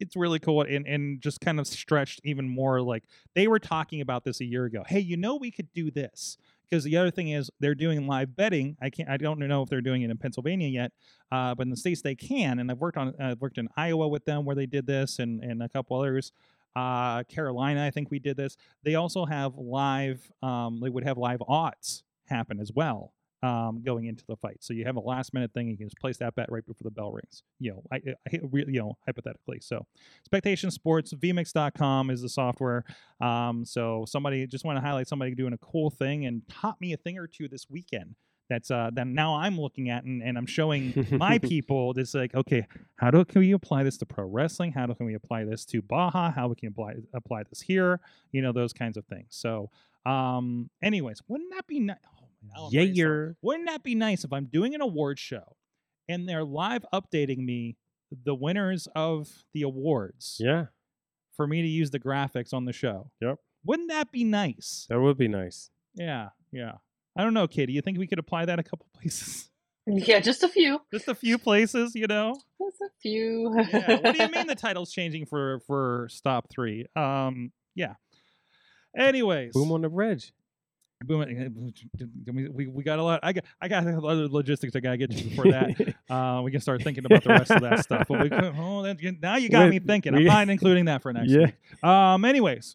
It's 0.00 0.16
really 0.16 0.38
cool 0.38 0.62
and 0.62 0.86
and 0.86 1.20
just 1.20 1.40
kind 1.40 1.60
of 1.60 1.66
stretched 1.66 2.20
even 2.24 2.48
more. 2.48 2.80
Like 2.80 3.04
they 3.34 3.46
were 3.46 3.58
talking 3.58 4.00
about 4.00 4.24
this 4.24 4.40
a 4.40 4.44
year 4.44 4.64
ago. 4.64 4.82
Hey, 4.86 5.00
you 5.00 5.16
know 5.16 5.36
we 5.36 5.50
could 5.50 5.72
do 5.72 5.90
this. 5.90 6.36
Because 6.68 6.84
the 6.84 6.96
other 6.96 7.10
thing 7.10 7.30
is 7.30 7.50
they're 7.58 7.74
doing 7.74 8.06
live 8.06 8.36
betting. 8.36 8.76
I 8.80 8.90
can't. 8.90 9.08
I 9.08 9.16
don't 9.16 9.40
know 9.40 9.62
if 9.62 9.68
they're 9.68 9.80
doing 9.80 10.02
it 10.02 10.10
in 10.10 10.16
Pennsylvania 10.16 10.68
yet, 10.68 10.92
uh, 11.32 11.54
but 11.54 11.64
in 11.64 11.70
the 11.70 11.76
states 11.76 12.00
they 12.00 12.14
can. 12.14 12.60
And 12.60 12.70
I've 12.70 12.78
worked 12.78 12.96
on. 12.96 13.12
I've 13.20 13.40
worked 13.40 13.58
in 13.58 13.68
Iowa 13.76 14.06
with 14.06 14.24
them 14.24 14.44
where 14.44 14.54
they 14.54 14.66
did 14.66 14.86
this, 14.86 15.18
and 15.18 15.42
and 15.42 15.62
a 15.62 15.68
couple 15.68 15.98
others. 15.98 16.32
Uh, 16.76 17.24
Carolina, 17.24 17.84
I 17.84 17.90
think 17.90 18.12
we 18.12 18.20
did 18.20 18.36
this. 18.36 18.56
They 18.84 18.94
also 18.94 19.24
have 19.24 19.56
live. 19.56 20.30
Um, 20.42 20.80
they 20.80 20.90
would 20.90 21.04
have 21.04 21.18
live 21.18 21.42
odds 21.48 22.04
happen 22.26 22.60
as 22.60 22.70
well. 22.72 23.12
Um, 23.42 23.80
going 23.82 24.04
into 24.04 24.22
the 24.28 24.36
fight, 24.36 24.58
so 24.60 24.74
you 24.74 24.84
have 24.84 24.96
a 24.96 25.00
last 25.00 25.32
minute 25.32 25.54
thing. 25.54 25.68
You 25.68 25.78
can 25.78 25.86
just 25.86 25.98
place 25.98 26.18
that 26.18 26.34
bet 26.34 26.52
right 26.52 26.66
before 26.66 26.84
the 26.84 26.90
bell 26.90 27.10
rings. 27.10 27.42
You 27.58 27.70
know, 27.70 27.82
I, 27.90 27.96
I 28.28 28.40
you 28.52 28.80
know, 28.80 28.98
hypothetically. 29.06 29.60
So, 29.60 29.86
Spectation 30.26 30.70
Sports, 30.70 31.14
VMix.com 31.14 32.10
is 32.10 32.20
the 32.20 32.28
software. 32.28 32.84
Um, 33.20 33.64
so 33.64 34.04
somebody 34.06 34.46
just 34.46 34.64
want 34.64 34.76
to 34.76 34.82
highlight 34.82 35.08
somebody 35.08 35.34
doing 35.34 35.52
a 35.52 35.58
cool 35.58 35.90
thing 35.90 36.26
and 36.26 36.42
taught 36.48 36.80
me 36.80 36.92
a 36.92 36.96
thing 36.96 37.18
or 37.18 37.26
two 37.26 37.48
this 37.48 37.68
weekend. 37.68 38.14
That's 38.48 38.70
uh 38.70 38.90
that 38.94 39.06
now 39.06 39.36
I'm 39.36 39.58
looking 39.60 39.90
at 39.90 40.02
and, 40.02 40.22
and 40.22 40.36
I'm 40.36 40.46
showing 40.46 41.06
my 41.12 41.38
people 41.42 41.94
this 41.94 42.14
like 42.14 42.34
okay 42.34 42.66
how 42.96 43.12
do 43.12 43.24
can 43.24 43.40
we 43.42 43.52
apply 43.52 43.84
this 43.84 43.96
to 43.98 44.06
pro 44.06 44.26
wrestling 44.26 44.72
how 44.72 44.86
do 44.86 44.94
can 44.94 45.06
we 45.06 45.14
apply 45.14 45.44
this 45.44 45.64
to 45.66 45.80
Baja 45.80 46.32
how 46.32 46.48
we 46.48 46.56
can 46.56 46.70
apply 46.70 46.94
apply 47.14 47.44
this 47.44 47.60
here 47.60 48.00
you 48.32 48.42
know 48.42 48.50
those 48.50 48.72
kinds 48.72 48.96
of 48.96 49.04
things 49.06 49.28
so 49.30 49.70
um 50.04 50.68
anyways 50.82 51.22
wouldn't 51.28 51.52
that 51.54 51.68
be 51.68 51.78
nice 51.78 51.96
man, 52.42 52.50
now 52.54 52.66
I'm 52.66 52.70
Yeah, 52.72 52.82
brainstorming. 52.82 52.96
you're 52.96 53.36
wouldn't 53.42 53.68
that 53.68 53.82
be 53.82 53.94
nice 53.94 54.24
if 54.24 54.32
I'm 54.32 54.46
doing 54.46 54.74
an 54.74 54.80
award 54.80 55.18
show 55.18 55.56
and 56.08 56.28
they're 56.28 56.44
live 56.44 56.84
updating 56.92 57.38
me 57.38 57.76
the 58.24 58.34
winners 58.34 58.88
of 58.96 59.28
the 59.54 59.62
awards 59.62 60.36
yeah. 60.40 60.66
for 61.36 61.46
me 61.46 61.62
to 61.62 61.68
use 61.68 61.90
the 61.90 62.00
graphics 62.00 62.52
on 62.52 62.64
the 62.64 62.72
show. 62.72 63.10
Yep. 63.20 63.38
Wouldn't 63.64 63.88
that 63.90 64.10
be 64.10 64.24
nice? 64.24 64.86
That 64.88 65.00
would 65.00 65.18
be 65.18 65.28
nice. 65.28 65.70
Yeah, 65.94 66.30
yeah. 66.52 66.72
I 67.16 67.22
don't 67.24 67.34
know, 67.34 67.46
Katie. 67.46 67.72
You 67.72 67.82
think 67.82 67.98
we 67.98 68.06
could 68.06 68.18
apply 68.18 68.46
that 68.46 68.58
a 68.58 68.62
couple 68.62 68.86
places? 68.94 69.50
Yeah, 69.86 70.20
just 70.20 70.42
a 70.42 70.48
few. 70.48 70.80
Just 70.92 71.08
a 71.08 71.14
few 71.14 71.36
places, 71.38 71.94
you 71.94 72.06
know? 72.06 72.34
Just 72.60 72.80
a 72.80 72.88
few. 73.02 73.54
Yeah. 73.72 74.00
What 74.00 74.16
do 74.16 74.22
you 74.22 74.28
mean 74.30 74.46
the 74.48 74.54
title's 74.54 74.92
changing 74.92 75.26
for 75.26 75.60
for 75.66 76.06
stop 76.10 76.48
three? 76.50 76.86
Um, 76.96 77.52
yeah. 77.74 77.94
Anyways, 78.96 79.52
Boom 79.52 79.72
on 79.72 79.82
the 79.82 79.88
reg. 79.88 80.22
Boom. 81.04 81.72
We, 82.32 82.48
we, 82.48 82.66
we 82.66 82.82
got 82.82 82.98
a 82.98 83.02
lot. 83.02 83.20
I 83.22 83.32
got 83.32 83.44
I 83.60 83.68
got 83.68 83.86
other 84.04 84.28
logistics 84.28 84.76
I 84.76 84.80
gotta 84.80 84.96
get 84.96 85.10
to 85.10 85.24
before 85.24 85.50
that. 85.50 85.70
Uh, 86.10 86.42
we 86.42 86.50
can 86.50 86.60
start 86.60 86.82
thinking 86.82 87.06
about 87.06 87.22
the 87.22 87.28
rest 87.30 87.52
of 87.52 87.60
that 87.62 87.78
stuff. 87.84 88.08
But 88.08 88.18
we 88.20 88.30
oh, 88.32 88.82
that, 88.82 88.98
now 89.22 89.36
you 89.36 89.48
got 89.48 89.60
Wait, 89.66 89.70
me 89.70 89.78
thinking. 89.78 90.12
I'm 90.12 90.24
not 90.24 90.48
including 90.48 90.86
that 90.86 91.02
for 91.02 91.12
next 91.12 91.30
Yeah. 91.30 91.46
week. 91.46 91.84
Um, 91.84 92.24
anyways, 92.24 92.74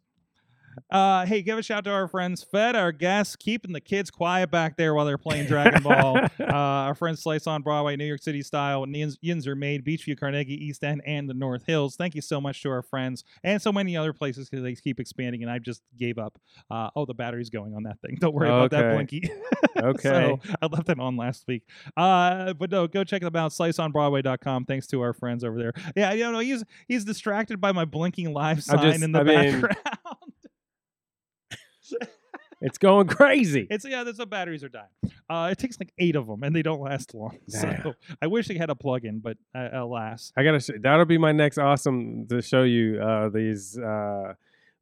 uh, 0.89 1.25
hey, 1.25 1.41
give 1.41 1.57
a 1.57 1.63
shout 1.63 1.83
to 1.85 1.91
our 1.91 2.07
friends 2.07 2.43
Fed, 2.43 2.75
our 2.75 2.91
guests, 2.91 3.35
keeping 3.35 3.73
the 3.73 3.81
kids 3.81 4.11
quiet 4.11 4.51
back 4.51 4.77
there 4.77 4.93
while 4.93 5.05
they're 5.05 5.17
playing 5.17 5.47
Dragon 5.47 5.83
Ball. 5.83 6.17
uh, 6.39 6.53
our 6.53 6.95
friends 6.95 7.21
Slice 7.21 7.47
on 7.47 7.61
Broadway, 7.61 7.95
New 7.95 8.05
York 8.05 8.21
City 8.21 8.41
style, 8.41 8.85
Yins, 8.88 9.17
Yins 9.21 9.47
are 9.47 9.55
made, 9.55 9.85
Beechview, 9.85 10.19
Carnegie, 10.19 10.53
East 10.53 10.83
End, 10.83 11.01
and 11.05 11.29
the 11.29 11.33
North 11.33 11.65
Hills. 11.65 11.95
Thank 11.95 12.15
you 12.15 12.21
so 12.21 12.39
much 12.39 12.61
to 12.63 12.69
our 12.69 12.81
friends 12.81 13.23
and 13.43 13.61
so 13.61 13.71
many 13.71 13.95
other 13.97 14.13
places 14.13 14.49
because 14.49 14.63
they 14.63 14.75
keep 14.75 14.99
expanding, 14.99 15.41
and 15.43 15.51
I 15.51 15.59
just 15.59 15.81
gave 15.97 16.17
up. 16.17 16.38
Uh, 16.69 16.89
oh, 16.95 17.05
the 17.05 17.13
battery's 17.13 17.49
going 17.49 17.75
on 17.75 17.83
that 17.83 17.99
thing. 18.01 18.15
Don't 18.19 18.33
worry 18.33 18.49
about 18.49 18.71
that, 18.71 18.93
Blinky. 18.93 19.29
Okay. 19.77 20.09
so 20.09 20.39
I 20.61 20.67
left 20.67 20.88
it 20.88 20.99
on 21.01 21.17
last 21.17 21.43
week. 21.47 21.63
Uh, 21.97 22.53
but 22.53 22.71
no, 22.71 22.88
go 22.88 23.03
check 23.03 23.21
them 23.21 23.35
out. 23.35 23.51
SliceOnBroadway.com. 23.51 24.65
Thanks 24.65 24.88
to 24.88 25.01
our 25.01 25.11
friends 25.13 25.43
over 25.43 25.57
there. 25.57 25.73
Yeah, 25.95 26.13
you 26.13 26.31
know, 26.31 26.39
he's 26.39 26.63
he's 26.88 27.03
distracted 27.03 27.59
by 27.59 27.71
my 27.73 27.83
blinking 27.83 28.33
live 28.33 28.63
sign 28.63 28.81
just- 28.81 29.03
in 29.03 29.11
the 29.11 29.19
I 29.19 29.23
mean- 29.23 29.61
background. 29.61 29.94
It's 32.62 32.78
going 32.78 33.08
crazy. 33.08 33.67
It's 33.69 33.86
yeah, 33.86 34.06
the 34.06 34.26
batteries 34.26 34.63
are 34.63 34.69
dying. 34.69 34.88
Uh, 35.30 35.50
it 35.52 35.58
takes 35.58 35.78
like 35.78 35.91
eight 36.00 36.15
of 36.15 36.26
them, 36.26 36.41
and 36.41 36.56
they 36.56 36.62
don't 36.62 36.80
last 36.80 37.13
long. 37.13 37.38
Damn. 37.50 37.84
So 37.84 37.93
I 38.21 38.28
wish 38.28 38.48
they 38.48 38.56
had 38.58 38.69
a 38.69 38.76
plug-in, 38.76 39.19
but 39.19 39.38
uh, 39.54 39.67
alas, 39.74 40.32
I 40.38 40.43
gotta. 40.45 40.62
Sh- 40.62 40.80
that'll 40.82 41.06
be 41.06 41.17
my 41.17 41.34
next 41.34 41.58
awesome 41.58 42.26
to 42.30 42.41
show 42.41 42.63
you 42.63 43.02
uh, 43.02 43.28
these 43.28 43.78
uh, 43.78 44.36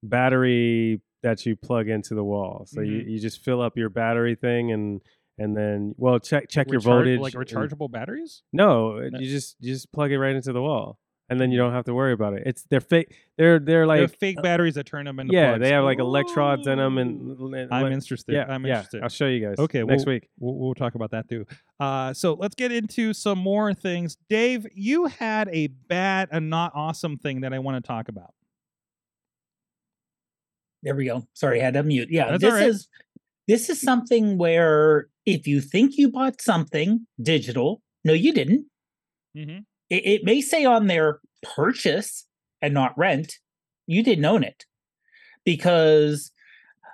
battery 0.04 1.02
that 1.24 1.46
you 1.46 1.56
plug 1.56 1.90
into 1.90 2.14
the 2.14 2.24
wall. 2.24 2.66
So 2.68 2.82
you, 2.82 3.02
Mhm. 3.02 3.10
you 3.12 3.20
just 3.20 3.44
fill 3.44 3.62
up 3.62 3.76
your 3.76 3.90
battery 3.90 4.36
thing 4.36 4.72
and 4.72 5.02
and 5.40 5.58
then 5.58 5.96
well 5.98 6.20
check 6.20 6.48
check 6.50 6.70
your 6.70 6.80
voltage. 6.80 7.20
like 7.20 7.34
rechargeable 7.34 7.90
batteries. 7.90 8.44
No, 8.54 9.00
No. 9.00 9.20
you 9.20 9.28
just 9.30 9.56
you 9.60 9.74
just 9.74 9.92
plug 9.92 10.12
it 10.12 10.20
right 10.20 10.36
into 10.36 10.54
the 10.54 10.62
wall, 10.62 11.00
and 11.30 11.40
then 11.40 11.52
you 11.52 11.58
don't 11.58 11.72
have 11.72 11.86
to 11.86 11.94
worry 11.94 12.12
about 12.14 12.34
it. 12.34 12.44
It's 12.46 12.64
they're 12.70 12.82
fake. 12.82 13.16
They're 13.38 13.58
they're 13.60 13.86
They're 13.86 13.88
like 13.88 14.18
fake 14.20 14.42
batteries 14.42 14.76
that 14.76 14.86
turn 14.86 15.06
them 15.06 15.20
into 15.20 15.34
yeah, 15.34 15.52
plugs. 15.52 15.62
they 15.62 15.70
have 15.70 15.84
like 15.84 16.00
electrodes 16.00 16.68
in 16.68 16.78
them, 16.78 16.98
and, 16.98 17.38
and 17.56 17.74
I'm 17.74 17.86
le- 17.86 17.92
interested. 17.92 18.34
yeah, 18.34 18.46
I'm 18.48 18.66
yeah. 18.66 18.78
interested. 18.78 19.04
I'll 19.04 19.10
show 19.10 19.28
you 19.28 19.46
guys. 19.46 19.58
Okay, 19.58 19.84
next 19.84 20.06
well- 20.06 20.14
week. 20.16 20.30
We'll, 20.40 20.56
we'll 20.56 20.74
talk 20.76 20.96
about 20.96 21.12
that 21.12 21.30
too. 21.30 21.46
Uh, 21.80 22.14
so 22.14 22.34
let's 22.34 22.56
get 22.56 22.72
into 22.72 23.14
some 23.14 23.40
more 23.40 23.74
things. 23.74 24.18
Dave, 24.30 24.68
you 24.74 25.06
had 25.06 25.50
a 25.52 25.68
bad, 25.68 26.30
a 26.32 26.40
not 26.40 26.72
awesome 26.76 27.18
thing 27.18 27.42
that 27.42 27.54
I 27.54 27.60
want 27.60 27.84
to 27.84 27.88
talk 27.88 28.10
about. 28.10 28.34
There 30.84 30.96
we 30.96 31.06
go. 31.06 31.26
Sorry, 31.34 31.62
I 31.62 31.66
had 31.66 31.74
to 31.76 31.84
mute. 31.84 32.10
Yeah, 32.12 32.32
That's 32.32 32.42
this 32.44 32.52
all 32.54 32.60
right. 32.60 32.68
is 32.68 32.88
this 33.48 33.70
is 33.70 33.82
something 33.82 34.38
where 34.38 35.08
if 35.26 35.48
you 35.48 35.62
think 35.62 35.98
you 35.98 36.12
bought 36.12 36.42
something 36.42 37.08
digital, 37.22 37.82
no, 38.04 38.14
you 38.14 38.34
didn't. 38.34 38.66
Mm-hmm. 39.38 39.60
It, 39.90 40.06
it 40.06 40.24
may 40.24 40.42
say 40.42 40.66
on 40.66 40.88
their 40.88 41.20
purchase 41.42 42.26
and 42.62 42.74
not 42.74 42.98
rent. 42.98 43.38
You 43.86 44.04
didn't 44.04 44.26
own 44.26 44.44
it 44.44 44.66
because, 45.44 46.32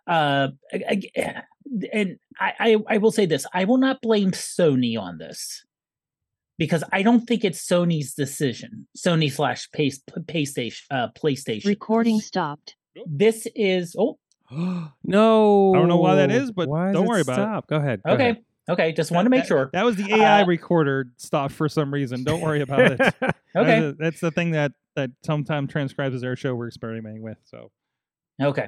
uh, 0.07 0.49
ag- 0.73 1.11
ag- 1.15 1.43
and 1.93 2.17
I, 2.39 2.53
I 2.59 2.77
I 2.95 2.97
will 2.97 3.11
say 3.11 3.25
this: 3.25 3.45
I 3.53 3.65
will 3.65 3.77
not 3.77 4.01
blame 4.01 4.31
Sony 4.31 4.99
on 4.99 5.19
this 5.19 5.63
because 6.57 6.83
I 6.91 7.03
don't 7.03 7.25
think 7.27 7.43
it's 7.43 7.65
Sony's 7.65 8.13
decision. 8.13 8.87
Sony 8.97 9.31
slash 9.31 9.69
Pay, 9.71 9.91
PlayStation. 10.11 10.81
Uh, 10.89 11.07
PlayStation. 11.17 11.65
Recording 11.65 12.19
stopped. 12.19 12.75
This 13.05 13.47
is 13.55 13.95
oh 13.97 14.17
no, 15.03 15.73
I 15.73 15.77
don't 15.77 15.87
know 15.87 15.97
why 15.97 16.15
that 16.15 16.31
is, 16.31 16.51
but 16.51 16.67
Why 16.67 16.91
don't 16.91 17.05
it 17.05 17.07
worry 17.07 17.21
about 17.21 17.59
it. 17.59 17.67
Go 17.67 17.75
ahead. 17.77 18.01
go 18.05 18.13
okay. 18.13 18.23
ahead. 18.31 18.43
Okay, 18.69 18.91
just 18.93 19.11
want 19.11 19.25
to 19.25 19.29
make 19.29 19.41
That- 19.41 19.47
sure. 19.47 19.69
That 19.73 19.83
was 19.85 19.95
the 19.95 20.13
AI 20.13 20.41
Uh, 20.41 20.45
recorder 20.45 21.07
stopped 21.17 21.53
for 21.53 21.67
some 21.67 21.91
reason. 21.93 22.23
Don't 22.23 22.41
worry 22.41 22.61
about 22.61 22.91
it. 22.91 22.99
Okay. 23.55 23.79
That's, 23.79 23.81
the- 23.81 23.95
that's 23.99 24.19
the 24.19 24.31
thing 24.31 24.51
that 24.51 24.73
that 24.95 25.09
sometimes 25.25 25.71
transcribes 25.71 26.13
as 26.13 26.23
our 26.23 26.35
show 26.35 26.53
we're 26.53 26.67
experimenting 26.67 27.23
with. 27.23 27.37
So 27.45 27.71
Okay. 28.41 28.67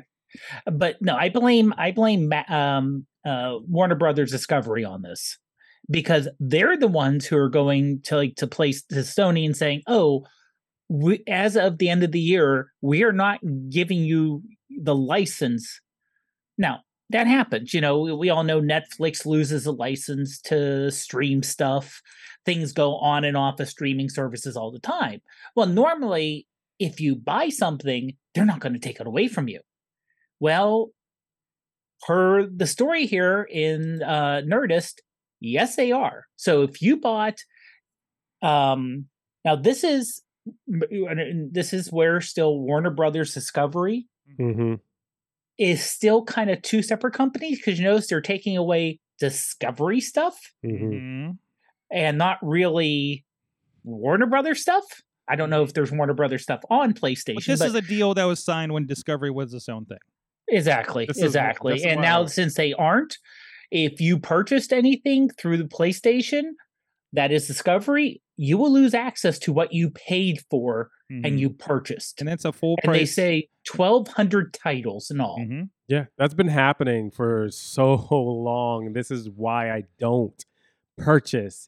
But 0.65 0.95
no, 1.01 1.15
I 1.15 1.29
blame 1.29 1.71
I 1.77 1.91
blame 1.91 2.31
um, 2.49 3.05
uh, 3.25 3.57
Warner 3.67 3.93
Brothers 3.95 4.31
Discovery 4.31 4.83
on 4.83 5.01
this 5.03 5.37
because 5.89 6.27
they're 6.39 6.77
the 6.77 6.87
ones 6.87 7.25
who 7.27 7.37
are 7.37 7.49
going 7.49 8.01
to 8.05 8.15
like 8.17 8.35
to 8.37 8.47
place 8.47 8.81
to 8.85 8.95
Sony 8.95 9.45
and 9.45 9.55
saying, 9.55 9.81
"Oh, 9.87 10.25
we, 10.89 11.21
as 11.27 11.55
of 11.57 11.77
the 11.77 11.89
end 11.89 12.03
of 12.03 12.11
the 12.11 12.19
year, 12.19 12.71
we 12.81 13.03
are 13.03 13.11
not 13.13 13.39
giving 13.69 13.99
you 13.99 14.41
the 14.69 14.95
license 14.95 15.79
Now, 16.57 16.79
that 17.11 17.27
happens. 17.27 17.73
You 17.73 17.81
know, 17.81 17.99
we, 18.15 18.29
all 18.29 18.43
know 18.43 18.61
Netflix 18.61 19.25
loses 19.25 19.65
a 19.65 19.71
license 19.71 20.39
to 20.41 20.91
stream 20.91 21.43
stuff. 21.43 22.01
Things 22.45 22.73
go 22.73 22.95
on 22.97 23.23
and 23.23 23.37
off 23.37 23.59
of 23.59 23.69
streaming 23.69 24.09
services 24.09 24.57
all 24.57 24.71
the 24.71 24.79
time. 24.79 25.21
Well, 25.55 25.67
normally, 25.67 26.47
if 26.79 26.99
you 26.99 27.15
buy 27.15 27.49
something, 27.49 28.15
they're 28.33 28.45
not 28.45 28.59
going 28.59 28.73
to 28.73 28.79
take 28.79 28.99
it 28.99 29.07
away 29.07 29.27
from 29.27 29.47
you. 29.47 29.59
Well, 30.39 30.89
per 32.01 32.47
the 32.47 32.65
story 32.65 33.05
here 33.05 33.43
in 33.43 34.01
uh, 34.01 34.41
Nerdist, 34.43 34.99
yes, 35.39 35.75
they 35.75 35.91
are. 35.91 36.25
So 36.35 36.63
if 36.63 36.81
you 36.81 36.97
bought, 36.97 37.39
um, 38.41 39.05
now 39.45 39.55
this 39.55 39.83
is 39.83 40.23
this 40.67 41.73
is 41.73 41.91
where 41.91 42.19
still 42.21 42.57
Warner 42.59 42.89
Brothers 42.89 43.33
Discovery 43.35 44.07
hmm 44.37 44.75
is 45.61 45.83
still 45.83 46.23
kind 46.23 46.49
of 46.49 46.59
two 46.63 46.81
separate 46.81 47.13
companies 47.13 47.59
because 47.59 47.77
you 47.77 47.85
notice 47.85 48.07
they're 48.07 48.19
taking 48.19 48.57
away 48.57 48.99
Discovery 49.19 50.01
stuff 50.01 50.35
hmm 50.63 50.69
Mhm. 50.69 51.37
and 51.91 52.17
not 52.17 52.39
really 52.41 53.23
Warner 53.83 54.25
Brothers 54.25 54.61
stuff. 54.61 54.83
I 55.27 55.35
don't 55.35 55.51
know 55.51 55.61
if 55.63 55.73
there's 55.73 55.91
Warner 55.91 56.15
Brothers 56.15 56.41
stuff 56.41 56.61
on 56.71 56.93
But 56.93 57.01
PlayStation. 57.01 57.45
this 57.45 57.59
but 57.59 57.67
is 57.67 57.75
a 57.75 57.81
deal 57.81 58.15
that 58.15 58.23
was 58.25 58.43
signed 58.43 58.73
when 58.73 58.87
Discovery 58.87 59.29
was 59.29 59.53
its 59.53 59.69
own 59.69 59.85
thing. 59.85 59.99
exactly, 60.47 61.05
This 61.05 61.21
exactly. 61.21 61.75
is 61.75 61.83
and 61.85 62.01
now 62.01 62.23
I- 62.23 62.25
since 62.25 62.55
they 62.55 62.73
aren't, 62.73 63.17
if 63.69 64.01
you 64.01 64.17
purchased 64.19 64.73
anything 64.73 65.29
through 65.29 65.57
the 65.57 65.63
PlayStation 65.65 66.53
that 67.13 67.31
is 67.31 67.45
Discovery, 67.45 68.21
you 68.37 68.57
will 68.57 68.71
lose 68.71 68.93
access 68.95 69.37
to 69.39 69.53
what 69.53 69.71
you 69.73 69.91
paid 69.91 70.41
for 70.49 70.89
Mhm. 71.11 71.25
and 71.25 71.39
you 71.39 71.49
purchased. 71.49 72.19
and 72.21 72.27
that's 72.29 72.45
a 72.45 72.51
full 72.53 72.77
And 72.83 72.89
price. 72.89 72.99
they 72.99 73.05
say 73.05 73.49
1,200 73.65 74.53
titles 74.53 75.11
in 75.11 75.19
all. 75.19 75.37
Mhm. 75.39 75.69
Yeah, 75.87 76.05
that's 76.17 76.33
been 76.33 76.47
happening 76.47 77.11
for 77.11 77.49
so 77.51 77.95
long. 78.11 78.93
This 78.93 79.11
is 79.11 79.29
why 79.29 79.71
I 79.71 79.83
don't 79.99 80.43
purchase 80.97 81.67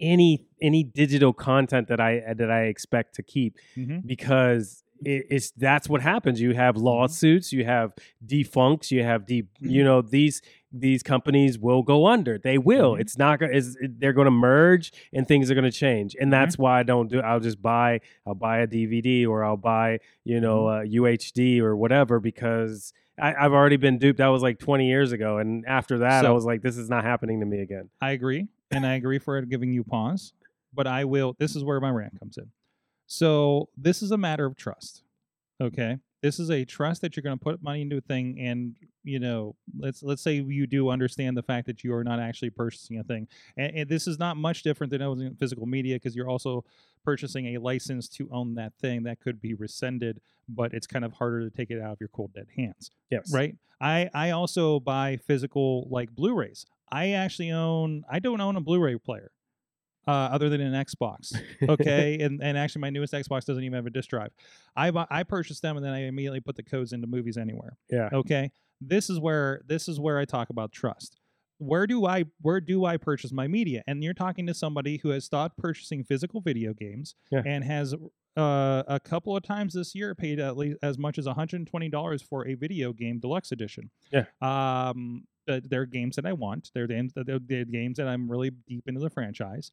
any 0.00 0.46
any 0.60 0.82
digital 0.84 1.32
content 1.32 1.88
that 1.88 2.00
I 2.00 2.34
that 2.34 2.50
I 2.50 2.64
expect 2.64 3.14
to 3.16 3.22
keep 3.22 3.56
Mhm. 3.76 4.06
because 4.06 4.83
it, 5.06 5.26
it's 5.30 5.50
that's 5.52 5.88
what 5.88 6.00
happens. 6.00 6.40
You 6.40 6.54
have 6.54 6.76
lawsuits, 6.76 7.52
you 7.52 7.64
have 7.64 7.92
defuncts, 8.24 8.90
you 8.90 9.02
have 9.02 9.26
deep. 9.26 9.48
you 9.60 9.84
know 9.84 10.02
these 10.02 10.42
these 10.76 11.02
companies 11.04 11.56
will 11.58 11.82
go 11.82 12.06
under. 12.06 12.36
They 12.36 12.58
will. 12.58 12.94
Mhm. 12.94 13.00
It's 13.00 13.16
not 13.16 13.38
going. 13.38 13.54
Is 13.54 13.76
they're 13.80 14.12
going 14.12 14.24
to 14.24 14.30
merge 14.32 14.92
and 15.12 15.26
things 15.26 15.50
are 15.50 15.54
going 15.54 15.70
to 15.70 15.70
change. 15.70 16.16
And 16.20 16.32
that's 16.32 16.58
why 16.58 16.80
I 16.80 16.82
don't 16.82 17.08
do. 17.08 17.20
I'll 17.20 17.38
just 17.40 17.62
buy. 17.62 18.00
I'll 18.26 18.34
buy 18.34 18.58
a 18.58 18.66
DVD 18.66 19.26
or 19.26 19.44
I'll 19.44 19.56
buy 19.56 20.00
you 20.24 20.40
know 20.40 20.66
uh, 20.66 20.82
UHD 20.82 21.60
or 21.60 21.76
whatever 21.76 22.18
because 22.18 22.92
I, 23.20 23.34
I've 23.34 23.52
already 23.52 23.76
been 23.76 23.98
duped. 23.98 24.18
That 24.18 24.26
was 24.28 24.42
like 24.42 24.58
20 24.58 24.88
years 24.88 25.12
ago, 25.12 25.38
and 25.38 25.64
after 25.66 25.98
that, 25.98 26.26
I 26.26 26.30
was 26.30 26.44
like, 26.44 26.62
this 26.62 26.76
is 26.76 26.90
not 26.90 27.04
happening 27.04 27.38
to 27.40 27.46
me 27.46 27.60
again. 27.60 27.88
I 28.00 28.10
agree, 28.10 28.48
and 28.72 28.84
I 28.84 28.94
agree 28.94 29.20
for 29.20 29.40
giving 29.42 29.72
you 29.72 29.84
pause. 29.84 30.32
But 30.72 30.88
I 30.88 31.04
will. 31.04 31.36
This 31.38 31.54
is 31.54 31.62
where 31.62 31.78
my 31.78 31.90
rant 31.90 32.18
comes 32.18 32.36
in. 32.36 32.50
So 33.06 33.68
this 33.76 34.02
is 34.02 34.10
a 34.10 34.18
matter 34.18 34.46
of 34.46 34.56
trust. 34.56 35.02
Okay, 35.60 35.98
this 36.20 36.40
is 36.40 36.50
a 36.50 36.64
trust 36.64 37.00
that 37.02 37.16
you're 37.16 37.22
going 37.22 37.38
to 37.38 37.42
put 37.42 37.62
money 37.62 37.82
into 37.82 37.98
a 37.98 38.00
thing, 38.00 38.40
and 38.40 38.74
you 39.04 39.20
know, 39.20 39.54
let's 39.78 40.02
let's 40.02 40.22
say 40.22 40.34
you 40.34 40.66
do 40.66 40.88
understand 40.88 41.36
the 41.36 41.42
fact 41.42 41.66
that 41.66 41.84
you 41.84 41.94
are 41.94 42.02
not 42.02 42.18
actually 42.18 42.50
purchasing 42.50 42.98
a 42.98 43.04
thing, 43.04 43.28
and, 43.56 43.76
and 43.76 43.88
this 43.88 44.08
is 44.08 44.18
not 44.18 44.36
much 44.36 44.62
different 44.62 44.90
than 44.90 45.00
owning 45.00 45.34
physical 45.36 45.66
media 45.66 45.96
because 45.96 46.16
you're 46.16 46.28
also 46.28 46.64
purchasing 47.04 47.54
a 47.54 47.58
license 47.60 48.08
to 48.08 48.28
own 48.32 48.54
that 48.54 48.72
thing 48.80 49.02
that 49.04 49.20
could 49.20 49.40
be 49.40 49.54
rescinded, 49.54 50.20
but 50.48 50.72
it's 50.72 50.86
kind 50.86 51.04
of 51.04 51.12
harder 51.12 51.48
to 51.48 51.54
take 51.54 51.70
it 51.70 51.80
out 51.80 51.92
of 51.92 52.00
your 52.00 52.08
cold 52.08 52.32
dead 52.34 52.46
hands 52.56 52.90
Yes. 53.10 53.32
right 53.32 53.54
i 53.80 54.08
i 54.14 54.30
also 54.30 54.80
buy 54.80 55.18
physical 55.26 55.86
like 55.90 56.10
blu-rays 56.14 56.64
i 56.90 57.10
actually 57.10 57.50
own 57.50 58.02
i 58.10 58.18
don't 58.18 58.40
own 58.40 58.56
a 58.56 58.60
blu-ray 58.60 58.96
player 58.98 59.30
uh, 60.06 60.10
other 60.10 60.48
than 60.48 60.60
an 60.60 60.84
xbox 60.84 61.32
okay 61.68 62.18
and, 62.20 62.42
and 62.42 62.56
actually 62.58 62.80
my 62.80 62.90
newest 62.90 63.12
xbox 63.12 63.44
doesn't 63.44 63.62
even 63.64 63.74
have 63.76 63.86
a 63.86 63.90
disk 63.90 64.10
drive 64.10 64.30
i 64.76 64.90
bu- 64.90 65.04
i 65.10 65.22
purchased 65.22 65.62
them 65.62 65.76
and 65.76 65.84
then 65.84 65.92
i 65.92 66.00
immediately 66.06 66.40
put 66.40 66.56
the 66.56 66.62
codes 66.62 66.92
into 66.92 67.06
movies 67.06 67.36
anywhere 67.36 67.76
yeah. 67.90 68.08
okay 68.12 68.50
this 68.80 69.08
is 69.10 69.18
where 69.18 69.62
this 69.66 69.88
is 69.88 69.98
where 70.00 70.18
i 70.18 70.24
talk 70.24 70.50
about 70.50 70.72
trust 70.72 71.18
where 71.58 71.86
do 71.86 72.04
i 72.06 72.24
where 72.42 72.60
do 72.60 72.84
i 72.84 72.96
purchase 72.96 73.32
my 73.32 73.46
media 73.46 73.82
and 73.86 74.02
you're 74.02 74.12
talking 74.12 74.46
to 74.46 74.52
somebody 74.54 74.98
who 74.98 75.10
has 75.10 75.24
stopped 75.24 75.56
purchasing 75.56 76.02
physical 76.04 76.40
video 76.40 76.74
games 76.74 77.14
Yeah. 77.30 77.42
and 77.46 77.62
has 77.64 77.94
uh, 78.36 78.82
a 78.88 78.98
couple 78.98 79.36
of 79.36 79.44
times 79.44 79.74
this 79.74 79.94
year 79.94 80.12
paid 80.16 80.40
at 80.40 80.56
least 80.56 80.76
as 80.82 80.98
much 80.98 81.18
as 81.18 81.26
$120 81.26 82.22
for 82.28 82.48
a 82.48 82.54
video 82.54 82.92
game 82.92 83.20
deluxe 83.20 83.52
edition 83.52 83.90
Yeah. 84.12 84.24
um 84.42 85.24
uh, 85.48 85.60
they're 85.64 85.86
games 85.86 86.16
that 86.16 86.26
i 86.26 86.32
want 86.32 86.70
they're 86.74 86.86
games 86.86 87.12
they're, 87.14 87.38
they're 87.38 87.64
games 87.64 87.96
that 87.96 88.08
i'm 88.08 88.30
really 88.30 88.50
deep 88.66 88.84
into 88.86 89.00
the 89.00 89.10
franchise 89.10 89.70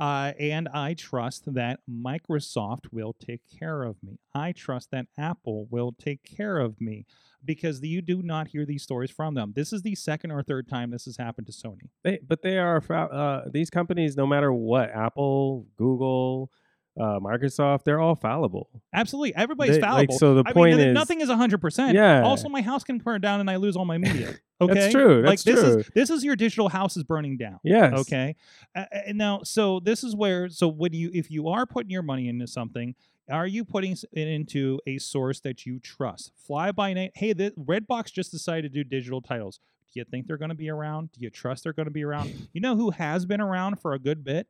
uh, 0.00 0.32
and 0.40 0.68
I 0.74 0.94
trust 0.94 1.54
that 1.54 1.80
Microsoft 1.88 2.86
will 2.90 3.12
take 3.12 3.42
care 3.58 3.84
of 3.84 4.02
me. 4.02 4.18
I 4.34 4.52
trust 4.52 4.90
that 4.90 5.06
Apple 5.16 5.66
will 5.70 5.92
take 5.92 6.24
care 6.24 6.58
of 6.58 6.80
me 6.80 7.06
because 7.44 7.80
you 7.80 8.02
do 8.02 8.22
not 8.22 8.48
hear 8.48 8.66
these 8.66 8.82
stories 8.82 9.10
from 9.10 9.34
them. 9.34 9.52
This 9.54 9.72
is 9.72 9.82
the 9.82 9.94
second 9.94 10.32
or 10.32 10.42
third 10.42 10.68
time 10.68 10.90
this 10.90 11.04
has 11.04 11.16
happened 11.16 11.46
to 11.46 11.52
Sony. 11.52 11.90
They, 12.02 12.18
but 12.26 12.42
they 12.42 12.58
are 12.58 12.82
uh, 12.90 13.42
these 13.46 13.70
companies. 13.70 14.16
No 14.16 14.26
matter 14.26 14.52
what, 14.52 14.90
Apple, 14.90 15.66
Google, 15.76 16.50
uh, 16.98 17.18
Microsoft, 17.20 17.84
they're 17.84 17.98
all 18.00 18.14
fallible. 18.14 18.68
Absolutely, 18.92 19.34
everybody's 19.34 19.76
They- 19.76 19.82
like, 19.82 20.10
fallible. 20.10 20.18
so 20.18 20.34
the 20.34 20.44
I 20.46 20.52
point 20.52 20.76
mean, 20.76 20.88
is- 20.88 20.94
nothing 20.94 21.20
is 21.20 21.28
hundred 21.28 21.60
percent. 21.60 21.94
Yeah. 21.94 22.22
Also, 22.22 22.48
my 22.48 22.62
house 22.62 22.84
can 22.84 22.98
burn 22.98 23.20
down 23.20 23.40
and 23.40 23.50
I 23.50 23.56
lose 23.56 23.76
all 23.76 23.84
my 23.84 23.98
media. 23.98 24.34
Okay, 24.60 24.72
That's 24.74 24.92
true. 24.94 25.16
like 25.16 25.30
That's 25.30 25.42
this 25.42 25.60
true. 25.60 25.78
is 25.80 25.90
this 25.96 26.10
is 26.10 26.22
your 26.24 26.36
digital 26.36 26.68
house 26.68 26.96
is 26.96 27.02
burning 27.02 27.36
down. 27.36 27.58
Yes. 27.64 27.92
Okay. 27.98 28.36
Uh, 28.74 28.84
uh, 28.94 28.98
now, 29.12 29.40
so 29.42 29.80
this 29.80 30.04
is 30.04 30.14
where 30.14 30.48
so 30.48 30.68
when 30.68 30.92
you 30.92 31.10
if 31.12 31.28
you 31.28 31.48
are 31.48 31.66
putting 31.66 31.90
your 31.90 32.02
money 32.02 32.28
into 32.28 32.46
something, 32.46 32.94
are 33.28 33.48
you 33.48 33.64
putting 33.64 33.90
s- 33.92 34.04
it 34.12 34.28
into 34.28 34.78
a 34.86 34.98
source 34.98 35.40
that 35.40 35.66
you 35.66 35.80
trust? 35.80 36.30
Fly 36.36 36.70
by 36.70 36.92
night. 36.94 37.10
Hey, 37.16 37.32
the 37.32 37.50
Redbox 37.58 38.12
just 38.12 38.30
decided 38.30 38.72
to 38.72 38.84
do 38.84 38.88
digital 38.88 39.20
titles. 39.20 39.58
Do 39.92 39.98
you 39.98 40.04
think 40.04 40.28
they're 40.28 40.38
going 40.38 40.50
to 40.50 40.54
be 40.54 40.70
around? 40.70 41.10
Do 41.12 41.20
you 41.22 41.30
trust 41.30 41.64
they're 41.64 41.72
going 41.72 41.86
to 41.86 41.90
be 41.92 42.04
around? 42.04 42.32
you 42.52 42.60
know 42.60 42.76
who 42.76 42.90
has 42.92 43.26
been 43.26 43.40
around 43.40 43.80
for 43.80 43.92
a 43.92 43.98
good 43.98 44.22
bit? 44.22 44.46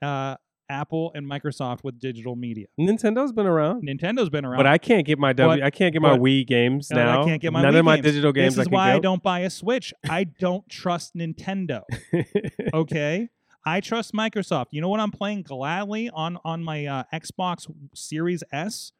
Uh, 0.00 0.36
Apple 0.70 1.10
and 1.14 1.26
Microsoft 1.30 1.82
with 1.84 1.98
digital 1.98 2.36
media. 2.36 2.66
Nintendo's 2.78 3.32
been 3.32 3.46
around, 3.46 3.82
Nintendo's 3.86 4.28
been 4.30 4.44
around. 4.44 4.58
but 4.58 4.66
I 4.66 4.78
can't 4.78 5.06
get 5.06 5.18
my 5.18 5.32
W. 5.32 5.60
But- 5.60 5.66
I 5.66 5.70
can't 5.70 5.92
get 5.92 6.02
my 6.02 6.16
Wii 6.18 6.46
games 6.46 6.90
No, 6.90 7.00
I 7.00 7.04
now. 7.04 7.24
can't 7.24 7.40
get 7.40 7.52
my 7.52 7.62
None 7.62 7.74
Wii 7.74 7.78
of 7.78 7.84
my 7.84 7.96
games. 7.96 8.04
digital 8.06 8.32
games. 8.32 8.56
this 8.56 8.62
is 8.66 8.68
I 8.72 8.74
why 8.74 8.92
I 8.94 8.98
don't 8.98 9.22
buy 9.22 9.40
a 9.40 9.50
Switch. 9.50 9.92
I 10.08 10.24
don't 10.24 10.68
trust 10.68 11.14
Nintendo. 11.14 11.82
okay 12.74 13.28
i 13.66 13.80
trust 13.80 14.12
microsoft 14.14 14.66
you 14.70 14.80
know 14.80 14.88
what 14.88 15.00
i'm 15.00 15.10
playing 15.10 15.42
gladly 15.42 16.08
on 16.10 16.38
on 16.44 16.62
my 16.62 16.86
uh, 16.86 17.02
xbox 17.14 17.66
series 17.94 18.42
s 18.52 18.92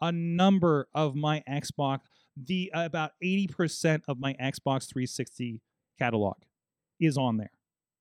a 0.00 0.12
number 0.12 0.86
of 0.94 1.14
my 1.14 1.42
xbox 1.48 2.00
the 2.36 2.70
about 2.74 3.12
80% 3.22 4.02
of 4.08 4.18
my 4.18 4.34
xbox 4.34 4.88
360 4.90 5.60
catalog 5.98 6.36
is 7.00 7.16
on 7.16 7.36
there 7.38 7.50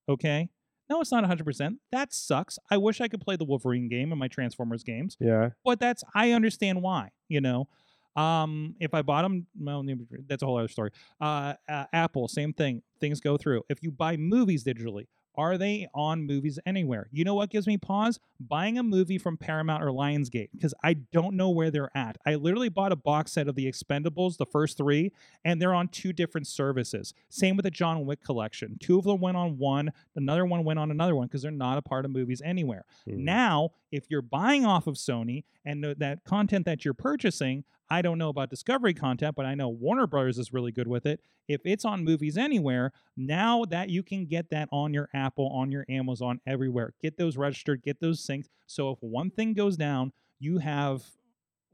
okay 0.09 0.49
no 0.91 1.01
it's 1.01 1.11
not 1.11 1.23
100% 1.23 1.77
that 1.91 2.13
sucks 2.13 2.59
i 2.69 2.77
wish 2.77 3.01
i 3.01 3.07
could 3.07 3.21
play 3.21 3.35
the 3.35 3.45
wolverine 3.45 3.87
game 3.87 4.11
and 4.11 4.19
my 4.19 4.27
transformers 4.27 4.83
games 4.83 5.17
yeah. 5.19 5.49
but 5.63 5.79
that's 5.79 6.03
I 6.13 6.31
understand 6.31 6.81
why. 6.81 7.09
You 7.27 7.41
know, 7.41 7.67
um, 8.15 8.75
if 8.79 8.93
I 8.93 9.01
bought 9.01 9.23
them, 9.23 9.47
well, 9.59 9.83
that's 10.27 10.43
a 10.43 10.45
whole 10.45 10.57
other 10.57 10.67
story. 10.67 10.91
Uh, 11.19 11.53
uh, 11.69 11.85
Apple, 11.93 12.27
same 12.27 12.53
thing. 12.53 12.81
Things 12.99 13.21
go 13.21 13.37
through. 13.37 13.63
If 13.69 13.81
you 13.81 13.91
buy 13.91 14.17
movies 14.17 14.63
digitally, 14.63 15.07
are 15.35 15.57
they 15.57 15.87
on 15.93 16.25
movies 16.25 16.59
anywhere? 16.65 17.07
You 17.11 17.23
know 17.23 17.35
what 17.35 17.49
gives 17.49 17.67
me 17.67 17.77
pause? 17.77 18.19
Buying 18.39 18.77
a 18.77 18.83
movie 18.83 19.17
from 19.17 19.37
Paramount 19.37 19.83
or 19.83 19.87
Lionsgate 19.87 20.49
because 20.51 20.73
I 20.83 20.93
don't 20.93 21.35
know 21.35 21.49
where 21.49 21.71
they're 21.71 21.95
at. 21.95 22.17
I 22.25 22.35
literally 22.35 22.69
bought 22.69 22.91
a 22.91 22.95
box 22.95 23.31
set 23.31 23.47
of 23.47 23.55
the 23.55 23.65
Expendables, 23.65 24.37
the 24.37 24.45
first 24.45 24.77
three, 24.77 25.11
and 25.45 25.61
they're 25.61 25.73
on 25.73 25.87
two 25.87 26.13
different 26.13 26.47
services. 26.47 27.13
Same 27.29 27.55
with 27.55 27.63
the 27.63 27.71
John 27.71 28.05
Wick 28.05 28.23
collection. 28.23 28.77
Two 28.79 28.97
of 28.97 29.05
them 29.05 29.21
went 29.21 29.37
on 29.37 29.57
one, 29.57 29.91
another 30.15 30.45
one 30.45 30.63
went 30.63 30.79
on 30.79 30.91
another 30.91 31.15
one 31.15 31.27
because 31.27 31.41
they're 31.41 31.51
not 31.51 31.77
a 31.77 31.81
part 31.81 32.05
of 32.05 32.11
movies 32.11 32.41
anywhere. 32.43 32.85
Mm. 33.07 33.17
Now, 33.19 33.69
if 33.91 34.05
you're 34.09 34.21
buying 34.21 34.65
off 34.65 34.87
of 34.87 34.95
Sony 34.95 35.43
and 35.65 35.83
that 35.83 36.23
content 36.25 36.65
that 36.65 36.85
you're 36.85 36.93
purchasing, 36.93 37.63
I 37.91 38.01
don't 38.01 38.17
know 38.17 38.29
about 38.29 38.49
Discovery 38.49 38.93
content, 38.93 39.35
but 39.35 39.45
I 39.45 39.53
know 39.53 39.67
Warner 39.67 40.07
Brothers 40.07 40.37
is 40.37 40.53
really 40.53 40.71
good 40.71 40.87
with 40.87 41.05
it. 41.05 41.19
If 41.49 41.59
it's 41.65 41.83
on 41.83 42.05
Movies 42.05 42.37
Anywhere, 42.37 42.93
now 43.17 43.65
that 43.65 43.89
you 43.89 44.01
can 44.01 44.25
get 44.25 44.49
that 44.51 44.69
on 44.71 44.93
your 44.93 45.09
Apple, 45.13 45.49
on 45.49 45.73
your 45.73 45.85
Amazon, 45.89 46.39
everywhere. 46.47 46.93
Get 47.01 47.17
those 47.17 47.35
registered, 47.35 47.83
get 47.83 47.99
those 47.99 48.25
synced. 48.25 48.47
So 48.65 48.91
if 48.91 48.99
one 49.01 49.29
thing 49.29 49.53
goes 49.53 49.75
down, 49.75 50.13
you 50.39 50.59
have 50.59 51.03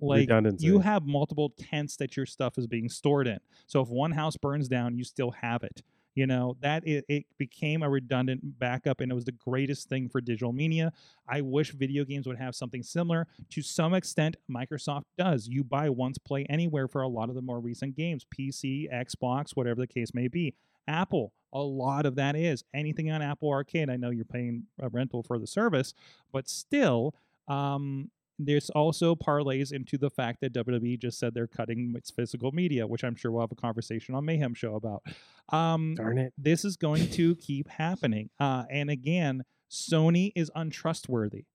like 0.02 0.22
Redundancy. 0.22 0.66
you 0.66 0.80
have 0.80 1.06
multiple 1.06 1.54
tents 1.56 1.98
that 1.98 2.18
your 2.18 2.26
stuff 2.26 2.58
is 2.58 2.66
being 2.66 2.90
stored 2.90 3.28
in. 3.28 3.38
So 3.68 3.82
if 3.82 3.90
one 3.90 4.12
house 4.12 4.38
burns 4.38 4.68
down, 4.68 4.98
you 4.98 5.04
still 5.04 5.32
have 5.32 5.64
it. 5.64 5.84
You 6.18 6.26
know 6.26 6.58
that 6.62 6.88
it, 6.88 7.06
it 7.08 7.26
became 7.38 7.84
a 7.84 7.90
redundant 7.92 8.58
backup, 8.58 9.02
and 9.02 9.12
it 9.12 9.14
was 9.14 9.26
the 9.26 9.34
greatest 9.34 9.88
thing 9.88 10.10
for 10.10 10.20
digital 10.20 10.52
media. 10.52 10.92
I 11.30 11.42
wish 11.42 11.74
video 11.74 12.06
games 12.06 12.26
would 12.26 12.40
have 12.40 12.56
something 12.56 12.82
similar. 12.82 13.28
To 13.52 13.62
some 13.62 13.94
extent, 13.94 14.36
Microsoft 14.50 15.04
does. 15.16 15.48
You 15.48 15.64
buy 15.64 15.90
once, 15.90 16.18
play 16.18 16.44
anywhere 16.50 16.88
for 16.88 17.04
a 17.04 17.08
lot 17.08 17.30
of 17.30 17.36
the 17.36 17.44
more 17.44 17.60
recent 17.60 17.96
games, 17.96 18.26
PC, 18.36 18.92
Xbox, 18.92 19.52
whatever 19.54 19.80
the 19.80 19.86
case 19.86 20.16
may 20.16 20.28
be. 20.28 20.56
Apple, 20.88 21.34
a 21.54 21.62
lot 21.62 22.08
of 22.08 22.16
that 22.16 22.36
is 22.36 22.64
anything 22.74 23.12
on 23.12 23.22
Apple 23.22 23.52
Arcade. 23.52 23.88
I 23.88 23.98
know 23.98 24.10
you're 24.10 24.26
paying 24.26 24.64
a 24.80 24.90
rental 24.90 25.22
for 25.22 25.38
the 25.38 25.46
service, 25.46 25.94
but 26.34 26.50
still, 26.50 27.14
um, 27.48 28.10
there's 28.40 28.70
also 28.72 29.16
parlays 29.16 29.72
into 29.72 29.98
the 29.98 30.10
fact 30.10 30.42
that 30.42 30.54
WWE 30.54 31.00
just 31.00 31.20
said 31.20 31.34
they're 31.34 31.48
cutting 31.48 31.94
its 31.96 32.12
physical 32.12 32.52
media, 32.52 32.86
which 32.86 33.04
I'm 33.04 33.16
sure 33.16 33.32
we'll 33.32 33.42
have 33.42 33.52
a 33.52 33.56
conversation 33.56 34.16
on 34.16 34.26
Mayhem 34.26 34.54
Show 34.54 34.76
about. 34.76 35.04
Um, 35.50 35.96
Darn 35.96 36.18
it. 36.18 36.34
this 36.38 36.66
is 36.66 36.78
going 36.78 37.08
to 37.12 37.36
keep 37.36 37.70
happening. 37.70 38.30
Uh, 38.40 38.64
and 38.70 38.90
again, 38.90 39.44
Sony 39.72 40.32
is 40.36 40.52
untrustworthy. 40.56 41.46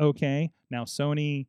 Okay. 0.00 0.50
Now, 0.70 0.84
Sony 0.84 1.46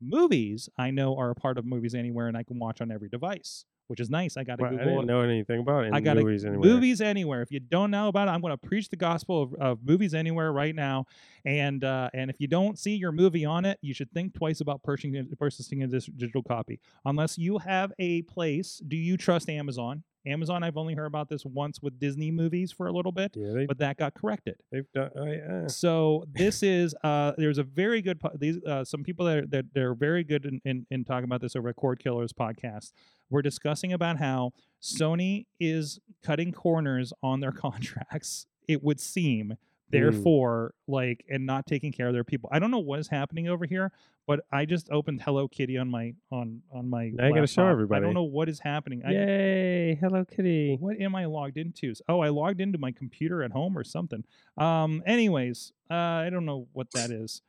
movies, 0.00 0.68
I 0.78 0.90
know, 0.90 1.16
are 1.16 1.30
a 1.30 1.34
part 1.34 1.58
of 1.58 1.64
Movies 1.64 1.94
Anywhere 1.94 2.28
and 2.28 2.36
I 2.36 2.42
can 2.42 2.58
watch 2.58 2.80
on 2.80 2.90
every 2.90 3.08
device, 3.08 3.64
which 3.88 4.00
is 4.00 4.10
nice. 4.10 4.36
I 4.36 4.44
got 4.44 4.56
to 4.56 4.62
Well, 4.62 4.72
I 4.72 4.76
Google 4.76 4.94
didn't 4.94 5.06
know 5.06 5.20
anything 5.20 5.60
about 5.60 5.84
it. 5.84 5.92
I 5.92 6.00
got 6.00 6.16
movies 6.16 6.44
anywhere. 6.44 6.68
Movies 6.68 7.00
Anywhere. 7.00 7.42
If 7.42 7.50
you 7.50 7.60
don't 7.60 7.90
know 7.90 8.08
about 8.08 8.28
it, 8.28 8.32
I'm 8.32 8.40
going 8.40 8.52
to 8.52 8.58
preach 8.58 8.88
the 8.88 8.96
gospel 8.96 9.42
of, 9.42 9.54
of 9.54 9.78
Movies 9.84 10.14
Anywhere 10.14 10.52
right 10.52 10.74
now. 10.74 11.06
And 11.44 11.84
uh, 11.84 12.10
and 12.12 12.30
if 12.30 12.36
you 12.40 12.48
don't 12.48 12.78
see 12.78 12.96
your 12.96 13.12
movie 13.12 13.44
on 13.44 13.64
it, 13.64 13.78
you 13.80 13.94
should 13.94 14.10
think 14.12 14.34
twice 14.34 14.60
about 14.60 14.82
purchasing 14.82 15.28
purchasing 15.38 15.82
a 15.82 15.86
digital 15.86 16.42
copy. 16.42 16.80
Unless 17.04 17.38
you 17.38 17.58
have 17.58 17.92
a 17.98 18.22
place, 18.22 18.82
do 18.86 18.96
you 18.96 19.16
trust 19.16 19.48
Amazon? 19.48 20.02
Amazon, 20.26 20.62
I've 20.62 20.76
only 20.76 20.94
heard 20.94 21.06
about 21.06 21.28
this 21.28 21.44
once 21.44 21.80
with 21.80 21.98
Disney 21.98 22.30
movies 22.30 22.72
for 22.72 22.86
a 22.86 22.92
little 22.92 23.12
bit, 23.12 23.32
Yeah, 23.36 23.52
they, 23.52 23.66
but 23.66 23.78
that 23.78 23.96
got 23.96 24.14
corrected. 24.14 24.56
they've 24.72 24.90
done. 24.92 25.10
Oh, 25.16 25.24
yeah. 25.26 25.66
So 25.68 26.24
this 26.32 26.62
is 26.62 26.94
uh, 27.04 27.32
there's 27.38 27.58
a 27.58 27.62
very 27.62 28.02
good 28.02 28.20
these 28.34 28.62
uh, 28.64 28.84
some 28.84 29.02
people 29.04 29.26
that 29.26 29.38
are, 29.38 29.46
that 29.46 29.66
they're 29.72 29.94
very 29.94 30.24
good 30.24 30.44
in, 30.46 30.60
in, 30.64 30.86
in 30.90 31.04
talking 31.04 31.24
about 31.24 31.40
this 31.40 31.54
over 31.56 31.68
at 31.68 31.76
Cord 31.76 31.98
Killers 31.98 32.32
podcast. 32.32 32.92
We're 33.30 33.42
discussing 33.42 33.92
about 33.92 34.18
how 34.18 34.52
Sony 34.82 35.46
is 35.60 35.98
cutting 36.22 36.52
corners 36.52 37.12
on 37.22 37.40
their 37.40 37.52
contracts. 37.64 38.46
It 38.68 38.82
would 38.82 39.00
seem, 39.00 39.54
therefore, 39.90 40.74
like 40.86 41.24
and 41.28 41.46
not 41.46 41.66
taking 41.66 41.92
care 41.92 42.08
of 42.08 42.14
their 42.14 42.24
people. 42.24 42.48
I 42.52 42.58
don't 42.58 42.70
know 42.70 42.78
what 42.78 42.98
is 43.00 43.08
happening 43.08 43.48
over 43.48 43.66
here, 43.66 43.92
but 44.26 44.40
I 44.52 44.64
just 44.64 44.90
opened 44.90 45.22
Hello 45.22 45.48
Kitty 45.48 45.78
on 45.78 45.88
my 45.88 46.14
on 46.30 46.62
on 46.72 46.88
my. 46.88 47.10
Now 47.14 47.26
you 47.28 47.34
gotta 47.34 47.46
show 47.46 47.66
everybody 47.66 47.98
I 47.98 48.04
don't 48.04 48.14
know 48.14 48.24
what 48.24 48.48
is 48.48 48.60
happening. 48.60 49.02
I, 49.04 49.12
Yay! 49.12 49.94
Hello 50.00 50.24
Kitty. 50.24 50.76
what 50.80 51.00
am 51.00 51.14
I 51.14 51.26
logged 51.26 51.56
into? 51.56 51.94
Oh, 52.08 52.20
I 52.20 52.28
logged 52.28 52.60
into 52.60 52.78
my 52.78 52.92
computer 52.92 53.42
at 53.42 53.52
home 53.52 53.76
or 53.76 53.84
something. 53.84 54.24
Um. 54.58 55.02
Anyways, 55.06 55.72
uh, 55.90 55.94
I 55.94 56.30
don't 56.30 56.46
know 56.46 56.68
what 56.72 56.90
that 56.92 57.10
is. 57.10 57.42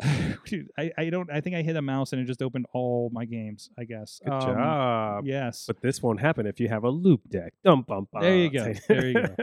Dude, 0.46 0.68
I, 0.78 0.92
I 0.96 1.10
don't. 1.10 1.30
I 1.30 1.40
think 1.40 1.56
I 1.56 1.62
hit 1.62 1.76
a 1.76 1.82
mouse 1.82 2.12
and 2.12 2.22
it 2.22 2.24
just 2.26 2.40
opened 2.42 2.66
all 2.72 3.10
my 3.12 3.24
games. 3.24 3.70
I 3.78 3.84
guess. 3.84 4.20
Good 4.24 4.32
Um, 4.32 4.40
job. 4.40 5.26
Yes. 5.26 5.64
But 5.66 5.80
this 5.80 6.02
won't 6.02 6.20
happen 6.20 6.46
if 6.46 6.60
you 6.60 6.68
have 6.68 6.84
a 6.84 6.90
Loupedeck. 6.92 7.50
Dum 7.64 7.82
bum 7.86 8.06
bum. 8.12 8.22
There 8.22 8.36
you 8.36 8.50
go. 8.50 8.72
There 8.88 9.06
you 9.08 9.14
go. 9.14 9.34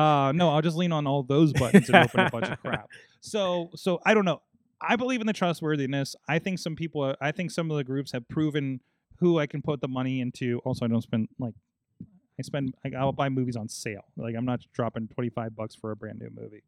Uh, 0.00 0.32
no, 0.32 0.48
I'll 0.50 0.62
just 0.62 0.76
lean 0.76 0.92
on 0.92 1.06
all 1.06 1.22
those 1.22 1.52
buttons 1.52 1.88
and 1.90 1.96
open 2.04 2.20
a 2.20 2.30
bunch 2.30 2.48
of 2.48 2.60
crap. 2.60 2.88
So, 3.24 3.70
so 3.76 4.00
I 4.04 4.14
don't 4.14 4.24
know. 4.24 4.42
I 4.80 4.96
believe 4.96 5.20
in 5.20 5.28
the 5.28 5.32
trustworthiness. 5.32 6.16
I 6.26 6.40
think 6.40 6.58
some 6.58 6.74
people. 6.74 7.02
Are, 7.02 7.16
I 7.20 7.30
think 7.30 7.52
some 7.52 7.70
of 7.70 7.76
the 7.76 7.84
groups 7.84 8.10
have 8.12 8.26
proven 8.28 8.80
who 9.20 9.38
I 9.38 9.46
can 9.46 9.62
put 9.62 9.80
the 9.80 9.86
money 9.86 10.20
into. 10.20 10.60
Also, 10.64 10.84
I 10.84 10.88
don't 10.88 11.02
spend 11.02 11.28
like. 11.38 11.54
I 12.00 12.42
spend. 12.42 12.74
I'll 12.98 13.12
buy 13.12 13.28
movies 13.28 13.54
on 13.54 13.68
sale. 13.68 14.02
Like 14.16 14.34
I'm 14.36 14.44
not 14.44 14.60
dropping 14.72 15.06
twenty 15.06 15.28
five 15.30 15.54
bucks 15.54 15.76
for 15.76 15.92
a 15.92 15.96
brand 15.96 16.18
new 16.18 16.30
movie. 16.34 16.64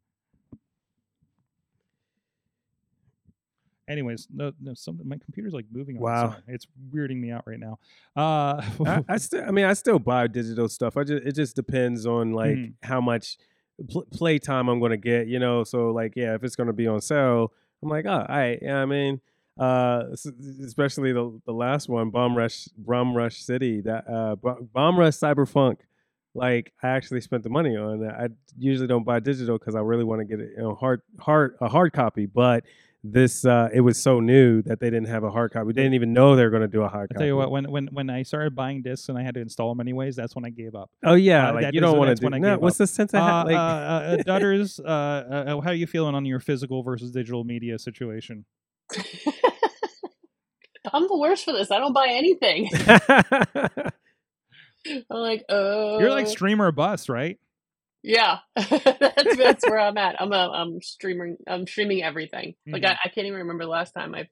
Anyways, 3.87 4.27
no, 4.33 4.51
no, 4.61 4.73
some 4.73 4.99
my 5.03 5.17
computer's 5.17 5.53
like 5.53 5.65
moving. 5.71 5.97
On 5.97 6.01
Wow. 6.03 6.35
its 6.47 6.65
it's 6.65 6.67
weirding 6.93 7.19
me 7.19 7.31
out 7.31 7.43
right 7.45 7.59
now. 7.59 7.77
Uh, 8.15 8.61
I, 8.85 9.03
I 9.09 9.17
still, 9.17 9.43
I 9.47 9.51
mean, 9.51 9.65
I 9.65 9.73
still 9.73 9.99
buy 9.99 10.25
digital 10.27 10.67
stuff. 10.69 10.97
I 10.97 11.03
just, 11.03 11.23
it 11.25 11.35
just 11.35 11.55
depends 11.55 12.05
on 12.07 12.33
like 12.33 12.55
Mhm. 12.57 12.73
how 12.81 12.99
much 13.01 13.37
pl- 13.89 14.07
play 14.11 14.39
time 14.39 14.69
I'm 14.69 14.79
going 14.79 14.91
to 14.91 14.97
get, 14.97 15.27
you 15.27 15.37
know. 15.37 15.63
So 15.63 15.91
like, 15.91 16.13
yeah, 16.15 16.33
if 16.33 16.43
it's 16.43 16.55
going 16.55 16.67
to 16.67 16.73
be 16.73 16.87
on 16.87 16.99
sale, 17.01 17.51
I'm 17.83 17.89
like, 17.89 18.05
oh, 18.07 18.09
all 18.09 18.25
right. 18.27 18.57
Yeah, 18.59 18.81
I 18.81 18.85
mean, 18.87 19.21
uh, 19.59 20.05
especially 20.63 21.13
the 21.13 21.39
the 21.45 21.53
last 21.53 21.87
one, 21.87 22.09
Bomb 22.09 22.35
Rush, 22.35 22.67
Bomb 22.77 23.15
Rush 23.15 23.37
City, 23.37 23.81
that 23.81 24.09
uh, 24.09 24.35
Bomb 24.35 24.97
Rush 24.99 25.13
Cyberpunk. 25.13 25.77
Like, 26.33 26.73
I 26.83 26.89
actually 26.89 27.21
spent 27.21 27.43
the 27.43 27.49
money 27.49 27.77
on 27.77 28.01
that. 28.01 28.15
I 28.15 28.27
usually 28.57 28.87
don't 28.87 29.05
buy 29.05 29.19
digital 29.21 29.57
because 29.57 29.73
I 29.75 29.79
really 29.79 30.03
want 30.03 30.19
to 30.21 30.25
get 30.25 30.41
it, 30.41 30.51
you 30.57 30.63
know, 30.63 30.75
hard, 30.75 31.01
hard, 31.19 31.55
a 31.61 31.67
hard 31.69 31.93
copy, 31.93 32.25
but. 32.25 32.63
This 33.07 33.45
uh, 33.45 33.69
it 33.71 33.81
was 33.81 34.01
so 34.01 34.19
new 34.19 34.63
that 34.63 34.79
they 34.79 34.89
didn't 34.89 35.09
have 35.09 35.23
a 35.23 35.29
hard 35.29 35.51
copy. 35.53 35.67
They 35.73 35.83
didn't 35.83 35.93
even 35.93 36.11
know 36.11 36.35
they 36.35 36.43
were 36.43 36.49
going 36.49 36.63
to 36.63 36.67
do 36.67 36.81
a 36.81 36.87
hard 36.87 37.09
I 37.11 37.13
copy. 37.13 37.19
tell 37.19 37.27
you 37.27 37.35
what, 37.37 37.51
when 37.51 37.69
when 37.69 37.85
when 37.91 38.09
I 38.09 38.23
started 38.23 38.55
buying 38.55 38.81
discs 38.81 39.09
and 39.09 39.17
I 39.17 39.21
had 39.21 39.35
to 39.35 39.41
install 39.41 39.69
them 39.69 39.79
anyways, 39.79 40.15
that's 40.15 40.35
when 40.35 40.43
I 40.43 40.49
gave 40.49 40.73
up. 40.73 40.89
Oh 41.03 41.13
yeah, 41.13 41.49
Uh, 41.49 41.53
like 41.53 41.73
you 41.73 41.79
is- 41.79 41.81
don't 41.81 41.97
want 41.99 42.09
that's 42.09 42.19
to 42.21 42.29
do. 42.29 42.35
I 42.35 42.39
No, 42.39 42.57
what's 42.57 42.75
up. 42.77 42.77
the 42.79 42.87
sense 42.87 43.13
Uh, 43.13 43.17
of 43.17 43.23
ha- 43.23 43.41
uh, 43.41 43.45
like? 43.45 43.55
uh, 43.55 43.59
uh, 43.59 44.17
Dutters, 44.23 44.79
uh, 44.83 44.87
uh, 44.87 45.61
how 45.61 45.69
are 45.69 45.73
you 45.75 45.85
feeling 45.85 46.15
on 46.15 46.25
your 46.25 46.39
physical 46.39 46.81
versus 46.81 47.11
digital 47.11 47.43
media 47.43 47.77
situation? 47.77 48.45
I'm 50.93 51.07
the 51.07 51.17
worst 51.17 51.45
for 51.45 51.53
this. 51.53 51.69
I 51.71 51.77
don't 51.79 51.93
buy 51.93 52.07
anything. 52.09 52.69
I'm 54.87 55.01
like, 55.09 55.43
oh, 55.49 55.99
You're 55.99 56.09
like 56.11 56.27
streamer 56.27 56.71
bust, 56.71 57.09
right? 57.09 57.37
Yeah. 58.05 58.39
that's 58.55 59.37
that's 59.37 59.65
where 59.69 59.79
I'm 59.79 59.97
at. 59.97 60.21
I'm 60.21 60.31
a 60.31 60.49
I'm 60.49 60.81
streaming. 60.81 61.37
I'm 61.47 61.65
streaming 61.67 62.03
everything. 62.03 62.55
Like 62.67 62.83
Mhm. 62.83 62.89
I, 62.89 62.97
I 63.05 63.09
can't 63.09 63.27
even 63.27 63.39
remember 63.39 63.63
the 63.65 63.69
last 63.71 63.91
time 63.93 64.13
I 64.15 64.27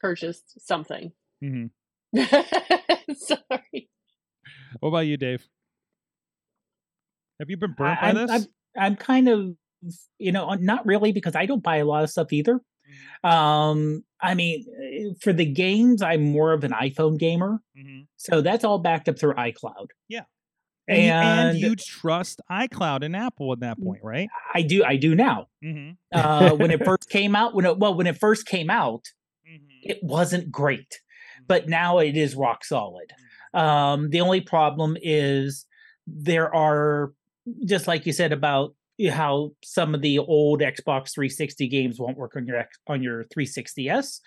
purchased 0.00 0.58
something. 0.66 1.12
hmm 1.40 1.66
Sorry. 2.16 3.90
What 4.80 4.88
about 4.88 5.06
you, 5.06 5.16
Dave? 5.16 5.46
Have 7.40 7.50
you 7.50 7.56
been 7.56 7.72
burnt 7.72 7.98
I- 7.98 8.00
by 8.00 8.08
I'm, 8.08 8.14
this? 8.26 8.30
I'm, 8.30 8.46
I'm 8.84 8.96
kind 8.96 9.28
of, 9.28 9.54
you 10.18 10.32
know, 10.32 10.52
not 10.54 10.86
really 10.86 11.12
because 11.12 11.34
I 11.36 11.46
don't 11.46 11.62
buy 11.62 11.76
a 11.76 11.84
lot 11.84 12.04
of 12.04 12.10
stuff 12.10 12.32
either. 12.32 12.54
Mm-hmm. 13.24 13.28
Um, 13.28 14.04
I 14.20 14.34
mean, 14.34 14.64
eh, 14.82 15.14
for 15.20 15.32
the 15.32 15.44
games, 15.46 16.02
I'm 16.02 16.22
more 16.24 16.52
of 16.52 16.64
an 16.64 16.72
iPhone 16.72 17.18
gamer, 17.18 17.60
Mhm. 17.78 18.06
so 18.16 18.40
that's 18.42 18.64
all 18.64 18.78
backed 18.78 19.08
up 19.08 19.18
through 19.18 19.34
iCloud. 19.34 19.86
Yeah. 20.08 20.22
And, 20.92 21.04
you, 21.04 21.10
and 21.12 21.48
and 21.50 21.58
you 21.58 21.76
trust 21.76 22.40
iCloud 22.50 23.04
and 23.04 23.16
Apple 23.16 23.52
at 23.52 23.60
that 23.60 23.80
point, 23.82 24.02
right? 24.02 24.28
I 24.54 24.62
do, 24.62 24.84
I 24.84 24.96
do 24.96 25.14
now. 25.14 25.48
Mm-hmm. 25.64 25.92
Uh, 26.12 26.54
when 26.54 26.70
it 26.70 26.84
first 26.84 27.08
came 27.08 27.34
out, 27.34 27.54
when 27.54 27.64
it 27.64 27.78
well, 27.78 27.94
when 27.94 28.06
it 28.06 28.18
first 28.18 28.46
came 28.46 28.70
out, 28.70 29.04
Mm-hmm. 29.48 29.90
it 29.90 29.98
wasn't 30.02 30.52
great, 30.52 31.00
but 31.48 31.68
now 31.68 31.98
it 31.98 32.16
is 32.16 32.36
rock 32.36 32.64
solid. 32.64 33.10
Um, 33.52 34.10
the 34.10 34.20
only 34.20 34.40
problem 34.40 34.96
is 35.02 35.66
there 36.06 36.54
are 36.54 37.12
just 37.66 37.88
like 37.88 38.06
you 38.06 38.12
said 38.12 38.32
about 38.32 38.74
how 39.10 39.50
some 39.64 39.94
of 39.96 40.00
the 40.00 40.18
old 40.18 40.60
Xbox 40.60 41.12
360 41.12 41.66
games 41.68 41.98
won't 41.98 42.16
work 42.16 42.36
on 42.36 42.46
your 42.46 42.64
on 42.86 43.02
your 43.02 43.24
360s. 43.24 44.20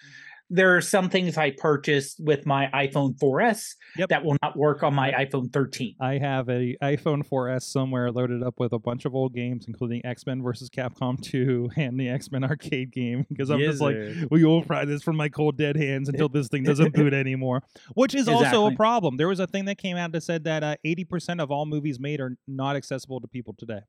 There 0.50 0.76
are 0.76 0.82
some 0.82 1.10
things 1.10 1.38
I 1.38 1.52
purchased 1.52 2.20
with 2.20 2.46
my 2.46 2.68
iPhone 2.74 3.18
4S 3.18 3.76
Yep. 3.98 4.10
that 4.10 4.24
will 4.24 4.38
not 4.44 4.56
work 4.56 4.84
on 4.84 4.94
my 4.94 5.12
iPhone 5.12 5.52
13. 5.52 5.96
I 6.00 6.18
have 6.20 6.50
a 6.50 6.76
iPhone 6.84 7.28
4S 7.28 7.64
somewhere 7.64 8.12
loaded 8.12 8.44
up 8.44 8.56
with 8.60 8.72
a 8.72 8.80
bunch 8.80 9.06
of 9.06 9.16
old 9.16 9.34
games, 9.34 9.66
including 9.68 10.06
X 10.06 10.26
Men 10.26 10.44
versus 10.44 10.70
Capcom 10.70 11.20
2 11.24 11.72
and 11.76 12.00
the 12.00 12.10
X 12.10 12.32
Men 12.32 12.44
arcade 12.44 12.92
game. 12.92 13.26
Because 13.30 13.50
I'm 13.50 13.60
just 13.60 13.82
like, 13.82 13.96
we 14.30 14.44
will 14.46 14.62
fry 14.62 14.86
this 14.86 15.02
from 15.02 15.16
my 15.16 15.30
cold 15.30 15.58
dead 15.58 15.76
hands 15.78 16.10
until 16.10 16.30
this 16.30 16.48
thing 16.48 16.64
doesn't 16.64 16.94
boot 16.94 17.14
anymore. 17.26 17.64
Which 17.96 18.14
is 18.14 18.28
also 18.28 18.68
a 18.68 18.76
problem. 18.76 19.18
There 19.18 19.28
was 19.28 19.40
a 19.40 19.48
thing 19.48 19.66
that 19.66 19.78
came 19.78 19.98
out 19.98 20.12
that 20.12 20.22
said 20.22 20.44
that 20.44 20.64
uh, 20.64 20.76
80% 20.86 21.42
of 21.42 21.50
all 21.52 21.66
movies 21.66 22.00
made 22.00 22.20
are 22.20 22.38
not 22.48 22.76
accessible 22.76 23.20
to 23.22 23.28
people 23.28 23.56
today. 23.58 23.80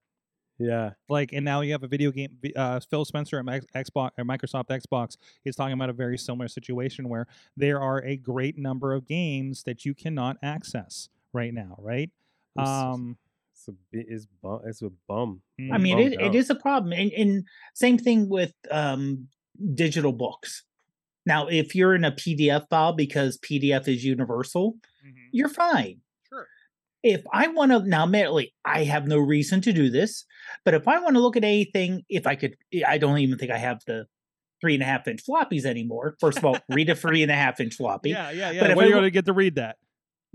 Yeah. 0.58 0.90
Like, 1.08 1.32
and 1.32 1.44
now 1.44 1.60
you 1.60 1.72
have 1.72 1.82
a 1.82 1.88
video 1.88 2.10
game. 2.10 2.38
Uh, 2.54 2.80
Phil 2.80 3.04
Spencer 3.04 3.38
at 3.38 3.44
Max- 3.44 3.66
Xbox 3.74 4.10
or 4.18 4.24
Microsoft 4.24 4.68
Xbox 4.68 5.16
is 5.44 5.54
talking 5.56 5.74
about 5.74 5.90
a 5.90 5.92
very 5.92 6.16
similar 6.18 6.48
situation 6.48 7.08
where 7.08 7.26
there 7.56 7.80
are 7.80 8.02
a 8.04 8.16
great 8.16 8.56
number 8.58 8.92
of 8.94 9.06
games 9.06 9.62
that 9.64 9.84
you 9.84 9.94
cannot 9.94 10.36
access 10.42 11.08
right 11.32 11.52
now. 11.52 11.76
Right? 11.78 12.10
It's- 12.56 12.68
Um, 12.68 13.18
It's 13.52 13.68
a 13.68 13.72
bi- 13.72 14.04
it's 14.08 14.26
bum. 14.42 14.60
It's 14.66 14.82
a 14.82 14.90
bum. 15.08 15.40
Mm. 15.60 15.72
I 15.72 15.78
mean, 15.78 15.98
it, 15.98 16.10
bummed 16.10 16.20
it 16.22 16.28
out. 16.28 16.34
is 16.34 16.50
a 16.50 16.54
problem. 16.54 16.92
And, 16.92 17.10
and 17.12 17.44
same 17.74 17.96
thing 17.98 18.28
with 18.28 18.52
um, 18.70 19.28
digital 19.74 20.12
books. 20.12 20.64
Now, 21.24 21.48
if 21.48 21.74
you're 21.74 21.94
in 21.94 22.04
a 22.04 22.12
PDF 22.12 22.68
file 22.70 22.92
because 22.92 23.38
PDF 23.38 23.88
is 23.88 24.04
universal, 24.04 24.76
you're 25.32 25.48
fine. 25.48 26.00
If 27.08 27.22
I 27.32 27.46
want 27.48 27.70
to, 27.72 27.80
now, 27.88 28.02
admittedly, 28.04 28.52
I 28.64 28.82
have 28.84 29.06
no 29.06 29.18
reason 29.18 29.60
to 29.60 29.72
do 29.72 29.90
this, 29.90 30.24
but 30.64 30.74
if 30.74 30.88
I 30.88 30.98
want 30.98 31.14
to 31.14 31.20
look 31.20 31.36
at 31.36 31.44
anything, 31.44 32.02
if 32.08 32.26
I 32.26 32.34
could, 32.34 32.56
I 32.86 32.98
don't 32.98 33.18
even 33.18 33.38
think 33.38 33.52
I 33.52 33.58
have 33.58 33.80
the 33.86 34.06
three 34.60 34.74
and 34.74 34.82
a 34.82 34.86
half 34.86 35.06
inch 35.06 35.20
floppies 35.28 35.64
anymore. 35.64 36.16
First 36.18 36.38
of 36.38 36.44
all, 36.44 36.58
read 36.68 36.88
a 36.90 36.96
three 36.96 37.22
and 37.22 37.30
a 37.30 37.34
half 37.36 37.60
inch 37.60 37.74
floppy. 37.76 38.10
Yeah, 38.10 38.30
yeah, 38.32 38.50
yeah. 38.50 38.60
But 38.60 38.70
if 38.70 38.76
When 38.76 38.84
I 38.84 38.86
are 38.86 38.88
you 38.88 38.94
going 38.94 39.04
to 39.04 39.10
get 39.10 39.26
to 39.26 39.32
read 39.32 39.54
that? 39.56 39.76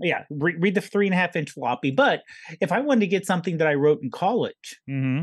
yeah, 0.00 0.24
re- 0.30 0.56
read 0.58 0.74
the 0.74 0.80
three 0.80 1.06
and 1.06 1.14
a 1.14 1.18
half 1.18 1.36
inch 1.36 1.50
floppy. 1.50 1.90
But 1.90 2.22
if 2.60 2.72
I 2.72 2.80
wanted 2.80 3.00
to 3.00 3.06
get 3.08 3.26
something 3.26 3.58
that 3.58 3.68
I 3.68 3.74
wrote 3.74 4.02
in 4.02 4.10
college, 4.10 4.80
Mm-hmm. 4.88 5.22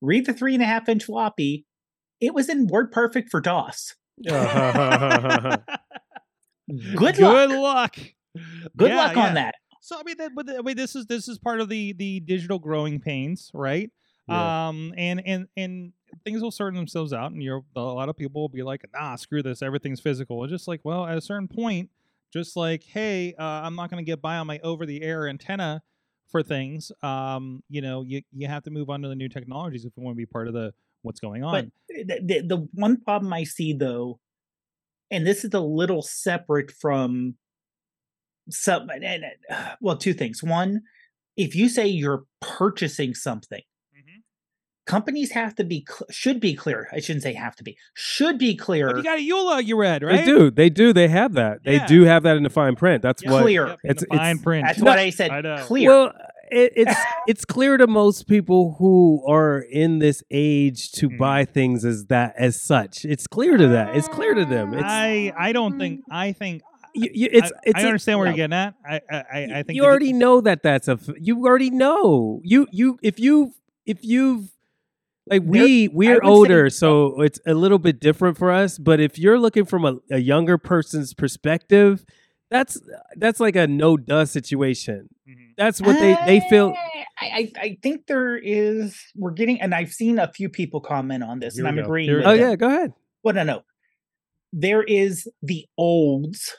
read 0.00 0.26
the 0.26 0.32
three 0.32 0.54
and 0.54 0.62
a 0.62 0.66
half 0.66 0.88
inch 0.88 1.04
floppy. 1.04 1.66
It 2.20 2.34
was 2.34 2.48
in 2.48 2.68
WordPerfect 2.68 3.28
for 3.30 3.40
DOS. 3.40 3.94
Good, 4.26 4.32
Good 6.96 7.18
luck. 7.18 7.50
luck. 7.50 7.96
Good 8.76 8.90
Yeah, 8.90 8.96
luck 8.96 9.16
yeah. 9.16 9.26
on 9.26 9.34
that. 9.34 9.54
So 9.82 9.98
I 9.98 10.04
mean, 10.04 10.16
that, 10.18 10.32
but 10.34 10.46
the- 10.46 10.58
I 10.58 10.62
mean, 10.62 10.76
this 10.76 10.94
is 10.94 11.06
this 11.06 11.28
is 11.28 11.38
part 11.38 11.60
of 11.60 11.68
the 11.68 11.92
the 11.92 12.20
digital 12.20 12.58
growing 12.58 13.00
pains, 13.00 13.50
right? 13.52 13.90
Yeah. 14.28 14.68
Um, 14.68 14.94
and 14.96 15.20
and 15.26 15.48
and 15.56 15.92
things 16.24 16.40
will 16.40 16.52
sort 16.52 16.74
themselves 16.74 17.12
out, 17.12 17.32
and 17.32 17.42
you're 17.42 17.64
a 17.74 17.80
lot 17.80 18.08
of 18.08 18.16
people 18.16 18.40
will 18.42 18.48
be 18.48 18.62
like, 18.62 18.84
"Nah, 18.94 19.16
screw 19.16 19.42
this, 19.42 19.60
everything's 19.60 20.00
physical." 20.00 20.42
It's 20.44 20.52
just 20.52 20.68
like, 20.68 20.80
well, 20.84 21.04
at 21.04 21.18
a 21.18 21.20
certain 21.20 21.48
point, 21.48 21.90
just 22.32 22.56
like, 22.56 22.84
hey, 22.84 23.34
uh, 23.36 23.42
I'm 23.42 23.74
not 23.74 23.90
going 23.90 24.02
to 24.02 24.08
get 24.08 24.22
by 24.22 24.36
on 24.36 24.46
my 24.46 24.60
over 24.60 24.86
the 24.86 25.02
air 25.02 25.26
antenna 25.26 25.82
for 26.30 26.44
things. 26.44 26.92
Um, 27.02 27.64
you 27.68 27.80
know, 27.82 28.02
you 28.02 28.22
you 28.30 28.46
have 28.46 28.62
to 28.64 28.70
move 28.70 28.88
on 28.88 29.02
to 29.02 29.08
the 29.08 29.16
new 29.16 29.28
technologies 29.28 29.84
if 29.84 29.92
you 29.96 30.02
want 30.04 30.14
to 30.14 30.18
be 30.18 30.26
part 30.26 30.46
of 30.46 30.54
the 30.54 30.72
what's 31.02 31.18
going 31.18 31.42
on. 31.42 31.72
But 31.88 32.06
the, 32.06 32.20
the, 32.24 32.46
the 32.46 32.68
one 32.74 32.98
problem 33.00 33.32
I 33.32 33.42
see 33.42 33.72
though, 33.72 34.20
and 35.10 35.26
this 35.26 35.44
is 35.44 35.52
a 35.52 35.60
little 35.60 36.02
separate 36.02 36.70
from 36.70 37.34
some, 38.50 38.88
and, 38.90 39.04
and, 39.04 39.24
uh, 39.50 39.74
well, 39.80 39.96
two 39.96 40.14
things. 40.14 40.42
One, 40.42 40.82
if 41.36 41.54
you 41.54 41.68
say 41.68 41.86
you're 41.86 42.24
purchasing 42.40 43.14
something, 43.14 43.62
Mhm. 43.96 44.22
companies 44.86 45.32
have 45.32 45.54
to 45.56 45.64
be 45.64 45.84
cl- 45.88 46.06
should 46.10 46.40
be 46.40 46.54
clear. 46.54 46.88
I 46.92 47.00
shouldn't 47.00 47.22
say 47.22 47.32
have 47.34 47.56
to 47.56 47.64
be 47.64 47.76
should 47.94 48.38
be 48.38 48.54
clear. 48.56 48.88
But 48.88 48.96
you 48.98 49.02
got 49.02 49.18
a 49.18 49.22
EULA 49.22 49.64
you 49.64 49.76
read, 49.78 50.02
right? 50.02 50.16
They 50.16 50.24
do. 50.24 50.50
They 50.50 50.70
do. 50.70 50.92
They 50.92 51.08
have 51.08 51.34
that. 51.34 51.64
They 51.64 51.78
do 51.86 52.02
have 52.04 52.22
that 52.24 52.36
in 52.36 52.42
the 52.42 52.50
fine 52.50 52.74
print. 52.76 53.02
That's 53.02 53.22
Yeah. 53.22 53.30
what. 53.30 53.42
Clear. 53.42 53.66
Yep, 53.68 53.78
in 53.84 53.90
It's- 53.90 54.04
fine 54.08 54.18
it's- 54.36 54.42
print. 54.42 54.66
That's 54.66 54.78
No, 54.80 54.90
what 54.90 54.98
I 54.98 55.10
said. 55.18 55.30
I. 55.46 55.62
Clear. 55.62 55.88
Well, 55.88 56.12
it, 56.50 56.72
it's 56.76 57.00
it's 57.28 57.44
clear 57.46 57.76
to 57.78 57.86
most 57.86 58.26
people 58.26 58.74
who 58.78 59.24
are 59.26 59.60
in 59.60 60.00
this 60.00 60.22
age 60.30 60.90
to 60.92 61.08
Mhm. 61.08 61.18
buy 61.18 61.44
things 61.46 61.84
as 61.84 62.06
that 62.06 62.34
as 62.36 62.60
such. 62.60 63.04
It's 63.06 63.26
clear 63.26 63.56
to 63.56 63.68
that. 63.68 63.96
It's 63.96 64.08
clear 64.08 64.34
to 64.34 64.44
them. 64.44 64.74
It's 64.74 64.82
I 64.84 65.32
I 65.38 65.52
don't 65.52 65.78
think 65.78 66.02
I 66.10 66.32
think 66.32 66.60
you, 66.94 67.10
you, 67.12 67.28
it's 67.32 67.50
I, 67.52 67.56
it's 67.64 67.78
I 67.78 67.82
a- 67.82 67.86
understand 67.86 68.18
where 68.18 68.26
no. 68.28 68.36
you're 68.36 68.48
getting 68.48 68.54
at. 68.58 68.74
I 68.86 69.00
I, 69.10 69.16
I- 69.16 69.58
I 69.58 69.62
think 69.62 69.76
you 69.76 69.82
that 69.82 69.88
already 69.88 70.12
know 70.12 70.40
that 70.40 70.62
that's 70.62 70.88
a. 70.88 70.98
you 71.18 71.44
already 71.46 71.70
know 71.70 72.40
you 72.44 72.66
you 72.72 72.98
if 73.02 73.18
you 73.20 73.54
if 73.86 73.98
you've 74.04 74.48
like 75.26 75.42
we 75.44 75.88
we're 75.88 76.14
would 76.14 76.22
say- 76.24 76.28
older 76.28 76.70
so 76.70 77.20
it's 77.22 77.38
a 77.46 77.54
little 77.54 77.78
bit 77.78 78.00
different 78.00 78.36
for 78.36 78.50
us 78.50 78.78
but 78.78 78.98
if 79.00 79.18
you're 79.18 79.38
looking 79.38 79.64
from 79.64 79.84
a, 79.84 79.96
a 80.10 80.18
younger 80.18 80.58
person's 80.58 81.14
perspective 81.14 82.04
that's 82.50 82.80
that's 83.16 83.38
like 83.40 83.54
a 83.56 83.66
no 83.66 83.96
duh 83.96 84.24
situation 84.24 85.08
Mhm. 85.28 85.54
that's 85.56 85.80
what 85.80 85.98
they 86.00 86.16
they 86.26 86.40
feel 86.50 86.74
I, 87.20 87.24
I 87.26 87.52
I 87.60 87.78
think 87.82 88.06
there 88.08 88.36
is. 88.36 88.98
We're 89.14 89.30
getting, 89.30 89.60
and 89.60 89.72
I've 89.72 89.92
seen 89.92 90.18
a 90.18 90.26
few 90.32 90.48
people 90.48 90.80
comment 90.80 91.22
on 91.22 91.38
this, 91.38 91.54
Here 91.54 91.64
and 91.64 91.68
I'm 91.68 91.76
go. 91.76 91.82
agreeing. 91.88 92.08
Here 92.08 92.18
we 92.18 92.24
with 92.24 92.26
oh 92.26 92.32
yeah 92.32 92.56
go 92.56 92.66
ahead 92.66 92.92
Well, 93.22 93.34
no, 93.36 93.44
no. 93.44 93.62
There 94.52 94.82
is 94.82 95.28
the 95.40 95.66
olds, 95.78 96.52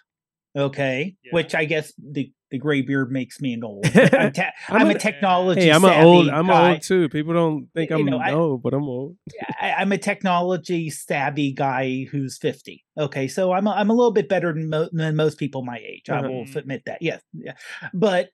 okay, 0.56 1.16
Yeah. 1.24 1.32
which 1.34 1.56
I 1.56 1.66
guess 1.66 1.94
the 1.98 2.32
the 2.52 2.60
gray 2.60 2.84
beard 2.84 3.12
makes 3.12 3.42
me 3.42 3.54
an 3.54 3.64
old. 3.64 3.84
I'm, 3.96 4.32
I'm 4.36 4.52
I'm, 4.70 4.86
a 4.88 4.90
an- 4.92 5.00
technology. 5.00 5.62
hey 5.62 5.72
i'm 5.72 5.84
an 5.84 5.90
savvy 5.90 6.06
old 6.06 6.30
i'm 6.30 6.46
guy. 6.46 6.74
old 6.74 6.82
too 6.84 7.10
people 7.10 7.34
don't 7.34 7.68
think 7.74 7.90
You 7.90 7.96
i'm 7.98 8.06
know, 8.06 8.20
I- 8.20 8.58
but 8.62 8.76
i'm 8.76 8.84
old 8.84 9.18
I, 9.60 9.72
I'm 9.74 9.92
a 9.92 9.98
technology 9.98 10.92
savvy 10.92 11.52
guy 11.54 12.06
who's 12.12 12.38
50. 12.38 12.84
Okay, 13.00 13.28
so 13.28 13.54
I'm 13.54 13.66
a, 13.66 13.72
I'm 13.72 13.90
a 13.90 13.94
little 13.94 14.12
bit 14.12 14.30
better 14.30 14.54
than, 14.54 14.70
mo- 14.70 14.90
than 14.92 15.16
most 15.16 15.40
people 15.40 15.64
my 15.64 15.78
age. 15.80 16.10
I 16.10 16.18
Uh-huh. 16.20 16.30
will 16.30 16.46
admit 16.56 16.84
that. 16.86 17.02
Yes, 17.02 17.22
yeah. 17.34 17.54
But 17.94 18.30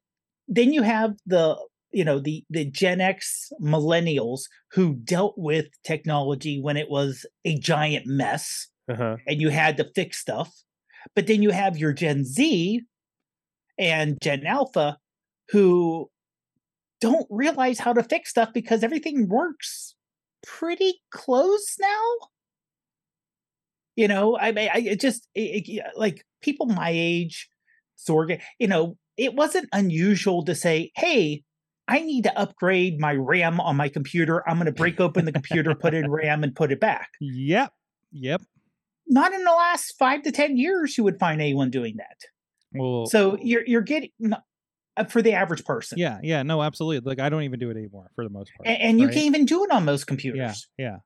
then 0.49 0.73
you 0.73 0.81
have 0.81 1.11
the 1.25 1.55
you 1.91 2.03
know 2.03 2.19
the 2.19 2.43
the 2.49 2.65
Gen 2.65 2.99
X 2.99 3.51
millennials 3.61 4.41
who 4.71 4.95
dealt 4.95 5.35
with 5.37 5.67
technology 5.85 6.59
when 6.61 6.75
it 6.77 6.89
was 6.89 7.25
a 7.45 7.57
giant 7.57 8.05
mess 8.05 8.67
uh-huh 8.91 9.15
and 9.27 9.39
you 9.39 9.47
had 9.49 9.77
to 9.77 9.85
fix 9.95 10.17
stuff. 10.19 10.51
But 11.15 11.27
then 11.27 11.41
you 11.43 11.51
have 11.51 11.77
your 11.77 11.93
Gen 11.93 12.23
Z 12.25 12.81
and 13.77 14.17
Gen 14.21 14.45
Alpha 14.45 14.97
who 15.49 16.09
don't 17.01 17.27
realize 17.29 17.79
how 17.79 17.93
to 17.93 18.03
fix 18.03 18.29
stuff 18.31 18.49
because 18.53 18.83
everything 18.83 19.27
works 19.29 19.95
pretty 20.45 21.01
close 21.11 21.77
now. 21.79 22.27
You 23.95 24.07
know, 24.07 24.37
I 24.37 24.51
mean, 24.51 24.69
I 24.73 24.79
it 24.79 24.99
just 25.01 25.27
it, 25.35 25.67
it- 25.67 25.83
like 25.97 26.23
people 26.41 26.67
my 26.67 26.89
age, 26.93 27.49
Sorg, 27.97 28.39
you 28.57 28.67
know, 28.67 28.97
it 29.17 29.33
wasn't 29.35 29.67
unusual 29.73 30.45
to 30.45 30.55
say, 30.55 30.91
"Hey, 30.95 31.43
I 31.87 31.99
need 31.99 32.23
to 32.23 32.39
upgrade 32.39 32.99
my 32.99 33.13
RAM 33.13 33.59
on 33.59 33.75
my 33.75 33.89
computer. 33.89 34.47
I'm 34.47 34.55
going 34.57 34.67
to 34.67 34.71
break 34.71 34.99
open 35.01 35.25
the 35.25 35.33
computer, 35.33 35.75
put 35.75 35.93
in 35.93 36.09
RAM, 36.11 36.43
and 36.43 36.55
put 36.55 36.71
it 36.71 36.79
back." 36.79 37.09
Yep. 37.19 37.73
Yep. 38.13 38.41
Not 39.09 39.33
in 39.33 39.43
the 39.43 39.51
last 39.51 39.95
five 39.99 40.21
to 40.23 40.31
ten 40.31 40.55
years 40.55 40.97
you 40.97 41.03
would 41.03 41.19
find 41.19 41.41
anyone 41.41 41.69
doing 41.71 41.95
that. 41.97 42.17
Well, 42.73 43.07
So 43.07 43.37
you're 43.41 43.65
you're 43.65 43.81
getting 43.81 44.11
uh, 44.95 45.03
for 45.05 45.21
the 45.21 45.33
average 45.33 45.65
person, 45.65 45.97
yeah, 45.97 46.19
yeah, 46.23 46.43
no, 46.43 46.61
absolutely. 46.61 47.09
Like 47.09 47.19
I 47.19 47.29
don't 47.29 47.43
even 47.43 47.59
do 47.59 47.69
it 47.71 47.77
anymore 47.77 48.11
for 48.15 48.23
the 48.23 48.29
most 48.29 48.51
part. 48.55 48.67
and, 48.67 48.81
and 48.81 48.99
you 48.99 49.07
right? 49.07 49.13
can't 49.13 49.25
even 49.25 49.45
do 49.45 49.63
it 49.65 49.71
on 49.71 49.85
most 49.85 50.05
computers. 50.05 50.67
yeah. 50.77 50.85
yeah. 50.85 50.97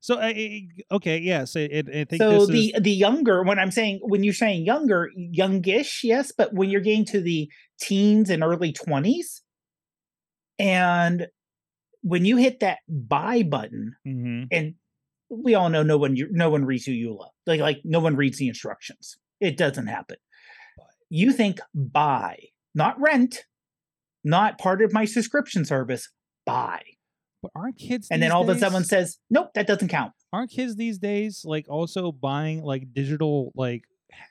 So 0.00 0.18
okay, 0.20 1.18
yes, 1.18 1.54
it, 1.54 1.70
it, 1.70 1.88
I 1.88 2.04
think 2.04 2.20
So 2.20 2.44
this 2.44 2.48
the 2.48 2.74
is 2.76 2.82
the 2.82 2.90
younger, 2.90 3.44
when 3.44 3.60
I'm 3.60 3.70
saying 3.70 4.00
when 4.02 4.24
you're 4.24 4.34
saying 4.34 4.64
younger, 4.66 5.10
youngish, 5.14 6.02
yes, 6.02 6.32
but 6.36 6.52
when 6.52 6.70
you're 6.70 6.80
getting 6.80 7.04
to 7.06 7.20
the 7.20 7.48
teens 7.80 8.28
and 8.28 8.42
early 8.42 8.72
twenties, 8.72 9.42
and 10.58 11.28
when 12.02 12.24
you 12.24 12.36
hit 12.36 12.58
that 12.60 12.78
buy 12.88 13.44
button, 13.44 13.94
Mhm. 14.04 14.48
and 14.50 14.74
we 15.42 15.54
all 15.54 15.68
know 15.70 15.82
no 15.82 15.96
one 15.98 16.14
you- 16.16 16.28
no 16.30 16.50
one 16.50 16.64
reads 16.64 16.86
you 16.86 16.94
EULA. 17.10 17.28
Like 17.46 17.60
like 17.60 17.80
no 17.84 18.00
one 18.00 18.16
reads 18.16 18.38
the 18.38 18.48
instructions. 18.48 19.16
It 19.40 19.56
doesn't 19.56 19.86
happen. 19.86 20.16
You 21.08 21.32
think 21.32 21.60
buy, 21.74 22.38
not 22.74 23.00
rent, 23.00 23.44
not 24.24 24.58
part 24.58 24.82
of 24.82 24.92
my 24.92 25.04
subscription 25.04 25.64
service, 25.64 26.08
buy. 26.46 26.82
But 27.42 27.50
aren't 27.56 27.76
kids 27.78 28.08
And 28.10 28.22
then 28.22 28.28
these 28.30 28.34
all 28.34 28.42
of 28.48 28.56
a 28.56 28.58
sudden 28.58 28.80
days- 28.82 28.88
says, 28.88 29.18
nope, 29.30 29.50
that 29.54 29.66
doesn't 29.66 29.88
count. 29.88 30.12
aren't 30.32 30.50
kids 30.50 30.76
these 30.76 30.98
days 30.98 31.42
like 31.44 31.66
also 31.68 32.12
buying 32.12 32.62
like 32.62 32.92
digital 32.94 33.52
like 33.56 33.82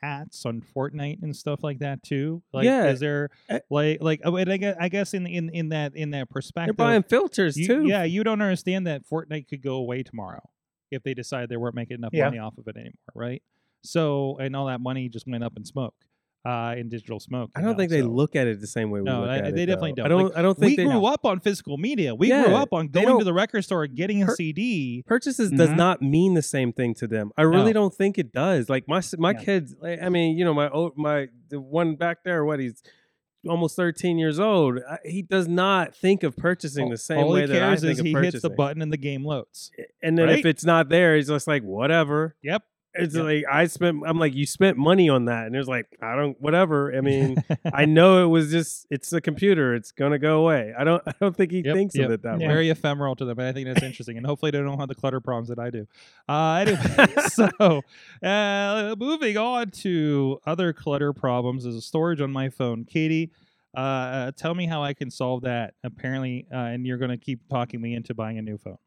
hats 0.01 0.45
on 0.45 0.61
Fortnite 0.75 1.21
and 1.23 1.35
stuff 1.35 1.63
like 1.63 1.79
that 1.79 2.01
too? 2.03 2.41
Like 2.53 2.65
Yeah. 2.65 2.85
is 2.87 2.99
there 2.99 3.29
Uh, 3.49 3.59
like 3.69 4.01
like 4.01 4.21
oh, 4.23 4.35
and 4.37 4.51
I 4.51 4.57
guess, 4.57 4.77
I 4.79 4.89
guess 4.89 5.13
in 5.13 5.27
in 5.27 5.49
in 5.49 5.69
that 5.69 5.95
in 5.95 6.11
that 6.11 6.29
perspective, 6.29 6.77
they're 6.77 6.85
perspective 6.85 7.09
buying 7.09 7.21
filters 7.21 7.57
you- 7.57 7.67
too 7.67 7.85
Yeah, 7.87 8.03
you 8.03 8.23
don't 8.23 8.41
understand 8.41 8.87
that 8.87 9.03
Fortnite 9.05 9.47
could 9.49 9.61
go 9.61 9.75
away 9.75 10.03
tomorrow 10.03 10.49
if 10.91 11.03
they 11.03 11.13
decide 11.13 11.49
they 11.49 11.57
weren't 11.57 11.75
making 11.75 11.95
enough 11.97 12.11
Yeah. 12.13 12.25
money 12.25 12.39
off 12.39 12.57
of 12.57 12.67
it 12.67 12.75
anymore, 12.75 12.93
right? 13.15 13.41
So 13.83 14.37
and 14.39 14.55
all 14.55 14.67
that 14.67 14.81
money 14.81 15.09
just 15.09 15.27
went 15.27 15.43
up 15.43 15.53
in 15.57 15.65
smoke, 15.65 15.95
uh, 16.45 16.75
in 16.77 16.89
digital 16.89 17.19
smoke. 17.19 17.49
I 17.55 17.61
don't 17.61 17.71
know, 17.71 17.77
think 17.77 17.89
they 17.89 18.01
look 18.03 18.35
at 18.35 18.45
it 18.47 18.61
the 18.61 18.67
same 18.67 18.91
way 18.91 18.99
we 18.99 19.05
No, 19.05 19.21
look 19.21 19.29
I- 19.29 19.37
at 19.39 19.47
it. 19.47 19.55
they 19.55 19.65
definitely 19.65 19.93
though. 19.97 20.03
don't. 20.03 20.05
I 20.05 20.09
don't. 20.09 20.23
Like, 20.25 20.37
I 20.37 20.41
don't 20.43 20.59
We 20.59 20.67
think 20.67 20.77
they 20.77 20.85
grew 20.85 21.05
up 21.05 21.25
on 21.25 21.39
physical 21.39 21.77
media. 21.77 22.13
We 22.13 22.27
grew 22.27 22.55
up 22.55 22.73
on 22.73 22.89
going 22.89 23.17
to 23.17 23.23
the 23.23 23.33
record 23.33 23.63
store, 23.63 23.87
getting 23.87 24.21
a 24.21 24.27
Per- 24.27 24.35
CD. 24.35 25.03
purchases 25.07 25.49
does 25.51 25.69
Mhm. 25.69 25.77
not 25.77 26.01
mean 26.01 26.33
the 26.35 26.41
same 26.43 26.71
thing 26.73 26.93
to 26.95 27.07
them. 27.07 27.31
I 27.37 27.41
really 27.43 27.67
No. 27.73 27.81
don't 27.81 27.93
think 27.93 28.17
it 28.19 28.31
does. 28.31 28.69
Like 28.69 28.87
my 28.87 29.01
my 29.17 29.31
Yeah. 29.31 29.43
kids. 29.43 29.75
I 29.83 30.09
mean, 30.09 30.37
you 30.37 30.45
know, 30.45 30.53
my 30.53 30.69
old 30.69 30.95
my 30.97 31.29
the 31.49 31.59
one 31.59 31.95
back 31.95 32.23
there. 32.23 32.45
What 32.45 32.59
he's 32.59 32.83
almost 33.47 33.75
thirteen 33.75 34.17
years 34.17 34.39
old. 34.39 34.79
I- 34.89 34.97
He 35.05 35.21
does 35.21 35.47
not 35.47 35.95
think 35.95 36.23
of 36.23 36.35
purchasing 36.37 36.89
the 36.89 36.97
same 36.97 37.19
all 37.19 37.29
way 37.29 37.45
that 37.45 37.61
I 37.63 37.75
think 37.75 37.93
is 37.93 37.99
of 37.99 38.05
he 38.05 38.13
purchasing. 38.13 38.31
hits 38.33 38.41
the 38.43 38.49
button 38.49 38.81
and 38.81 38.91
the 38.91 38.97
game 38.97 39.25
loads. 39.25 39.71
and 40.01 40.17
then 40.17 40.29
if 40.29 40.45
it's 40.45 40.63
not 40.65 40.89
there, 40.89 41.15
he's 41.15 41.27
just 41.27 41.47
like 41.47 41.63
whatever. 41.63 42.35
Yep. 42.43 42.63
It's 42.93 43.15
Yep. 43.15 43.23
like 43.23 43.43
I 43.49 43.67
spent. 43.67 44.03
I'm 44.05 44.19
like 44.19 44.33
you 44.35 44.45
spent 44.45 44.77
money 44.77 45.07
on 45.07 45.25
that, 45.25 45.45
and 45.47 45.55
it's 45.55 45.67
like 45.67 45.87
I 46.01 46.15
don't. 46.15 46.39
Whatever. 46.41 46.93
I 46.95 46.99
mean, 47.01 47.37
I 47.73 47.85
know 47.85 48.23
it 48.23 48.27
was 48.27 48.51
just. 48.51 48.85
It's 48.89 49.13
a 49.13 49.21
computer. 49.21 49.73
It's 49.73 49.91
gonna 49.93 50.19
go 50.19 50.41
away. 50.41 50.73
I 50.77 50.83
don't. 50.83 51.01
I 51.07 51.13
don't 51.21 51.35
think 51.35 51.51
he 51.51 51.61
Yep, 51.63 51.73
thinks 51.75 51.95
yep. 51.95 52.07
of 52.07 52.11
it 52.11 52.23
that 52.23 52.39
way. 52.39 52.47
very 52.47 52.69
ephemeral 52.69 53.15
to 53.15 53.23
them, 53.25 53.37
but 53.37 53.45
I 53.45 53.53
think 53.53 53.67
that's 53.67 53.81
interesting. 53.83 54.17
and 54.17 54.25
hopefully, 54.25 54.51
they 54.51 54.59
don't 54.59 54.77
have 54.77 54.89
the 54.89 54.95
clutter 54.95 55.21
problems 55.21 55.47
that 55.47 55.57
I 55.59 55.69
do. 55.69 55.87
Uh, 56.27 56.65
anyway, 56.67 57.07
so 57.29 57.81
uh, 58.21 58.95
moving 58.97 59.37
on 59.37 59.69
to 59.71 60.39
other 60.45 60.73
clutter 60.73 61.13
problems 61.13 61.65
is 61.65 61.75
a 61.75 61.81
storage 61.81 62.19
on 62.19 62.31
my 62.31 62.49
phone. 62.49 62.83
Katie, 62.83 63.31
uh, 63.73 64.31
tell 64.37 64.53
me 64.53 64.65
how 64.65 64.83
I 64.83 64.93
can 64.93 65.09
solve 65.09 65.43
that. 65.43 65.75
Apparently, 65.83 66.45
uh, 66.53 66.57
and 66.57 66.85
you're 66.85 66.97
going 66.97 67.11
to 67.11 67.17
keep 67.17 67.47
talking 67.49 67.79
me 67.79 67.93
into 67.95 68.13
buying 68.13 68.37
a 68.37 68.41
new 68.41 68.57
phone. 68.57 68.77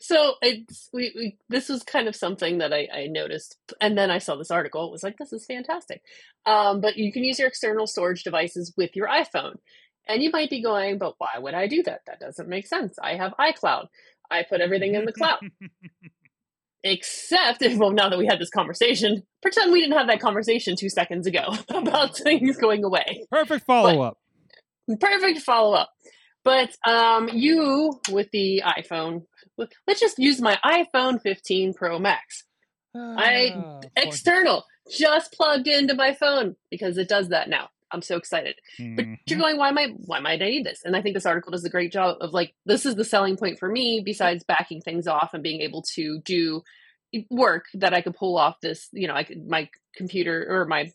So 0.00 0.34
it's 0.42 0.88
we, 0.92 1.12
we 1.14 1.38
this 1.48 1.68
was 1.68 1.82
kind 1.82 2.08
of 2.08 2.16
something 2.16 2.58
that 2.58 2.72
I, 2.72 2.88
I 2.92 3.06
noticed 3.06 3.56
and 3.80 3.96
then 3.96 4.10
i 4.10 4.18
saw 4.18 4.36
this 4.36 4.50
article 4.50 4.86
it 4.86 4.92
was 4.92 5.02
like 5.02 5.16
this 5.18 5.32
is 5.32 5.46
fantastic 5.46 6.02
um, 6.46 6.80
but 6.80 6.96
you 6.96 7.12
can 7.12 7.22
use 7.22 7.38
your 7.38 7.48
external 7.48 7.86
storage 7.86 8.24
devices 8.24 8.72
with 8.76 8.96
your 8.96 9.08
iphone 9.08 9.56
and 10.08 10.22
you 10.22 10.30
might 10.30 10.50
be 10.50 10.62
going 10.62 10.98
but 10.98 11.14
why 11.18 11.38
would 11.38 11.54
i 11.54 11.66
do 11.66 11.82
that 11.82 12.00
that 12.06 12.18
doesn't 12.18 12.48
make 12.48 12.66
sense 12.66 12.98
i 13.02 13.14
have 13.14 13.34
icloud 13.38 13.86
i 14.30 14.42
put 14.42 14.60
everything 14.60 14.94
in 14.94 15.04
the 15.04 15.12
cloud 15.12 15.40
Except, 16.82 17.62
if, 17.62 17.78
well, 17.78 17.90
now 17.90 18.08
that 18.08 18.18
we 18.18 18.26
had 18.26 18.38
this 18.38 18.50
conversation, 18.50 19.22
pretend 19.42 19.72
we 19.72 19.80
didn't 19.80 19.96
have 19.96 20.06
that 20.06 20.20
conversation 20.20 20.76
two 20.76 20.88
seconds 20.88 21.26
ago 21.26 21.54
about 21.68 22.16
things 22.16 22.56
going 22.56 22.84
away. 22.84 23.26
Perfect 23.30 23.66
follow 23.66 24.00
up. 24.02 24.18
Perfect 24.98 25.40
follow 25.40 25.74
up. 25.74 25.90
But 26.44 26.76
um, 26.86 27.28
you 27.28 28.00
with 28.10 28.30
the 28.30 28.62
iPhone, 28.64 29.24
let's 29.58 30.00
just 30.00 30.18
use 30.18 30.40
my 30.40 30.58
iPhone 30.64 31.20
15 31.20 31.74
Pro 31.74 31.98
Max. 31.98 32.44
I 32.94 33.52
Ah, 33.56 33.80
external, 33.96 34.64
just 34.90 35.32
plugged 35.32 35.68
into 35.68 35.94
my 35.94 36.14
phone 36.14 36.56
because 36.70 36.98
it 36.98 37.08
does 37.08 37.28
that 37.28 37.48
now. 37.48 37.68
I'm 37.92 38.02
so 38.02 38.16
excited. 38.16 38.54
But 38.78 39.04
Mhm. 39.04 39.18
you're 39.26 39.38
going, 39.38 39.56
why 39.56 39.68
am 39.68 39.78
I 39.78 39.88
why 40.06 40.20
might 40.20 40.42
I 40.42 40.48
need 40.48 40.64
this? 40.64 40.82
And 40.84 40.96
I 40.96 41.02
think 41.02 41.14
this 41.14 41.26
article 41.26 41.52
does 41.52 41.64
a 41.64 41.70
great 41.70 41.92
job 41.92 42.18
of 42.20 42.32
like 42.32 42.54
this 42.64 42.86
is 42.86 42.94
the 42.94 43.04
selling 43.04 43.36
point 43.36 43.58
for 43.58 43.68
me, 43.68 44.00
besides 44.04 44.44
backing 44.44 44.80
things 44.80 45.06
off 45.06 45.34
and 45.34 45.42
being 45.42 45.60
able 45.60 45.82
to 45.94 46.20
do 46.20 46.62
work 47.30 47.66
that 47.74 47.92
I 47.92 48.00
could 48.00 48.14
pull 48.14 48.38
off 48.38 48.60
this, 48.60 48.88
you 48.92 49.08
know, 49.08 49.14
I 49.14 49.24
could 49.24 49.46
my 49.48 49.68
computer 49.96 50.46
or 50.48 50.66
my 50.66 50.92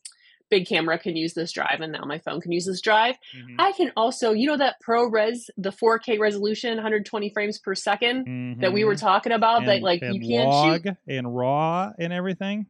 big 0.49 0.67
camera 0.67 0.97
can 0.99 1.15
use 1.15 1.33
this 1.33 1.51
drive 1.51 1.81
and 1.81 1.91
now 1.91 2.03
my 2.05 2.19
phone 2.19 2.39
can 2.41 2.51
use 2.51 2.65
this 2.65 2.81
drive. 2.81 3.15
Mhm. 3.35 3.55
I 3.59 3.71
can 3.73 3.91
also, 3.97 4.31
you 4.31 4.47
know 4.47 4.57
that 4.57 4.75
ProRes, 4.87 5.49
the 5.57 5.71
4K 5.71 6.17
resolution, 6.19 6.75
120 6.77 7.29
frames 7.31 7.57
per 7.59 7.73
2nd 7.75 8.59
that 8.61 8.71
we 8.73 8.83
were 8.83 8.95
Mhm. 8.95 8.99
talking 8.99 9.31
about 9.31 9.65
that 9.65 9.81
like 9.81 10.01
you 10.01 10.19
can't 10.19 10.83
shoot 10.83 10.95
and 11.07 11.35
raw 11.35 11.91
and 11.97 12.13
everything. 12.13 12.67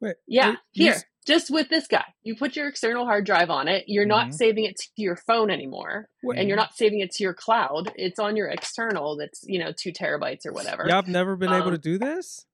Wait, 0.00 0.16
Yeah, 0.26 0.50
you- 0.52 0.56
you 0.72 0.84
here, 0.86 0.92
s- 0.94 1.04
just 1.26 1.50
with 1.50 1.68
this 1.68 1.86
guy, 1.86 2.04
you 2.22 2.34
put 2.34 2.56
your 2.56 2.66
external 2.68 3.04
hard 3.04 3.26
drive 3.26 3.50
on 3.50 3.68
it. 3.68 3.84
You're 3.86 4.06
not 4.06 4.28
Mhm. 4.28 4.34
saving 4.34 4.64
it 4.64 4.76
to 4.76 4.88
your 4.96 5.16
phone 5.16 5.50
anymore, 5.50 6.08
Wait, 6.22 6.38
and 6.38 6.48
you're 6.48 6.56
not 6.56 6.74
saving 6.74 7.00
it 7.00 7.10
to 7.12 7.22
your 7.22 7.34
cloud. 7.34 7.92
It's 7.96 8.18
on 8.18 8.34
your 8.36 8.48
external. 8.48 9.16
That's 9.16 9.44
you 9.46 9.58
know 9.58 9.72
two 9.76 9.92
terabytes 9.92 10.46
or 10.46 10.52
whatever. 10.52 10.84
Y'all 10.84 10.96
have 10.96 11.08
never 11.08 11.36
been 11.36 11.50
able 11.52 11.68
Um, 11.68 11.72
to 11.72 11.78
do 11.78 11.98
this? 11.98 12.46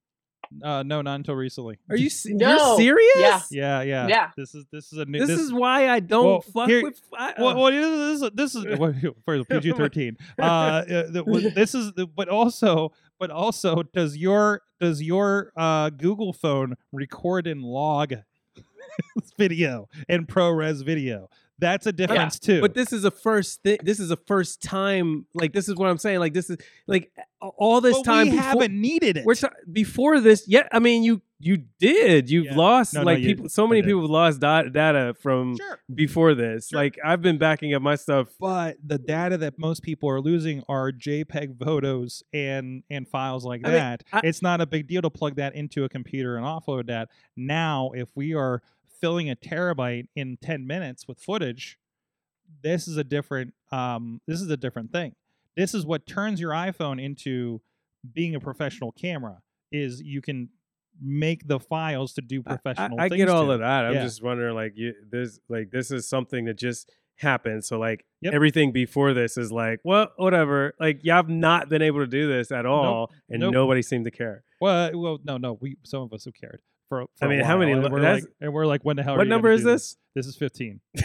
Uh, 0.63 0.83
no, 0.83 1.03
not 1.03 1.15
until 1.17 1.35
recently. 1.35 1.79
Are 1.91 1.97
you 1.97 2.09
se- 2.11 2.33
No. 2.35 2.49
you're 2.57 2.77
serious? 2.77 3.13
Yeah. 3.17 3.41
Yeah, 3.51 3.83
yeah, 3.83 4.07
Yeah. 4.09 4.31
This 4.37 4.55
is 4.55 4.65
this 4.73 4.93
is 4.93 4.99
a 4.99 5.05
new. 5.05 5.19
This, 5.19 5.29
this 5.29 5.41
is 5.41 5.53
why 5.53 5.89
I 5.89 6.01
don't 6.01 6.25
Well, 6.27 6.41
fuck 6.41 6.69
here- 6.69 6.83
with. 6.83 7.01
I, 7.17 7.35
Well, 7.39 7.49
uh, 7.49 7.55
well, 7.57 7.71
this 7.73 8.23
is 8.23 8.31
this 8.35 8.55
is 8.55 8.65
well, 8.79 8.95
for 9.25 9.45
PG 9.45 9.73
thirteen. 9.73 10.17
Uh, 10.39 10.43
uh, 10.43 10.83
the- 11.11 11.25
well, 11.27 11.43
this 11.55 11.75
is, 11.75 11.93
the- 11.95 12.07
but 12.07 12.29
also, 12.29 12.93
but 13.19 13.31
also, 13.31 13.83
does 13.83 14.17
your 14.17 14.63
does 14.81 15.03
your 15.03 15.53
uh 15.57 15.91
Google 15.91 16.33
phone 16.33 16.77
record 16.93 17.47
and 17.47 17.63
log 17.63 18.15
video 19.39 19.89
and 20.09 20.27
ProRes 20.29 20.85
video? 20.85 21.29
That's 21.59 21.87
a 21.87 21.93
difference 21.93 22.39
too. 22.39 22.61
But 22.61 22.75
this 22.75 22.93
is 22.93 23.05
a 23.05 23.11
first 23.11 23.63
thing. 23.63 23.79
This 23.83 23.99
is 24.01 24.11
a 24.11 24.17
first 24.17 24.63
time. 24.63 25.27
Like 25.35 25.53
this 25.53 25.69
is 25.69 25.77
what 25.77 25.89
I'm 25.89 25.99
saying. 25.99 26.21
Like 26.21 26.35
this 26.35 26.51
is 26.51 26.59
like 26.87 27.11
all 27.41 27.81
this 27.81 27.97
But 27.97 28.05
time. 28.05 28.27
we 28.27 28.31
before, 28.33 28.43
haven't 28.45 28.81
needed 28.81 29.17
it. 29.19 29.25
We're 29.25 29.35
ta- 29.37 29.51
before 29.73 30.21
this. 30.21 30.45
Yeah, 30.47 30.69
I 30.73 30.79
mean 30.81 31.03
you 31.03 31.23
you 31.39 31.65
did. 31.79 32.31
You've 32.31 32.47
Yeah. 32.47 32.57
lost 32.57 32.95
No, 32.95 33.01
no, 33.01 33.07
like 33.07 33.19
you- 33.21 33.27
people. 33.27 33.49
So 33.51 33.67
many 33.67 33.83
people 33.83 34.01
have 34.03 34.11
lost 34.11 34.41
da- 34.41 34.63
data 34.63 35.15
from 35.21 35.57
sure. 35.57 35.79
before 35.95 36.35
this. 36.35 36.69
Sure. 36.69 36.79
Like 36.79 36.99
I've 37.05 37.21
been 37.23 37.37
backing 37.39 37.73
up 37.75 37.83
my 37.83 37.95
stuff. 37.95 38.29
But 38.41 38.77
the 38.85 38.99
data 38.99 39.37
that 39.39 39.59
most 39.59 39.83
people 39.83 40.09
are 40.11 40.21
losing 40.21 40.63
are 40.69 40.91
JPEG 40.93 41.63
photos 41.63 42.23
and 42.35 42.83
and 42.91 43.07
files 43.09 43.45
like 43.47 43.63
I 43.65 43.69
mean, 43.69 43.79
that. 43.79 44.05
I- 44.13 44.21
it's 44.25 44.43
not 44.43 44.61
a 44.61 44.67
big 44.67 44.89
deal 44.89 45.03
to 45.03 45.11
plug 45.11 45.37
that 45.37 45.55
into 45.55 45.85
a 45.85 45.89
computer 45.89 46.37
and 46.37 46.45
offload 46.45 46.87
that. 46.89 47.09
Now, 47.37 47.91
if 47.95 48.09
we 48.15 48.35
are 48.35 48.63
filling 49.01 49.31
a 49.31 49.37
terabyte 49.37 50.09
in 50.17 50.37
10 50.43 50.67
minutes 50.67 51.07
with 51.09 51.19
footage, 51.19 51.79
this 52.63 52.87
is 52.89 52.97
a 52.97 53.05
different 53.05 53.55
um 53.73 54.21
this 54.27 54.41
is 54.41 54.51
a 54.51 54.57
different 54.57 54.93
thing. 54.93 55.15
This 55.57 55.75
is 55.75 55.85
what 55.87 56.07
turns 56.07 56.41
your 56.41 56.53
iPhone 56.53 57.03
into 57.03 57.61
being 58.15 58.35
a 58.35 58.41
professional 58.41 58.93
camera 58.93 59.43
is 59.73 60.01
you 60.01 60.21
can 60.23 60.49
make 61.03 61.47
the 61.49 61.59
files 61.59 62.13
to 62.15 62.21
do 62.23 62.43
I- 62.47 62.53
I, 62.53 62.57
professional 62.57 63.01
I 63.01 63.09
things 63.09 63.19
get 63.19 63.29
all 63.29 63.47
to. 63.47 63.53
of 63.53 63.59
that. 63.61 63.85
I'm 63.87 63.95
Yeah. 63.95 64.03
just 64.05 64.23
wondering, 64.23 64.55
like, 64.55 64.75
you 64.77 64.95
this, 65.11 65.41
like, 65.49 65.71
this 65.71 65.91
is 65.91 66.09
something 66.09 66.45
that 66.47 66.57
just 66.57 66.91
happened. 67.17 67.65
So, 67.65 67.79
like, 67.79 68.07
Yep. 68.23 68.33
everything 68.33 68.73
before 68.73 69.13
this 69.13 69.37
is 69.37 69.51
like, 69.53 69.81
well, 69.85 70.11
whatever. 70.17 70.75
Like, 70.81 71.05
y'all 71.05 71.17
have 71.17 71.29
not 71.29 71.69
been 71.69 71.83
able 71.83 72.01
to 72.01 72.07
do 72.07 72.29
this 72.29 72.51
at 72.53 72.65
all, 72.65 73.13
and 73.29 73.41
Nope. 73.41 73.53
nobody 73.53 73.83
seemed 73.83 74.05
to 74.07 74.11
care. 74.11 74.45
Well, 74.61 74.99
well, 74.99 75.19
no, 75.25 75.37
no. 75.37 75.55
We 75.55 75.77
some 75.83 76.03
of 76.03 76.13
us 76.15 76.25
have 76.27 76.35
cared 76.35 76.63
for. 76.89 77.07
for 77.17 77.25
I 77.25 77.29
mean, 77.29 77.41
how 77.41 77.59
many 77.59 77.73
And 77.73 77.91
we're 77.91 78.01
like, 78.01 78.25
and 78.41 78.53
we're 78.53 78.67
like, 78.67 78.83
when 78.85 78.97
the 78.97 79.03
hell? 79.03 79.15
are 79.15 79.19
what 79.19 79.27
number 79.29 79.51
is 79.51 79.63
do 79.63 79.71
this? 79.71 79.97
This 80.15 80.27
is 80.27 80.37
fifteen. 80.37 80.81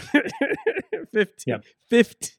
15. 1.12 1.34
Yep. 1.46 1.64
15. 1.90 2.30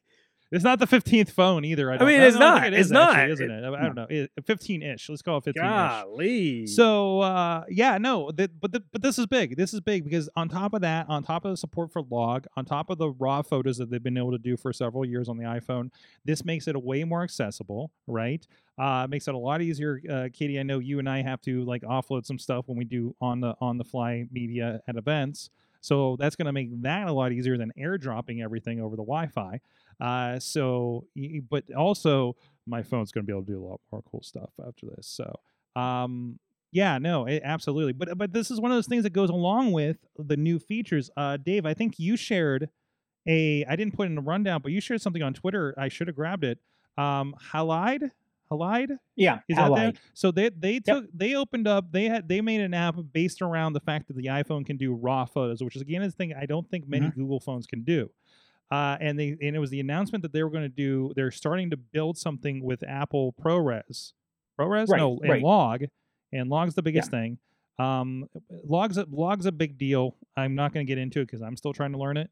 It's 0.54 0.64
not 0.64 0.78
the 0.78 0.86
fifteenth 0.86 1.30
phone 1.30 1.64
either. 1.64 1.90
I, 1.90 1.96
don't, 1.96 2.06
mean, 2.08 2.20
I 2.20 2.26
it's 2.26 2.36
not. 2.36 2.66
It 2.66 2.72
It's 2.74 2.86
is 2.86 2.92
actually, 2.92 3.16
not. 3.16 3.30
isn't 3.30 3.50
it? 3.50 3.64
I, 3.64 3.68
I 3.68 3.82
don't 3.82 3.94
know. 3.96 4.26
Fifteen-ish. 4.44 5.08
Let's 5.08 5.22
call 5.22 5.38
it 5.38 5.44
fifteen-ish. 5.44 5.68
Golly. 5.68 6.66
So 6.66 7.20
uh, 7.20 7.64
yeah, 7.68 7.98
no, 7.98 8.30
th- 8.30 8.50
but 8.60 8.72
th- 8.72 8.84
but 8.92 9.02
this 9.02 9.18
is 9.18 9.26
big. 9.26 9.56
This 9.56 9.74
is 9.74 9.80
big 9.80 10.04
because 10.04 10.28
on 10.36 10.48
top 10.48 10.72
of 10.74 10.80
that, 10.82 11.06
on 11.08 11.22
top 11.22 11.44
of 11.44 11.50
the 11.50 11.56
support 11.56 11.92
for 11.92 12.02
log, 12.02 12.46
on 12.56 12.64
top 12.64 12.88
of 12.90 12.98
the 12.98 13.10
raw 13.10 13.42
photos 13.42 13.78
that 13.78 13.90
they've 13.90 14.02
been 14.02 14.16
able 14.16 14.32
to 14.32 14.38
do 14.38 14.56
for 14.56 14.72
several 14.72 15.04
years 15.04 15.28
on 15.28 15.36
the 15.36 15.44
iPhone, 15.44 15.90
this 16.24 16.44
makes 16.44 16.68
it 16.68 16.76
a 16.76 16.78
way 16.78 17.04
more 17.04 17.22
accessible, 17.22 17.90
right? 18.06 18.46
Uh, 18.78 19.06
makes 19.10 19.28
it 19.28 19.34
a 19.34 19.38
lot 19.38 19.60
easier. 19.60 20.00
Uh, 20.08 20.28
Katie, 20.32 20.58
I 20.58 20.62
know 20.62 20.78
you 20.78 20.98
and 20.98 21.08
I 21.08 21.22
have 21.22 21.40
to 21.42 21.64
like 21.64 21.82
offload 21.82 22.26
some 22.26 22.38
stuff 22.38 22.68
when 22.68 22.78
we 22.78 22.84
do 22.84 23.14
on 23.20 23.40
the 23.40 23.54
on 23.60 23.78
the 23.78 23.84
fly 23.84 24.26
media 24.30 24.80
at 24.86 24.96
events. 24.96 25.50
So 25.80 26.16
that's 26.18 26.34
going 26.34 26.46
to 26.46 26.52
make 26.52 26.80
that 26.80 27.08
a 27.08 27.12
lot 27.12 27.30
easier 27.32 27.58
than 27.58 27.70
airdropping 27.78 28.42
everything 28.42 28.80
over 28.80 28.96
the 28.96 29.02
Wi-Fi. 29.02 29.60
Uh, 30.04 30.38
so, 30.38 31.06
but 31.48 31.64
also 31.72 32.36
my 32.66 32.82
phone's 32.82 33.10
going 33.10 33.24
to 33.24 33.26
be 33.26 33.32
able 33.32 33.44
to 33.44 33.52
do 33.52 33.64
a 33.64 33.66
lot 33.66 33.80
more 33.90 34.02
cool 34.10 34.22
stuff 34.22 34.50
after 34.66 34.86
this. 34.94 35.06
So, 35.06 35.34
um, 35.80 36.38
yeah, 36.72 36.98
no, 36.98 37.24
it, 37.24 37.42
absolutely. 37.42 37.94
But 37.94 38.18
but 38.18 38.32
this 38.32 38.50
is 38.50 38.60
one 38.60 38.70
of 38.70 38.76
those 38.76 38.86
things 38.86 39.04
that 39.04 39.14
goes 39.14 39.30
along 39.30 39.72
with 39.72 39.96
the 40.18 40.36
new 40.36 40.58
features. 40.58 41.10
Uh, 41.16 41.38
Dave, 41.38 41.64
I 41.64 41.72
think 41.72 41.94
you 41.98 42.16
shared 42.16 42.68
a. 43.26 43.64
I 43.64 43.76
didn't 43.76 43.94
put 43.94 44.04
it 44.04 44.10
in 44.10 44.16
the 44.16 44.20
rundown, 44.20 44.60
but 44.60 44.72
you 44.72 44.80
shared 44.80 45.00
something 45.00 45.22
on 45.22 45.32
Twitter. 45.32 45.74
I 45.78 45.88
should 45.88 46.08
have 46.08 46.16
grabbed 46.16 46.44
it. 46.44 46.58
Um, 46.98 47.34
Halide, 47.52 48.10
Halide. 48.50 48.98
Yeah, 49.16 49.38
Is 49.48 49.56
that 49.56 49.74
there? 49.74 49.92
So 50.12 50.32
they 50.32 50.50
they 50.50 50.80
took 50.80 51.06
they 51.14 51.34
opened 51.34 51.66
up 51.66 51.92
they 51.92 52.04
had 52.04 52.28
they 52.28 52.42
made 52.42 52.60
an 52.60 52.74
app 52.74 52.96
based 53.12 53.40
around 53.40 53.72
the 53.72 53.80
fact 53.80 54.08
that 54.08 54.16
the 54.16 54.26
iPhone 54.26 54.66
can 54.66 54.76
do 54.76 54.92
raw 54.92 55.24
photos, 55.24 55.62
which 55.62 55.76
is 55.76 55.82
again 55.82 56.02
a 56.02 56.10
thing 56.10 56.34
I 56.34 56.44
don't 56.44 56.68
think 56.68 56.88
many 56.88 57.08
Google 57.10 57.40
phones 57.40 57.66
can 57.66 57.84
do. 57.84 58.10
Uh, 58.74 58.96
and 59.00 59.18
they 59.18 59.28
and 59.40 59.54
it 59.54 59.58
was 59.58 59.70
the 59.70 59.80
announcement 59.80 60.22
that 60.22 60.32
they 60.32 60.42
were 60.42 60.50
going 60.50 60.62
to 60.64 60.68
do. 60.86 61.12
They're 61.14 61.30
starting 61.30 61.70
to 61.70 61.76
build 61.76 62.16
something 62.18 62.62
with 62.62 62.82
Apple 62.82 63.34
ProRes, 63.40 64.12
ProRes, 64.58 64.88
Right, 64.88 64.98
no, 64.98 65.18
and 65.22 65.30
right. 65.30 65.42
Log, 65.42 65.84
and 66.32 66.48
Log's 66.50 66.74
the 66.74 66.82
biggest 66.82 67.10
thing. 67.10 67.38
Um, 67.78 68.28
Log's 68.64 68.96
a, 68.98 69.06
Log's 69.10 69.46
a 69.46 69.52
big 69.52 69.78
deal. 69.78 70.16
I'm 70.36 70.54
not 70.54 70.72
going 70.72 70.86
to 70.86 70.90
get 70.90 70.98
into 70.98 71.20
it 71.20 71.26
because 71.26 71.42
I'm 71.42 71.56
still 71.56 71.72
trying 71.72 71.92
to 71.92 71.98
learn 71.98 72.16
it. 72.16 72.30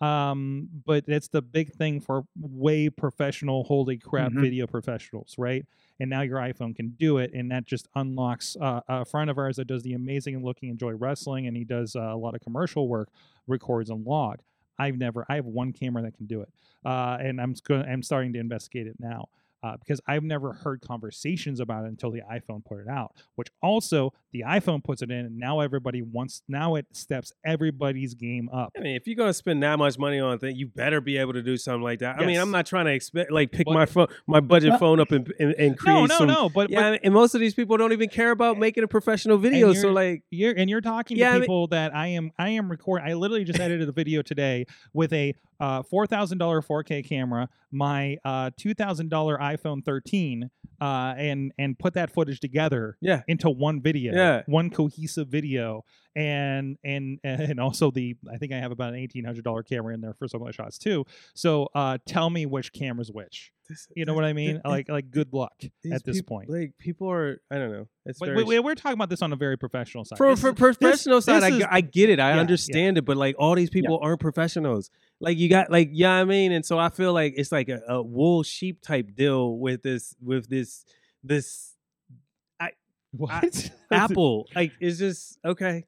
Um, 0.00 0.68
but 0.86 1.04
it's 1.08 1.28
the 1.28 1.42
big 1.42 1.72
thing 1.72 2.00
for 2.00 2.24
way 2.38 2.88
professional, 2.88 3.64
holy 3.64 3.98
crap, 3.98 4.30
Mhm. 4.32 4.40
video 4.40 4.66
professionals, 4.66 5.34
right? 5.38 5.64
and 6.00 6.08
now 6.08 6.20
your 6.20 6.38
iPhone 6.38 6.76
can 6.76 6.90
do 6.90 7.18
it, 7.18 7.32
and 7.34 7.50
that 7.50 7.64
just 7.66 7.88
unlocks 7.96 8.56
uh, 8.60 8.80
a 8.88 9.04
friend 9.04 9.28
of 9.28 9.36
ours 9.36 9.56
that 9.56 9.64
does 9.66 9.82
the 9.82 9.94
amazing 9.94 10.44
looking 10.44 10.68
Enjoy 10.68 10.92
Wrestling, 10.92 11.48
and 11.48 11.56
he 11.56 11.64
does 11.64 11.96
uh, 11.96 12.00
a 12.00 12.16
lot 12.16 12.36
of 12.36 12.40
commercial 12.40 12.86
work, 12.86 13.08
records 13.48 13.90
and 13.90 14.06
log. 14.06 14.38
I've 14.78 14.96
never, 14.96 15.24
I 15.28 15.36
have 15.36 15.46
one 15.46 15.72
camera 15.72 16.02
that 16.02 16.16
can 16.16 16.26
do 16.26 16.42
it, 16.42 16.48
uh, 16.84 17.18
and 17.20 17.40
I'm 17.40 17.54
I'm 17.70 18.02
starting 18.02 18.32
to 18.34 18.38
investigate 18.38 18.86
it 18.86 18.96
now. 18.98 19.28
Uh, 19.60 19.76
because 19.76 20.00
I've 20.06 20.22
never 20.22 20.52
heard 20.52 20.80
conversations 20.80 21.58
about 21.58 21.84
it 21.84 21.88
until 21.88 22.12
the 22.12 22.20
iPhone 22.30 22.64
put 22.64 22.78
it 22.78 22.88
out, 22.88 23.12
which 23.34 23.48
also 23.60 24.12
the 24.32 24.42
iPhone 24.46 24.84
puts 24.84 25.02
it 25.02 25.10
in, 25.10 25.26
and 25.26 25.36
now 25.36 25.58
everybody 25.58 26.00
wants. 26.00 26.42
Now 26.46 26.76
it 26.76 26.86
steps 26.92 27.32
everybody's 27.44 28.14
game 28.14 28.48
up. 28.52 28.70
I 28.78 28.80
mean, 28.82 28.94
if 28.94 29.06
you're 29.08 29.16
gonna 29.16 29.32
spend 29.32 29.60
that 29.64 29.76
much 29.78 29.98
money 29.98 30.20
on 30.20 30.34
a 30.34 30.38
thing, 30.38 30.54
you 30.54 30.68
better 30.68 31.00
be 31.00 31.16
able 31.16 31.32
to 31.32 31.42
do 31.42 31.56
something 31.56 31.82
like 31.82 31.98
that. 32.00 32.20
I 32.20 32.24
mean, 32.26 32.38
I'm 32.38 32.52
not 32.52 32.66
trying 32.66 32.84
to 32.86 32.92
expect 32.92 33.32
like 33.32 33.50
pick 33.50 33.64
But- 33.66 33.74
my 33.74 33.86
phone, 33.86 34.06
my 34.28 34.38
budget 34.52 34.70
No. 34.74 34.78
phone 34.78 35.00
up 35.00 35.10
and 35.10 35.32
and, 35.40 35.54
and 35.54 35.76
create 35.76 35.94
No, 35.94 36.06
no, 36.06 36.18
some. 36.18 36.28
no. 36.28 36.48
But, 36.48 36.70
Yeah, 36.70 36.92
but 36.92 37.00
and 37.02 37.12
most 37.12 37.34
of 37.34 37.40
these 37.40 37.54
people 37.54 37.76
don't 37.76 37.92
even 37.92 38.08
care 38.08 38.30
about 38.30 38.58
making 38.58 38.84
a 38.84 38.88
professional 38.88 39.38
video. 39.38 39.72
So 39.72 39.90
like, 39.90 40.22
you're 40.30 40.54
and 40.56 40.70
you're 40.70 40.80
talking 40.80 41.16
Yeah, 41.16 41.30
I 41.30 41.32
to 41.32 41.34
mean- 41.40 41.42
people 41.42 41.66
that 41.68 41.94
I 41.96 42.08
am 42.08 42.30
I 42.38 42.50
am 42.50 42.70
recording. 42.70 43.08
I 43.08 43.14
literally 43.14 43.42
just 43.44 43.58
edited 43.58 43.88
a 43.88 43.92
video 43.92 44.22
today 44.22 44.66
with 44.92 45.12
a 45.12 45.34
uh, 45.60 45.82
four 45.82 46.06
thousand 46.06 46.38
dollar 46.38 46.62
4K 46.62 47.04
camera, 47.08 47.48
my 47.70 48.16
uh, 48.24 48.50
two 48.56 48.74
thousand 48.74 49.08
dollar 49.08 49.38
iPhone 49.38 49.84
13, 49.84 50.50
uh, 50.80 50.84
and 51.16 51.52
and 51.58 51.78
put 51.78 51.94
that 51.94 52.10
footage 52.10 52.40
together 52.40 52.96
yeah, 53.00 53.22
into 53.28 53.50
one 53.50 53.80
video, 53.80 54.14
Yeah. 54.14 54.42
one 54.46 54.70
cohesive 54.70 55.28
video, 55.28 55.84
and 56.14 56.76
and 56.84 57.18
and 57.24 57.58
also 57.60 57.90
the 57.90 58.16
I 58.32 58.36
think 58.38 58.52
I 58.52 58.58
have 58.58 58.72
about 58.72 58.94
an 58.94 58.98
eighteen 59.00 59.24
hundred 59.24 59.44
dollar 59.44 59.62
camera 59.62 59.94
in 59.94 60.00
there 60.00 60.14
for 60.14 60.28
some 60.28 60.40
of 60.42 60.46
the 60.46 60.52
shots 60.52 60.78
too. 60.78 61.04
So 61.34 61.68
uh, 61.74 61.98
tell 62.06 62.30
me 62.30 62.46
which 62.46 62.72
camera's 62.72 63.10
which. 63.10 63.52
This- 63.68 63.86
You 63.94 64.04
know 64.06 64.12
this- 64.12 64.16
what 64.16 64.24
I 64.24 64.32
mean? 64.32 64.60
Like 64.64 64.88
like 64.88 65.10
good 65.10 65.32
luck 65.32 65.52
at 65.92 66.04
this 66.04 66.22
point. 66.22 66.48
Like 66.48 66.72
people 66.78 67.10
are, 67.10 67.40
I 67.50 67.56
don't 67.56 67.70
know. 67.70 67.86
It's 68.06 68.18
But 68.18 68.30
very 68.30 68.42
we, 68.44 68.58
we're 68.60 68.74
talking 68.74 68.94
about 68.94 69.10
this 69.10 69.20
on 69.20 69.32
a 69.32 69.36
very 69.36 69.58
professional 69.58 70.04
side. 70.04 70.16
for 70.16 70.30
This 70.30 70.40
for 70.40 70.52
professional 70.54 71.20
side, 71.20 71.42
I, 71.42 71.50
this 71.50 71.58
g- 71.58 71.64
is- 71.64 71.68
I 71.70 71.80
get 71.82 72.08
it. 72.10 72.18
I 72.18 72.30
yeah, 72.30 72.34
yeah. 72.36 72.40
understand 72.40 72.96
it, 72.98 73.04
but 73.04 73.16
like 73.18 73.36
all 73.38 73.54
these 73.54 73.70
people 73.70 73.98
aren't 74.02 74.20
professionals. 74.20 74.90
Like 75.20 75.36
you 75.36 75.48
got 75.50 75.70
like 75.70 75.90
yeah, 75.92 76.12
I 76.12 76.24
mean, 76.24 76.52
and 76.52 76.64
so 76.64 76.78
I 76.78 76.88
feel 76.88 77.12
like 77.12 77.34
it's 77.36 77.52
like 77.52 77.68
a, 77.68 77.80
a 77.88 78.02
wool 78.02 78.42
sheep 78.42 78.80
type 78.80 79.14
deal 79.14 79.58
with 79.58 79.82
this 79.82 80.14
with 80.22 80.48
this 80.48 80.84
this. 81.22 81.74
I 82.58 82.70
What? 83.12 83.70
Apple, 83.90 84.46
like, 84.54 84.72
is 84.80 84.98
just 84.98 85.38
okay. 85.44 85.84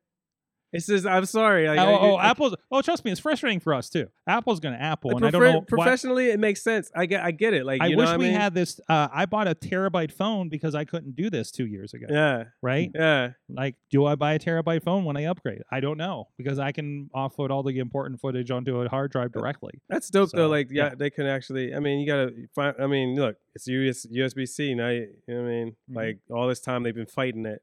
It's 0.72 0.86
says, 0.86 1.04
I'm 1.04 1.24
sorry. 1.24 1.66
Like, 1.68 1.80
oh, 1.80 1.82
I- 1.94 1.98
oh, 2.00 2.14
I- 2.14 2.30
Apple's. 2.30 2.54
Oh, 2.70 2.80
trust 2.80 3.04
me, 3.04 3.10
it's 3.10 3.20
frustrating 3.20 3.58
for 3.58 3.74
us 3.74 3.88
too. 3.88 4.06
Apple's 4.26 4.60
going 4.60 4.74
to 4.74 4.80
Apple, 4.80 5.16
and 5.16 5.24
I 5.26 5.30
don't 5.30 5.42
know. 5.42 5.58
why- 5.58 5.64
professionally, 5.66 6.30
it 6.30 6.38
makes 6.38 6.62
sense. 6.62 6.90
I 6.94 7.06
get, 7.06 7.24
I 7.24 7.32
get 7.32 7.54
it. 7.54 7.66
Like, 7.66 7.80
I 7.82 7.86
you 7.86 7.96
know 7.96 8.02
wish 8.02 8.08
we 8.10 8.14
I 8.14 8.16
mean? 8.18 8.32
had 8.32 8.54
this. 8.54 8.80
Uh, 8.88 9.08
I 9.12 9.26
bought 9.26 9.48
a 9.48 9.54
terabyte 9.56 10.12
phone 10.12 10.48
because 10.48 10.76
I 10.76 10.84
couldn't 10.84 11.16
do 11.16 11.28
this 11.28 11.50
two 11.50 11.66
years 11.66 11.92
ago. 11.92 12.06
Yeah, 12.08 12.44
Right? 12.62 12.90
yeah. 12.94 13.30
Like, 13.48 13.74
do 13.90 14.04
I 14.06 14.14
buy 14.14 14.34
a 14.34 14.38
terabyte 14.38 14.84
phone 14.84 15.04
when 15.04 15.16
I 15.16 15.24
upgrade? 15.24 15.62
I 15.72 15.80
don't 15.80 15.98
know 15.98 16.28
because 16.38 16.58
I 16.60 16.70
can 16.70 17.10
offload 17.16 17.50
all 17.50 17.64
the 17.64 17.78
important 17.80 18.20
footage 18.20 18.50
onto 18.52 18.80
a 18.80 18.88
hard 18.88 19.10
drive 19.10 19.32
directly. 19.32 19.80
That's 19.88 20.08
dope 20.08 20.30
So, 20.30 20.36
though. 20.36 20.48
Like, 20.48 20.68
yeah, 20.70 20.90
yeah. 20.90 20.94
they 20.94 21.10
can 21.10 21.26
actually. 21.26 21.74
I 21.74 21.80
mean, 21.80 21.98
you 21.98 22.06
gotta 22.06 22.32
find. 22.54 22.76
I 22.80 22.86
mean, 22.86 23.16
look, 23.16 23.36
it's 23.56 23.66
US, 23.66 24.06
USB 24.06 24.46
C 24.46 24.74
now. 24.74 24.88
You, 24.90 25.08
you 25.26 25.34
know 25.34 25.42
what 25.42 25.48
I 25.48 25.50
mean? 25.52 25.76
Mhm. 25.90 25.96
Like 25.96 26.18
all 26.30 26.46
this 26.46 26.60
time 26.60 26.84
they've 26.84 26.94
been 26.94 27.06
fighting 27.06 27.44
it. 27.46 27.60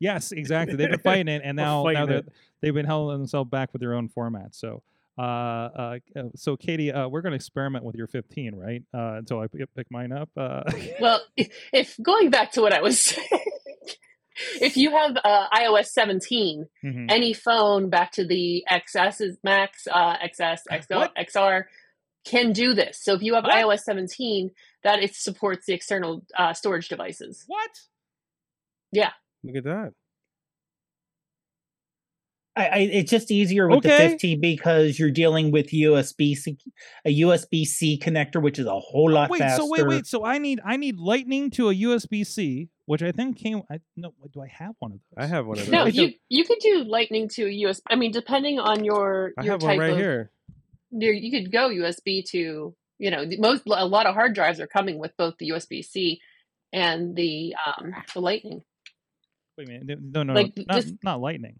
Yes, 0.00 0.32
exactly. 0.32 0.76
They've 0.76 0.90
been 0.90 0.98
fighting 0.98 1.28
it, 1.28 1.42
and 1.44 1.56
now, 1.56 1.84
now 1.84 2.06
they're, 2.06 2.18
it. 2.18 2.32
they've 2.60 2.74
been 2.74 2.86
holding 2.86 3.18
themselves 3.18 3.50
back 3.50 3.72
with 3.72 3.80
their 3.80 3.94
own 3.94 4.08
format. 4.08 4.54
So, 4.54 4.82
uh, 5.18 5.22
uh, 5.22 5.98
uh, 6.16 6.22
so 6.34 6.56
Katie, 6.56 6.90
uh, 6.90 7.06
we're 7.06 7.20
going 7.20 7.32
to 7.32 7.36
experiment 7.36 7.84
with 7.84 7.94
your 7.94 8.06
15, 8.06 8.54
right? 8.54 8.82
Uh, 8.92 9.18
until 9.18 9.40
I 9.40 9.46
p- 9.46 9.64
pick 9.76 9.86
mine 9.90 10.12
up. 10.12 10.30
Uh, 10.36 10.62
Well, 11.00 11.20
if, 11.36 11.48
if 11.72 11.96
going 12.02 12.30
back 12.30 12.52
to 12.52 12.62
what 12.62 12.72
I 12.72 12.80
was 12.80 12.98
saying, 12.98 13.28
if 14.60 14.76
you 14.76 14.90
have 14.92 15.16
uh, 15.22 15.48
iOS 15.50 15.86
17, 15.88 16.66
mhm. 16.82 17.10
any 17.10 17.34
phone 17.34 17.90
back 17.90 18.12
to 18.12 18.26
the 18.26 18.64
XS 18.70 19.36
Max, 19.44 19.86
uh, 19.92 20.16
XS, 20.18 20.60
XL, 20.70 20.94
What? 20.94 21.12
XR 21.16 21.64
can 22.24 22.52
do 22.52 22.72
this. 22.72 22.98
So 23.02 23.14
if 23.14 23.22
you 23.22 23.34
have 23.34 23.44
What? 23.44 23.52
iOS 23.52 23.80
17, 23.80 24.50
that 24.84 25.02
it 25.02 25.14
supports 25.14 25.66
the 25.66 25.74
external 25.74 26.24
uh, 26.38 26.54
storage 26.54 26.88
devices. 26.88 27.44
What? 27.46 27.70
Look 29.42 29.56
at 29.56 29.64
that. 29.64 29.92
I, 32.56 32.66
I, 32.66 32.78
it's 32.78 33.10
just 33.10 33.30
easier 33.30 33.68
with 33.68 33.78
Okay. 33.78 34.04
the 34.04 34.10
50 34.10 34.36
because 34.36 34.98
you're 34.98 35.10
dealing 35.10 35.50
with 35.50 35.68
USB 35.68 36.36
C, 36.36 36.58
a 37.04 37.20
USB 37.20 37.64
C 37.64 37.98
connector, 37.98 38.42
which 38.42 38.58
is 38.58 38.66
a 38.66 38.78
whole 38.78 39.10
lot 39.10 39.30
wait, 39.30 39.38
faster. 39.38 39.62
so 39.62 39.68
wait, 39.70 39.86
wait. 39.86 40.06
So 40.06 40.24
I 40.24 40.38
need 40.38 40.60
I 40.64 40.76
need 40.76 40.98
Lightning 40.98 41.50
to 41.52 41.70
a 41.70 41.74
USB 41.74 42.26
C, 42.26 42.68
which 42.86 43.02
I 43.02 43.12
think 43.12 43.38
came. 43.38 43.62
I 43.70 43.78
no, 43.96 44.12
do 44.32 44.42
I 44.42 44.48
have 44.48 44.74
one 44.80 44.92
of 44.92 44.98
those? 44.98 45.24
I 45.24 45.26
have 45.26 45.46
one 45.46 45.58
of 45.58 45.66
those. 45.66 45.72
No, 45.72 45.84
Wait, 45.84 45.94
you 45.94 46.12
you 46.28 46.44
could 46.44 46.58
do 46.58 46.84
Lightning 46.84 47.28
to 47.30 47.44
a 47.44 47.66
USB. 47.66 47.80
I 47.88 47.94
mean, 47.94 48.10
depending 48.10 48.58
on 48.58 48.84
your 48.84 49.32
I 49.38 49.44
your 49.44 49.52
have 49.52 49.60
type 49.60 49.78
one 49.78 49.78
right 49.78 49.92
of 49.92 49.98
here. 49.98 50.30
your, 50.90 51.12
you 51.14 51.30
could 51.30 51.52
go 51.52 51.68
USB 51.68 52.24
to 52.30 52.74
you 52.98 53.10
know 53.10 53.24
most 53.38 53.62
a 53.66 53.86
lot 53.86 54.06
of 54.06 54.14
hard 54.14 54.34
drives 54.34 54.58
are 54.60 54.66
coming 54.66 54.98
with 54.98 55.16
both 55.16 55.34
the 55.38 55.50
USB 55.50 55.84
C 55.84 56.20
and 56.72 57.14
the 57.14 57.54
um 57.64 57.94
the 58.12 58.20
Lightning. 58.20 58.62
Wait 59.60 59.68
a 59.68 59.84
minute. 59.84 59.98
No, 60.02 60.22
no, 60.22 60.32
Like, 60.32 60.56
no, 60.56 60.64
not, 60.68 60.80
just- 60.82 60.94
not 61.04 61.20
Lightning. 61.20 61.58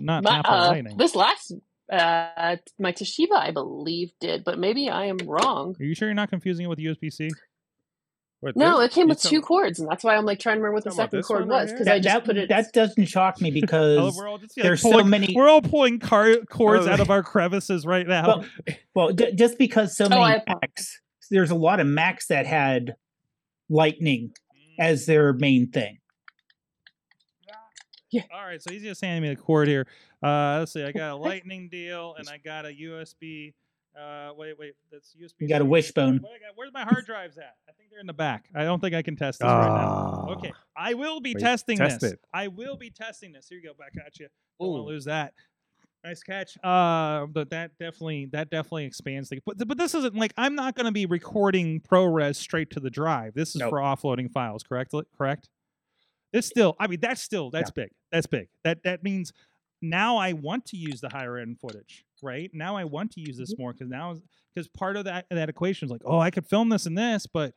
Not 0.00 0.22
My, 0.22 0.38
Apple 0.38 0.54
uh, 0.54 0.68
Lightning. 0.68 0.96
this 0.96 1.14
last 1.16 1.52
uh 1.92 2.56
my 2.78 2.92
Toshiba 2.92 3.32
I 3.34 3.50
believe 3.50 4.12
did, 4.20 4.44
but 4.44 4.58
maybe 4.58 4.88
I 4.88 5.06
am 5.06 5.18
wrong. 5.26 5.74
Are 5.80 5.84
you 5.84 5.94
sure 5.96 6.06
you're 6.08 6.14
not 6.14 6.30
confusing 6.30 6.64
it 6.64 6.68
with 6.68 6.78
USB 6.78 7.12
C? 7.12 7.28
What, 8.38 8.56
No, 8.56 8.78
this? 8.78 8.90
it 8.90 8.94
came 8.94 9.02
You 9.06 9.08
with 9.10 9.20
two 9.20 9.42
cords, 9.42 9.80
and 9.80 9.88
that's 9.90 10.02
why 10.04 10.14
I'm 10.16 10.24
like 10.24 10.38
trying 10.38 10.56
to 10.56 10.60
remember 10.62 10.76
what 10.76 10.84
the 10.84 10.92
second 10.92 11.22
cord 11.24 11.40
right 11.48 11.62
was 11.62 11.70
here? 11.70 11.78
because 11.78 11.88
I 11.92 11.98
just 11.98 12.14
that, 12.14 12.24
put 12.24 12.36
it. 12.38 12.48
that 12.48 12.72
doesn't 12.72 13.06
shock 13.06 13.40
me 13.40 13.50
Oh, 13.50 13.60
because 13.60 14.16
we're 14.16 14.28
all 14.28 14.38
just 14.38 14.56
yeah, 14.56 14.62
there's 14.62 14.80
so 14.80 15.02
many. 15.02 15.34
We're 15.36 15.48
all 15.48 15.60
pulling 15.60 15.98
car- 15.98 16.36
cords 16.48 16.86
Oh, 16.86 16.90
out 16.90 17.00
of 17.00 17.10
our 17.10 17.22
crevices 17.24 17.84
right 17.84 18.06
now. 18.06 18.26
well, 18.26 18.44
well 18.94 19.12
d- 19.12 19.32
just 19.34 19.58
because 19.58 19.96
so 19.96 20.06
Oh, 20.06 20.08
many 20.10 20.22
I 20.22 20.34
apologize. 20.36 20.60
Macs, 20.62 21.00
there's 21.30 21.50
a 21.50 21.54
lot 21.56 21.80
of 21.80 21.86
Macs 21.88 22.28
that 22.28 22.46
had 22.46 22.94
Lightning 23.68 24.30
as 24.78 25.04
their 25.06 25.32
main 25.34 25.70
thing. 25.70 25.98
All 28.32 28.44
right, 28.44 28.60
so 28.62 28.70
he's 28.72 28.82
just 28.82 29.00
handing 29.00 29.22
me 29.22 29.34
the 29.34 29.40
cord 29.40 29.68
here. 29.68 29.86
Uh, 30.22 30.56
let's 30.60 30.72
see, 30.72 30.82
I 30.84 30.92
got 30.92 31.12
a 31.12 31.16
lightning 31.16 31.68
deal 31.68 32.14
and 32.18 32.28
I 32.28 32.38
got 32.38 32.66
a 32.66 32.68
USB. 32.70 33.54
Uh, 33.98 34.30
wait, 34.36 34.56
wait, 34.58 34.74
that's 34.90 35.14
USB. 35.20 35.34
You 35.40 35.48
got 35.48 35.60
a 35.60 35.64
wishbone. 35.64 36.18
What 36.18 36.32
I 36.32 36.38
got- 36.38 36.52
Where's 36.56 36.72
my 36.72 36.82
hard 36.84 37.06
drives 37.06 37.38
at? 37.38 37.56
I 37.68 37.72
think 37.72 37.90
they're 37.90 38.00
in 38.00 38.06
the 38.06 38.12
back. 38.12 38.48
I 38.54 38.64
don't 38.64 38.80
think 38.80 38.94
I 38.94 39.02
can 39.02 39.16
test 39.16 39.40
this 39.40 39.46
right 39.46 39.66
now. 39.66 40.24
Ah. 40.28 40.32
Okay, 40.32 40.52
I 40.76 40.94
will 40.94 41.20
be 41.20 41.34
Wait, 41.34 41.40
testing 41.40 41.76
test 41.78 42.00
this. 42.00 42.12
it. 42.12 42.20
I 42.32 42.48
will 42.48 42.76
be 42.76 42.90
testing 42.90 43.32
this. 43.32 43.48
Here 43.48 43.58
you 43.58 43.64
go, 43.68 43.74
back 43.74 43.92
at 44.04 44.18
you. 44.20 44.28
Don't 44.60 44.70
want 44.70 44.82
to 44.82 44.86
lose 44.86 45.04
that. 45.06 45.34
Nice 46.04 46.22
catch. 46.22 46.56
Uh, 46.64 47.26
but 47.26 47.50
that 47.50 47.72
definitely 47.78 48.26
that 48.32 48.48
definitely 48.50 48.84
expands 48.86 49.28
the. 49.28 49.40
But 49.44 49.58
but 49.68 49.76
this 49.76 49.94
isn't 49.94 50.14
like 50.14 50.32
I'm 50.38 50.54
not 50.54 50.74
going 50.74 50.86
to 50.86 50.92
be 50.92 51.04
recording 51.04 51.80
ProRes 51.80 52.36
straight 52.36 52.70
to 52.70 52.80
the 52.80 52.88
drive. 52.90 53.34
This 53.34 53.50
is 53.50 53.56
Nope. 53.56 53.70
for 53.70 53.78
offloading 53.80 54.30
files. 54.30 54.62
Correct? 54.62 54.94
Correct. 55.18 55.48
It's 56.32 56.46
still. 56.46 56.76
I 56.78 56.86
mean, 56.86 57.00
that's 57.00 57.22
still 57.22 57.50
that's 57.50 57.70
big. 57.70 57.90
That's 58.12 58.26
big. 58.26 58.48
That 58.64 58.82
that 58.84 59.02
means 59.02 59.32
now 59.82 60.16
I 60.16 60.32
want 60.32 60.66
to 60.66 60.76
use 60.76 61.00
the 61.00 61.08
higher 61.08 61.38
end 61.38 61.58
footage. 61.58 62.04
Right 62.22 62.50
now 62.52 62.76
I 62.76 62.84
want 62.84 63.12
to 63.12 63.20
use 63.20 63.36
this 63.38 63.52
mm-hmm. 63.52 63.62
more 63.62 63.72
because 63.72 63.88
now 63.88 64.16
because 64.54 64.68
part 64.68 64.96
of 64.96 65.04
that 65.06 65.26
that 65.30 65.48
equation 65.48 65.86
is 65.86 65.92
like, 65.92 66.02
oh, 66.04 66.18
I 66.18 66.30
could 66.30 66.46
film 66.46 66.68
this 66.68 66.86
and 66.86 66.96
this, 66.96 67.26
but 67.26 67.54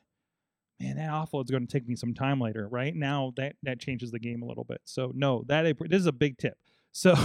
man, 0.80 0.96
that 0.98 1.10
offload's 1.10 1.52
going 1.52 1.68
to 1.68 1.72
take 1.72 1.88
me 1.88 1.96
some 1.96 2.14
time 2.14 2.40
later. 2.40 2.68
Right 2.68 2.96
now 2.96 3.34
that 3.38 3.56
that 3.64 3.80
changes 3.80 4.12
the 4.12 4.20
game 4.20 4.42
a 4.42 4.46
little 4.46 4.64
bit. 4.64 4.82
So 4.86 5.12
no, 5.14 5.44
that 5.48 5.76
this 5.80 6.00
is 6.00 6.08
a 6.08 6.12
big 6.12 6.38
tip. 6.38 6.58
So 6.96 7.16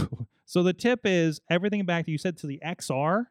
so 0.46 0.62
the 0.62 0.72
tip 0.72 1.01
is 1.05 1.42
everything 1.51 1.84
back 1.84 2.07
to 2.07 2.11
you 2.11 2.16
said 2.16 2.38
to 2.38 2.46
the 2.46 2.59
XR. 2.64 3.26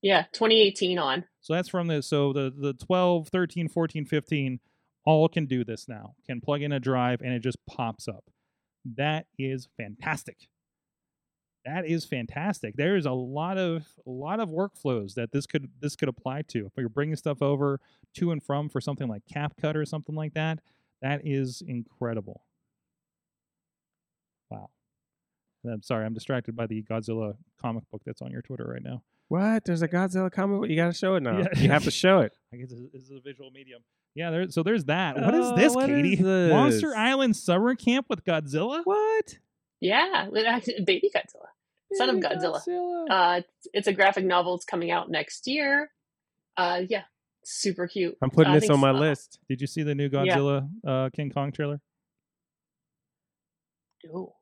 Yeah, 0.00 0.26
2018 0.32 0.96
on. 0.96 1.24
So 1.40 1.54
that's 1.54 1.68
from 1.68 1.88
the 1.88 2.04
so 2.04 2.32
the 2.32 2.54
the 2.56 2.72
12, 2.74 3.26
13, 3.26 3.68
14, 3.68 4.04
15 4.04 4.60
all 5.08 5.26
can 5.26 5.46
do 5.46 5.64
this 5.64 5.88
now. 5.88 6.14
Can 6.26 6.42
plug 6.42 6.60
in 6.60 6.70
a 6.70 6.78
drive 6.78 7.22
and 7.22 7.32
it 7.32 7.40
just 7.40 7.56
pops 7.66 8.06
up. 8.08 8.24
That 8.84 9.24
is 9.38 9.66
fantastic. 9.78 10.36
That 11.64 11.86
is 11.86 12.04
fantastic. 12.04 12.76
There 12.76 12.94
is 12.94 13.06
a 13.06 13.12
lot 13.12 13.56
of 13.56 13.86
a 14.06 14.10
lot 14.10 14.38
of 14.38 14.50
workflows 14.50 15.14
that 15.14 15.32
this 15.32 15.46
could 15.46 15.70
this 15.80 15.96
could 15.96 16.10
apply 16.10 16.42
to. 16.48 16.66
If 16.66 16.72
you're 16.76 16.90
bringing 16.90 17.16
stuff 17.16 17.40
over 17.40 17.80
to 18.16 18.32
and 18.32 18.42
from 18.42 18.68
for 18.68 18.82
something 18.82 19.08
like 19.08 19.22
CapCut 19.34 19.76
or 19.76 19.86
something 19.86 20.14
like 20.14 20.34
that, 20.34 20.60
that 21.00 21.22
is 21.24 21.62
incredible. 21.66 22.42
Wow. 24.50 24.68
I'm 25.66 25.82
sorry, 25.82 26.04
I'm 26.04 26.14
distracted 26.14 26.54
by 26.54 26.66
the 26.66 26.82
Godzilla 26.82 27.36
comic 27.60 27.84
book 27.90 28.02
that's 28.04 28.20
on 28.20 28.30
your 28.30 28.42
Twitter 28.42 28.66
right 28.66 28.82
now. 28.82 29.02
What? 29.28 29.64
There's 29.64 29.82
a 29.82 29.88
Godzilla 29.88 30.30
comic. 30.30 30.60
book? 30.60 30.70
You 30.70 30.76
got 30.76 30.88
to 30.88 30.92
show 30.92 31.14
it 31.14 31.22
now. 31.22 31.38
Yeah. 31.38 31.48
You 31.56 31.70
have 31.70 31.84
to 31.84 31.90
show 31.90 32.20
it. 32.20 32.32
I 32.52 32.56
guess 32.56 32.70
this 32.92 33.02
is 33.02 33.10
a 33.10 33.20
visual 33.20 33.50
medium. 33.50 33.82
Yeah, 34.18 34.30
there. 34.30 34.50
So 34.50 34.64
there's 34.64 34.84
that. 34.86 35.16
What 35.20 35.32
is 35.34 35.52
this, 35.54 35.74
what 35.76 35.86
Katie? 35.86 36.14
is 36.14 36.20
Monster? 36.50 36.92
Island 36.96 37.36
summer 37.36 37.76
camp 37.76 38.06
with 38.10 38.24
Godzilla. 38.24 38.80
What? 38.82 39.38
Yeah, 39.80 40.28
with 40.28 40.44
actually 40.44 40.80
baby 40.84 41.08
Godzilla. 41.14 41.46
Son 41.94 42.10
of 42.10 42.20
Baby 42.20 42.26
Godzilla. 42.34 42.60
Uh, 43.08 43.34
it's, 43.38 43.68
it's 43.72 43.86
a 43.86 43.92
graphic 43.92 44.24
novel. 44.24 44.56
It's 44.56 44.64
coming 44.64 44.90
out 44.90 45.08
next 45.08 45.46
year. 45.46 45.90
Uh, 46.56 46.82
yeah, 46.88 47.02
super 47.44 47.86
cute. 47.86 48.16
I'm 48.20 48.30
putting 48.30 48.50
I 48.50 48.54
this 48.56 48.62
think 48.62 48.72
on 48.72 48.80
my 48.80 48.90
s- 48.90 48.96
uh, 48.96 48.98
list. 48.98 49.38
Did 49.48 49.60
you 49.60 49.68
see 49.68 49.84
the 49.84 49.94
new 49.94 50.10
Yeah. 50.12 50.36
Godzilla 50.36 50.68
uh, 50.84 51.10
King 51.14 51.30
Kong 51.30 51.52
trailer? 51.52 51.80
No, 54.04 54.34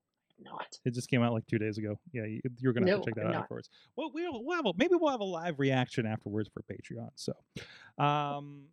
not. 0.43 0.79
It 0.85 0.95
just 0.95 1.09
came 1.11 1.23
out 1.23 1.33
like 1.33 1.47
two 1.47 1.59
days 1.59 1.79
ago. 1.79 1.99
Yeah, 2.13 2.25
you, 2.25 2.41
you're 2.59 2.73
gonna 2.73 2.87
have 2.89 2.99
No, 2.99 3.05
to 3.05 3.11
check 3.11 3.15
that 3.17 3.21
I'm 3.23 3.27
out 3.29 3.33
not. 3.35 3.43
afterwards. 3.43 3.69
Well, 3.97 4.11
we'll, 4.13 4.45
we'll 4.45 4.57
have 4.57 4.67
a, 4.67 4.73
maybe 4.77 4.95
we'll 4.99 5.11
have 5.11 5.21
a 5.21 5.25
live 5.25 5.59
reaction 5.59 6.07
afterwards 6.07 6.49
for 6.53 6.63
Patreon. 6.63 7.11
So, 7.15 7.33
um, 8.03 8.65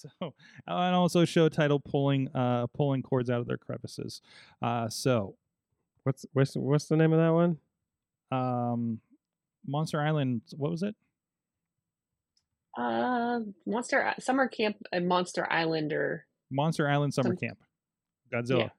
so 0.00 0.08
and 0.66 0.94
also 0.94 1.24
show 1.24 1.48
title 1.48 1.80
pulling 1.80 2.28
uh 2.34 2.66
pulling 2.68 3.02
cords 3.02 3.28
out 3.30 3.40
of 3.40 3.46
their 3.46 3.58
crevices. 3.58 4.20
Uh, 4.62 4.88
so 4.88 5.36
What's 6.04 6.24
what's 6.32 6.56
what's 6.56 6.86
the 6.86 6.96
name 6.96 7.12
of 7.12 7.18
that 7.18 7.32
one? 7.34 7.58
um, 8.30 9.00
Monster 9.66 10.00
Island. 10.00 10.40
What 10.56 10.70
was 10.70 10.82
it? 10.82 10.94
Uh, 12.76 13.40
Monster 13.66 14.14
Summer 14.20 14.48
Camp 14.48 14.76
and 14.92 15.08
Monster 15.08 15.46
Islander. 15.50 16.26
Monster 16.50 16.88
Island 16.88 17.12
Summer 17.14 17.30
Some- 17.30 17.36
Camp. 17.36 17.58
Godzilla. 18.32 18.70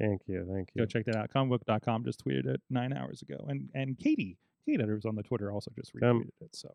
Thank 0.00 0.22
you, 0.26 0.46
thank 0.52 0.68
you. 0.74 0.82
Go 0.82 0.86
check 0.86 1.04
that 1.06 1.16
out. 1.16 1.30
Comicbook.com 1.32 2.04
just 2.04 2.24
tweeted 2.24 2.46
it 2.46 2.60
nine 2.70 2.92
hours 2.92 3.22
ago, 3.22 3.36
and 3.48 3.68
and 3.74 3.96
Katie, 3.98 4.36
K 4.66 4.76
Dutters 4.76 5.06
on 5.06 5.14
the 5.14 5.22
Twitter 5.22 5.52
also 5.52 5.70
just 5.76 5.94
retweeted 5.94 6.10
Um, 6.10 6.28
it. 6.40 6.54
So 6.56 6.74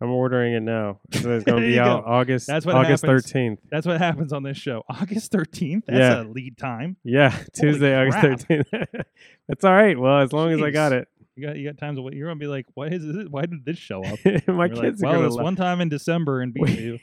I'm 0.00 0.10
ordering 0.10 0.54
it 0.54 0.60
now. 0.62 0.98
So 1.12 1.30
it's 1.36 1.44
going 1.44 1.60
to 1.62 1.68
be 1.68 1.78
out 1.78 2.04
go. 2.04 2.10
August. 2.10 2.46
That's 2.46 2.64
what 2.64 2.74
August. 2.74 3.04
13th. 3.04 3.58
that's 3.70 3.86
what 3.86 3.98
happens 3.98 4.32
on 4.32 4.42
this 4.42 4.56
show. 4.56 4.82
August 4.88 5.30
thirteenth. 5.30 5.84
That's 5.86 5.98
Yeah. 5.98 6.22
a 6.22 6.24
lead 6.24 6.56
time. 6.56 6.96
Yeah, 7.04 7.36
Tuesday, 7.54 7.94
August 7.94 8.18
13th. 8.18 8.64
That's 9.48 9.64
all 9.64 9.72
right. 9.72 9.98
Well, 9.98 10.20
as 10.20 10.32
long 10.32 10.52
as 10.52 10.62
I 10.62 10.70
got 10.70 10.92
it. 10.92 11.08
You 11.36 11.46
got 11.46 11.56
you 11.56 11.68
got 11.68 11.78
times 11.78 11.98
of 11.98 12.04
you're 12.12 12.28
gonna 12.28 12.38
be 12.38 12.46
like, 12.48 12.66
what 12.74 12.92
is 12.92 13.04
this? 13.04 13.26
Why 13.30 13.42
did 13.46 13.64
this 13.64 13.78
show 13.78 14.04
up? 14.04 14.18
My 14.46 14.54
like, 14.66 14.74
kids 14.74 15.02
are 15.02 15.10
well, 15.12 15.22
this 15.22 15.36
to 15.36 15.42
one 15.42 15.56
time 15.56 15.80
in 15.80 15.88
December 15.88 16.40
and 16.42 16.54
We- 16.58 16.74
BU. 16.74 16.98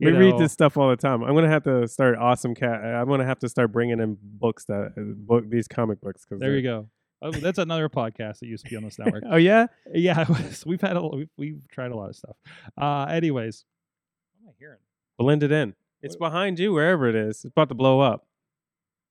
We 0.00 0.10
you 0.10 0.18
read 0.18 0.38
this 0.38 0.52
stuff 0.52 0.76
all 0.76 0.90
the 0.90 0.96
time. 0.96 1.22
I'm 1.22 1.34
gonna 1.34 1.48
have 1.48 1.64
to 1.64 1.86
start 1.88 2.18
awesome 2.18 2.54
cat. 2.54 2.84
I'm 2.84 3.08
gonna 3.08 3.24
have 3.24 3.38
to 3.40 3.48
start 3.48 3.72
bringing 3.72 3.98
in 4.00 4.16
books 4.20 4.64
that 4.66 4.92
book 4.96 5.48
these 5.48 5.68
comic 5.68 6.00
books. 6.00 6.24
Cause 6.26 6.38
There 6.38 6.54
you 6.56 6.62
go. 6.62 6.88
Oh, 7.20 7.30
that's 7.32 7.58
another 7.58 7.88
podcast 7.88 8.38
that 8.40 8.46
used 8.46 8.64
to 8.64 8.70
be 8.70 8.76
on 8.76 8.84
this 8.84 8.98
network. 8.98 9.24
oh 9.28 9.36
yeah, 9.36 9.66
yeah, 9.92 10.24
we've 10.66 10.80
had 10.80 10.96
a 10.96 11.06
we've, 11.06 11.28
we've 11.36 11.68
tried 11.70 11.90
a 11.90 11.96
lot 11.96 12.10
of 12.10 12.16
stuff. 12.16 12.36
Uh, 12.80 13.06
anyways, 13.10 13.64
what 14.40 14.50
am 14.50 14.54
I 14.54 14.54
hearing? 14.58 14.78
blend 15.18 15.42
it 15.42 15.50
in. 15.52 15.74
It's 16.00 16.14
What- 16.16 16.28
behind 16.30 16.58
you, 16.58 16.72
wherever 16.72 17.08
it 17.08 17.16
is. 17.16 17.44
It's 17.44 17.44
about 17.46 17.68
to 17.70 17.74
blow 17.74 18.00
up. 18.00 18.24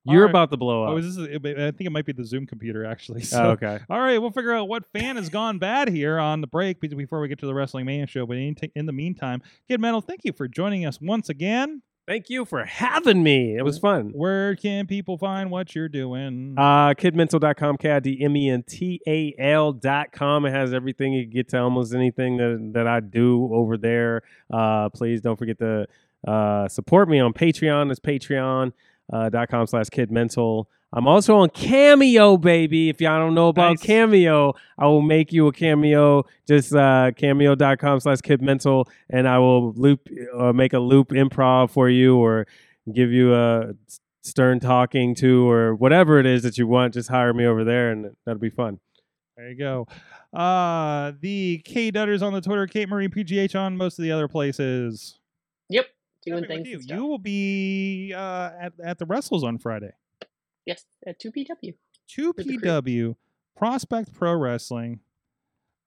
You're 0.05 0.21
Alright. 0.21 0.29
about 0.29 0.51
to 0.51 0.57
blow 0.57 0.83
up. 0.85 0.91
Oh, 0.91 0.97
is 0.97 1.17
this? 1.17 1.27
I 1.27 1.37
think 1.71 1.81
it 1.81 1.91
might 1.91 2.05
be 2.05 2.13
the 2.13 2.23
Zoom 2.23 2.47
computer 2.47 2.85
actually. 2.85 3.19
Oh, 3.23 3.25
So, 3.25 3.43
okay. 3.51 3.79
all 3.89 3.99
right, 3.99 4.17
we'll 4.19 4.31
figure 4.31 4.53
out 4.53 4.69
what 4.69 4.85
fan 4.93 5.17
has 5.17 5.27
gone 5.27 5.59
bad 5.59 5.89
here 5.89 6.17
on 6.17 6.39
the 6.39 6.47
break 6.47 6.79
before 6.79 7.19
we 7.19 7.27
get 7.27 7.39
to 7.39 7.45
the 7.45 7.53
Wrestling 7.53 7.85
Mania 7.85 8.07
show. 8.07 8.25
But 8.25 8.37
in, 8.37 8.55
in 8.73 8.85
the 8.85 8.93
meantime, 8.93 9.41
Kid 9.67 9.81
Mental, 9.81 9.99
thank 9.99 10.21
you 10.23 10.31
for 10.31 10.47
joining 10.47 10.85
us 10.85 11.01
once 11.01 11.27
again. 11.27 11.81
Thank 12.07 12.29
you 12.29 12.45
for 12.45 12.63
having 12.63 13.21
me. 13.21 13.57
It 13.57 13.65
was 13.65 13.79
fun. 13.79 14.11
Where 14.15 14.55
can 14.55 14.87
people 14.87 15.17
find 15.17 15.51
what 15.51 15.75
you're 15.75 15.89
doing? 15.89 16.55
Uh, 16.57 16.93
kidmental.com, 16.93 17.75
K 17.75 17.91
I 17.91 17.99
D 17.99 18.23
M 18.23 18.37
E 18.37 18.49
N 18.49 18.63
T 18.63 19.01
A 19.05 19.35
L.com. 19.37 20.45
It 20.45 20.51
has 20.51 20.73
everything. 20.73 21.11
You 21.11 21.23
can 21.25 21.33
get 21.33 21.49
to 21.49 21.59
almost 21.59 21.93
anything 21.93 22.37
that, 22.37 22.71
that 22.75 22.87
I 22.87 23.01
do 23.01 23.49
over 23.53 23.77
there. 23.77 24.23
Uh, 24.49 24.87
please 24.87 25.19
don't 25.19 25.35
forget 25.35 25.59
to 25.59 25.85
uh, 26.25 26.69
support 26.69 27.09
me 27.09 27.19
on 27.19 27.33
Patreon. 27.33 27.91
It's 27.91 27.99
patreon.com 29.11 29.67
slash 29.67 29.87
kidmental. 29.87 30.65
I'm 30.93 31.05
also 31.07 31.37
on 31.37 31.49
Cameo, 31.49 32.37
baby. 32.37 32.89
If 32.89 33.01
y'all 33.01 33.19
don't 33.19 33.35
know 33.35 33.49
about 33.49 33.71
Nice. 33.71 33.83
Cameo, 33.83 34.53
I 34.77 34.85
will 34.85 35.01
make 35.01 35.33
you 35.33 35.47
a 35.47 35.51
cameo. 35.51 36.23
Just 36.47 36.73
uh, 36.73 37.11
cameo.com 37.15 37.99
slash 37.99 38.19
kidmental, 38.19 38.85
and 39.09 39.27
I 39.27 39.37
will 39.37 39.73
loop 39.73 40.07
uh, 40.37 40.53
make 40.53 40.71
a 40.71 40.79
loop 40.79 41.09
improv 41.09 41.71
for 41.71 41.89
you 41.89 42.17
or 42.17 42.47
give 42.93 43.11
you 43.11 43.35
a 43.35 43.73
stern 44.23 44.61
talking 44.61 45.13
to 45.15 45.49
or 45.49 45.75
whatever 45.75 46.19
it 46.19 46.25
is 46.25 46.43
that 46.43 46.57
you 46.57 46.67
want. 46.67 46.93
Just 46.93 47.09
hire 47.09 47.33
me 47.33 47.45
over 47.45 47.65
there, 47.65 47.91
and 47.91 48.15
that'll 48.25 48.39
be 48.39 48.49
fun. 48.49 48.79
There 49.35 49.49
you 49.49 49.57
go. 49.57 49.87
Uh, 50.33 51.11
the 51.19 51.61
K 51.65 51.91
Dutters 51.91 52.21
on 52.21 52.31
the 52.31 52.41
Twitter, 52.41 52.65
Kate 52.65 52.87
Marie 52.87 53.09
PGH 53.09 53.59
on 53.59 53.75
most 53.75 53.99
of 53.99 54.03
the 54.03 54.11
other 54.13 54.29
places. 54.29 55.19
Yep, 55.69 55.85
doing 56.27 56.45
things. 56.45 56.67
You. 56.67 56.79
you 56.95 57.05
will 57.05 57.17
be 57.17 58.13
uh, 58.15 58.51
at 58.59 58.73
at 58.83 58.99
the 58.99 59.05
Wrestles 59.05 59.43
on 59.43 59.57
Friday. 59.57 59.91
Yes, 60.65 60.85
at 61.05 61.19
two 61.19 61.31
PW. 61.31 61.73
Two 62.07 62.33
With 62.35 62.47
the 62.47 62.57
crew. 62.57 62.69
PW 62.69 63.15
Prospect 63.55 64.13
Pro 64.13 64.33
Wrestling 64.35 64.99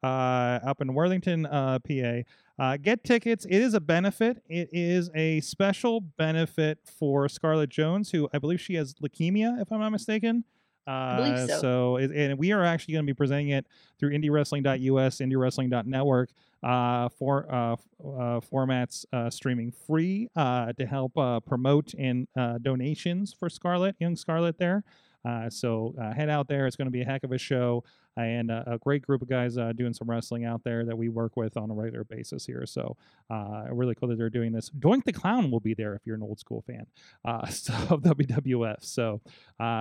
uh, 0.03 0.59
up 0.65 0.81
in 0.81 0.95
Worthington, 0.95 1.47
uh, 1.47 1.79
PA. 1.79 2.23
Uh, 2.59 2.77
get 2.77 3.05
tickets. 3.05 3.47
It 3.47 3.59
is 3.59 3.75
a 3.75 3.81
benefit. 3.81 4.43
It 4.49 4.69
is 4.73 5.11
a 5.15 5.41
special 5.41 6.01
benefit 6.01 6.79
for 6.85 7.29
Scarlett 7.29 7.71
Jones, 7.71 8.11
who 8.11 8.29
I 8.35 8.39
believe 8.39 8.61
she 8.61 8.75
has 8.75 8.95
leukemia, 8.95 9.61
if 9.61 9.73
I'm 9.73 9.81
not 9.81 9.91
mistaken. 9.91 10.45
Uh, 10.87 11.17
believe 11.17 11.51
so. 11.61 11.97
it, 11.97 12.11
and 12.11 12.39
we 12.39 12.53
are 12.53 12.65
actually 12.65 12.95
going 12.95 13.07
to 13.07 13.11
be 13.11 13.17
presenting 13.17 13.51
it 13.51 13.67
through 13.99 14.11
IndieWrestling.us, 14.11 15.19
IndieWrestling.network 15.19 16.31
uh, 16.63 17.09
for 17.09 17.47
uh, 17.53 17.73
uh, 17.73 18.41
formats 18.41 19.05
uh, 19.13 19.31
streaming 19.31 19.73
free 19.73 20.29
uh, 20.37 20.73
to 20.75 20.87
help 20.87 21.17
uh, 21.17 21.41
promote 21.41 21.95
and 21.95 22.29
uh, 22.37 22.59
donations 22.59 23.35
for 23.39 23.49
Scarlett, 23.49 23.97
young 23.99 24.17
Scarlett 24.17 24.59
there. 24.59 24.85
So 25.51 25.95
head 26.17 26.31
out 26.31 26.49
there. 26.49 26.67
It's 26.67 26.77
going 26.77 26.87
to 26.87 26.93
be 26.93 27.03
a 27.03 27.05
heck 27.05 27.25
of 27.25 27.33
a 27.33 27.39
show 27.39 27.85
and 28.17 28.51
uh, 28.51 28.65
a 28.67 28.79
great 28.79 29.03
group 29.03 29.23
of 29.23 29.29
guys 29.29 29.57
uh, 29.57 29.73
doing 29.73 29.93
some 29.93 30.09
wrestling 30.11 30.45
out 30.45 30.63
there 30.65 30.85
that 30.85 30.97
we 30.97 31.09
work 31.09 31.37
with 31.37 31.57
on 31.57 31.71
a 31.71 31.75
regular 31.75 32.05
basis 32.05 32.45
here. 32.47 32.65
So 32.67 32.97
uh, 33.31 33.65
really 33.71 33.95
cool 33.95 34.09
that 34.09 34.19
they're 34.19 34.31
doing 34.31 34.53
this. 34.53 34.71
Doink 34.71 35.05
the 35.05 35.13
Clown 35.13 35.51
will 35.51 35.61
be 35.61 35.75
there 35.75 35.95
if 35.95 36.03
you're 36.05 36.17
an 36.17 36.23
old 36.23 36.41
school 36.41 36.63
fan 36.67 36.87
uh, 37.25 37.47
so, 37.47 37.73
of 37.91 38.03
WWF. 38.03 38.85
So 38.85 39.21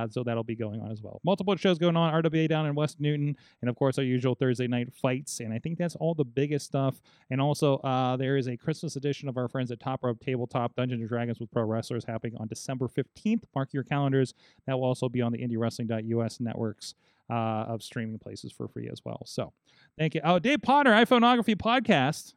so 0.10 0.24
that'll 0.24 0.44
be 0.44 0.56
going 0.56 0.82
on 0.82 0.92
as 0.92 1.02
well. 1.02 1.20
Multiple 1.24 1.56
shows 1.56 1.78
going 1.78 1.96
on. 1.96 2.14
RWA 2.14 2.48
down 2.48 2.66
in 2.66 2.76
West 2.76 3.00
Newton, 3.00 3.36
and 3.62 3.70
of 3.70 3.76
course 3.76 3.98
our 3.98 4.04
usual 4.04 4.36
Thursday 4.36 4.68
night 4.68 4.94
fights. 4.94 5.40
And 5.40 5.54
I 5.54 5.60
think 5.60 5.78
that's 5.78 5.96
all 5.96 6.14
the 6.14 6.26
biggest 6.26 6.66
stuff. 6.66 7.02
And 7.30 7.42
also 7.42 7.78
uh, 7.78 8.18
there 8.18 8.38
is 8.38 8.48
a 8.48 8.58
Christmas 8.58 8.96
edition 8.96 9.30
of 9.30 9.38
our 9.38 9.48
friends 9.48 9.72
at 9.72 9.80
Top 9.80 10.04
Rope 10.04 10.20
Tabletop 10.20 10.76
Dungeons 10.76 11.02
and 11.02 11.10
Dragons 11.10 11.40
with 11.40 11.52
Pro 11.52 11.64
Wrestlers 11.64 12.06
happening 12.06 12.36
on 12.38 12.48
December 12.48 12.88
15th. 12.88 13.44
Mark 13.56 13.74
your 13.74 13.84
calendars. 13.84 14.34
That 14.68 14.78
will 14.78 14.86
also 14.86 15.10
be 15.10 15.22
on 15.22 15.32
the 15.32 15.40
IndieWrestling.us 15.40 16.40
networks 16.40 16.96
uh, 17.30 17.66
of 17.68 17.84
streaming 17.84 18.20
places 18.20 18.52
for 18.52 18.68
free 18.68 18.90
as 18.92 19.02
well. 19.06 19.24
So 19.26 19.54
thank 19.98 20.16
you. 20.16 20.22
Oh, 20.24 20.40
Dave 20.40 20.62
Potter, 20.62 20.92
iPhoneography 20.92 21.56
podcast. 21.56 22.34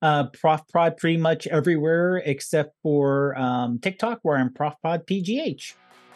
Uh, 0.00 0.24
Prof 0.26 0.60
Pod 0.72 0.96
pretty 0.96 1.16
much 1.16 1.46
everywhere 1.48 2.18
except 2.24 2.76
for 2.82 3.36
um, 3.36 3.78
TikTok, 3.80 4.20
where 4.22 4.36
I'm 4.36 4.52
Prof 4.54 4.74
Pod 4.82 5.06
PGH. 5.06 5.74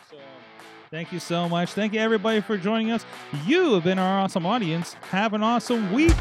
So, 0.09 0.17
thank 0.91 1.13
you 1.13 1.19
so 1.19 1.49
much. 1.49 1.71
Thank 1.71 1.95
you 1.95 2.01
everybody 2.01 2.41
for 2.41 2.57
joining 2.57 2.93
us. 2.93 3.05
You 3.47 3.75
have 3.75 3.85
been 3.85 3.99
our 3.99 4.21
awesome 4.21 4.47
audience. 4.47 4.95
Have 5.11 5.35
an 5.35 5.43
awesome 5.43 5.93
week. 5.93 6.13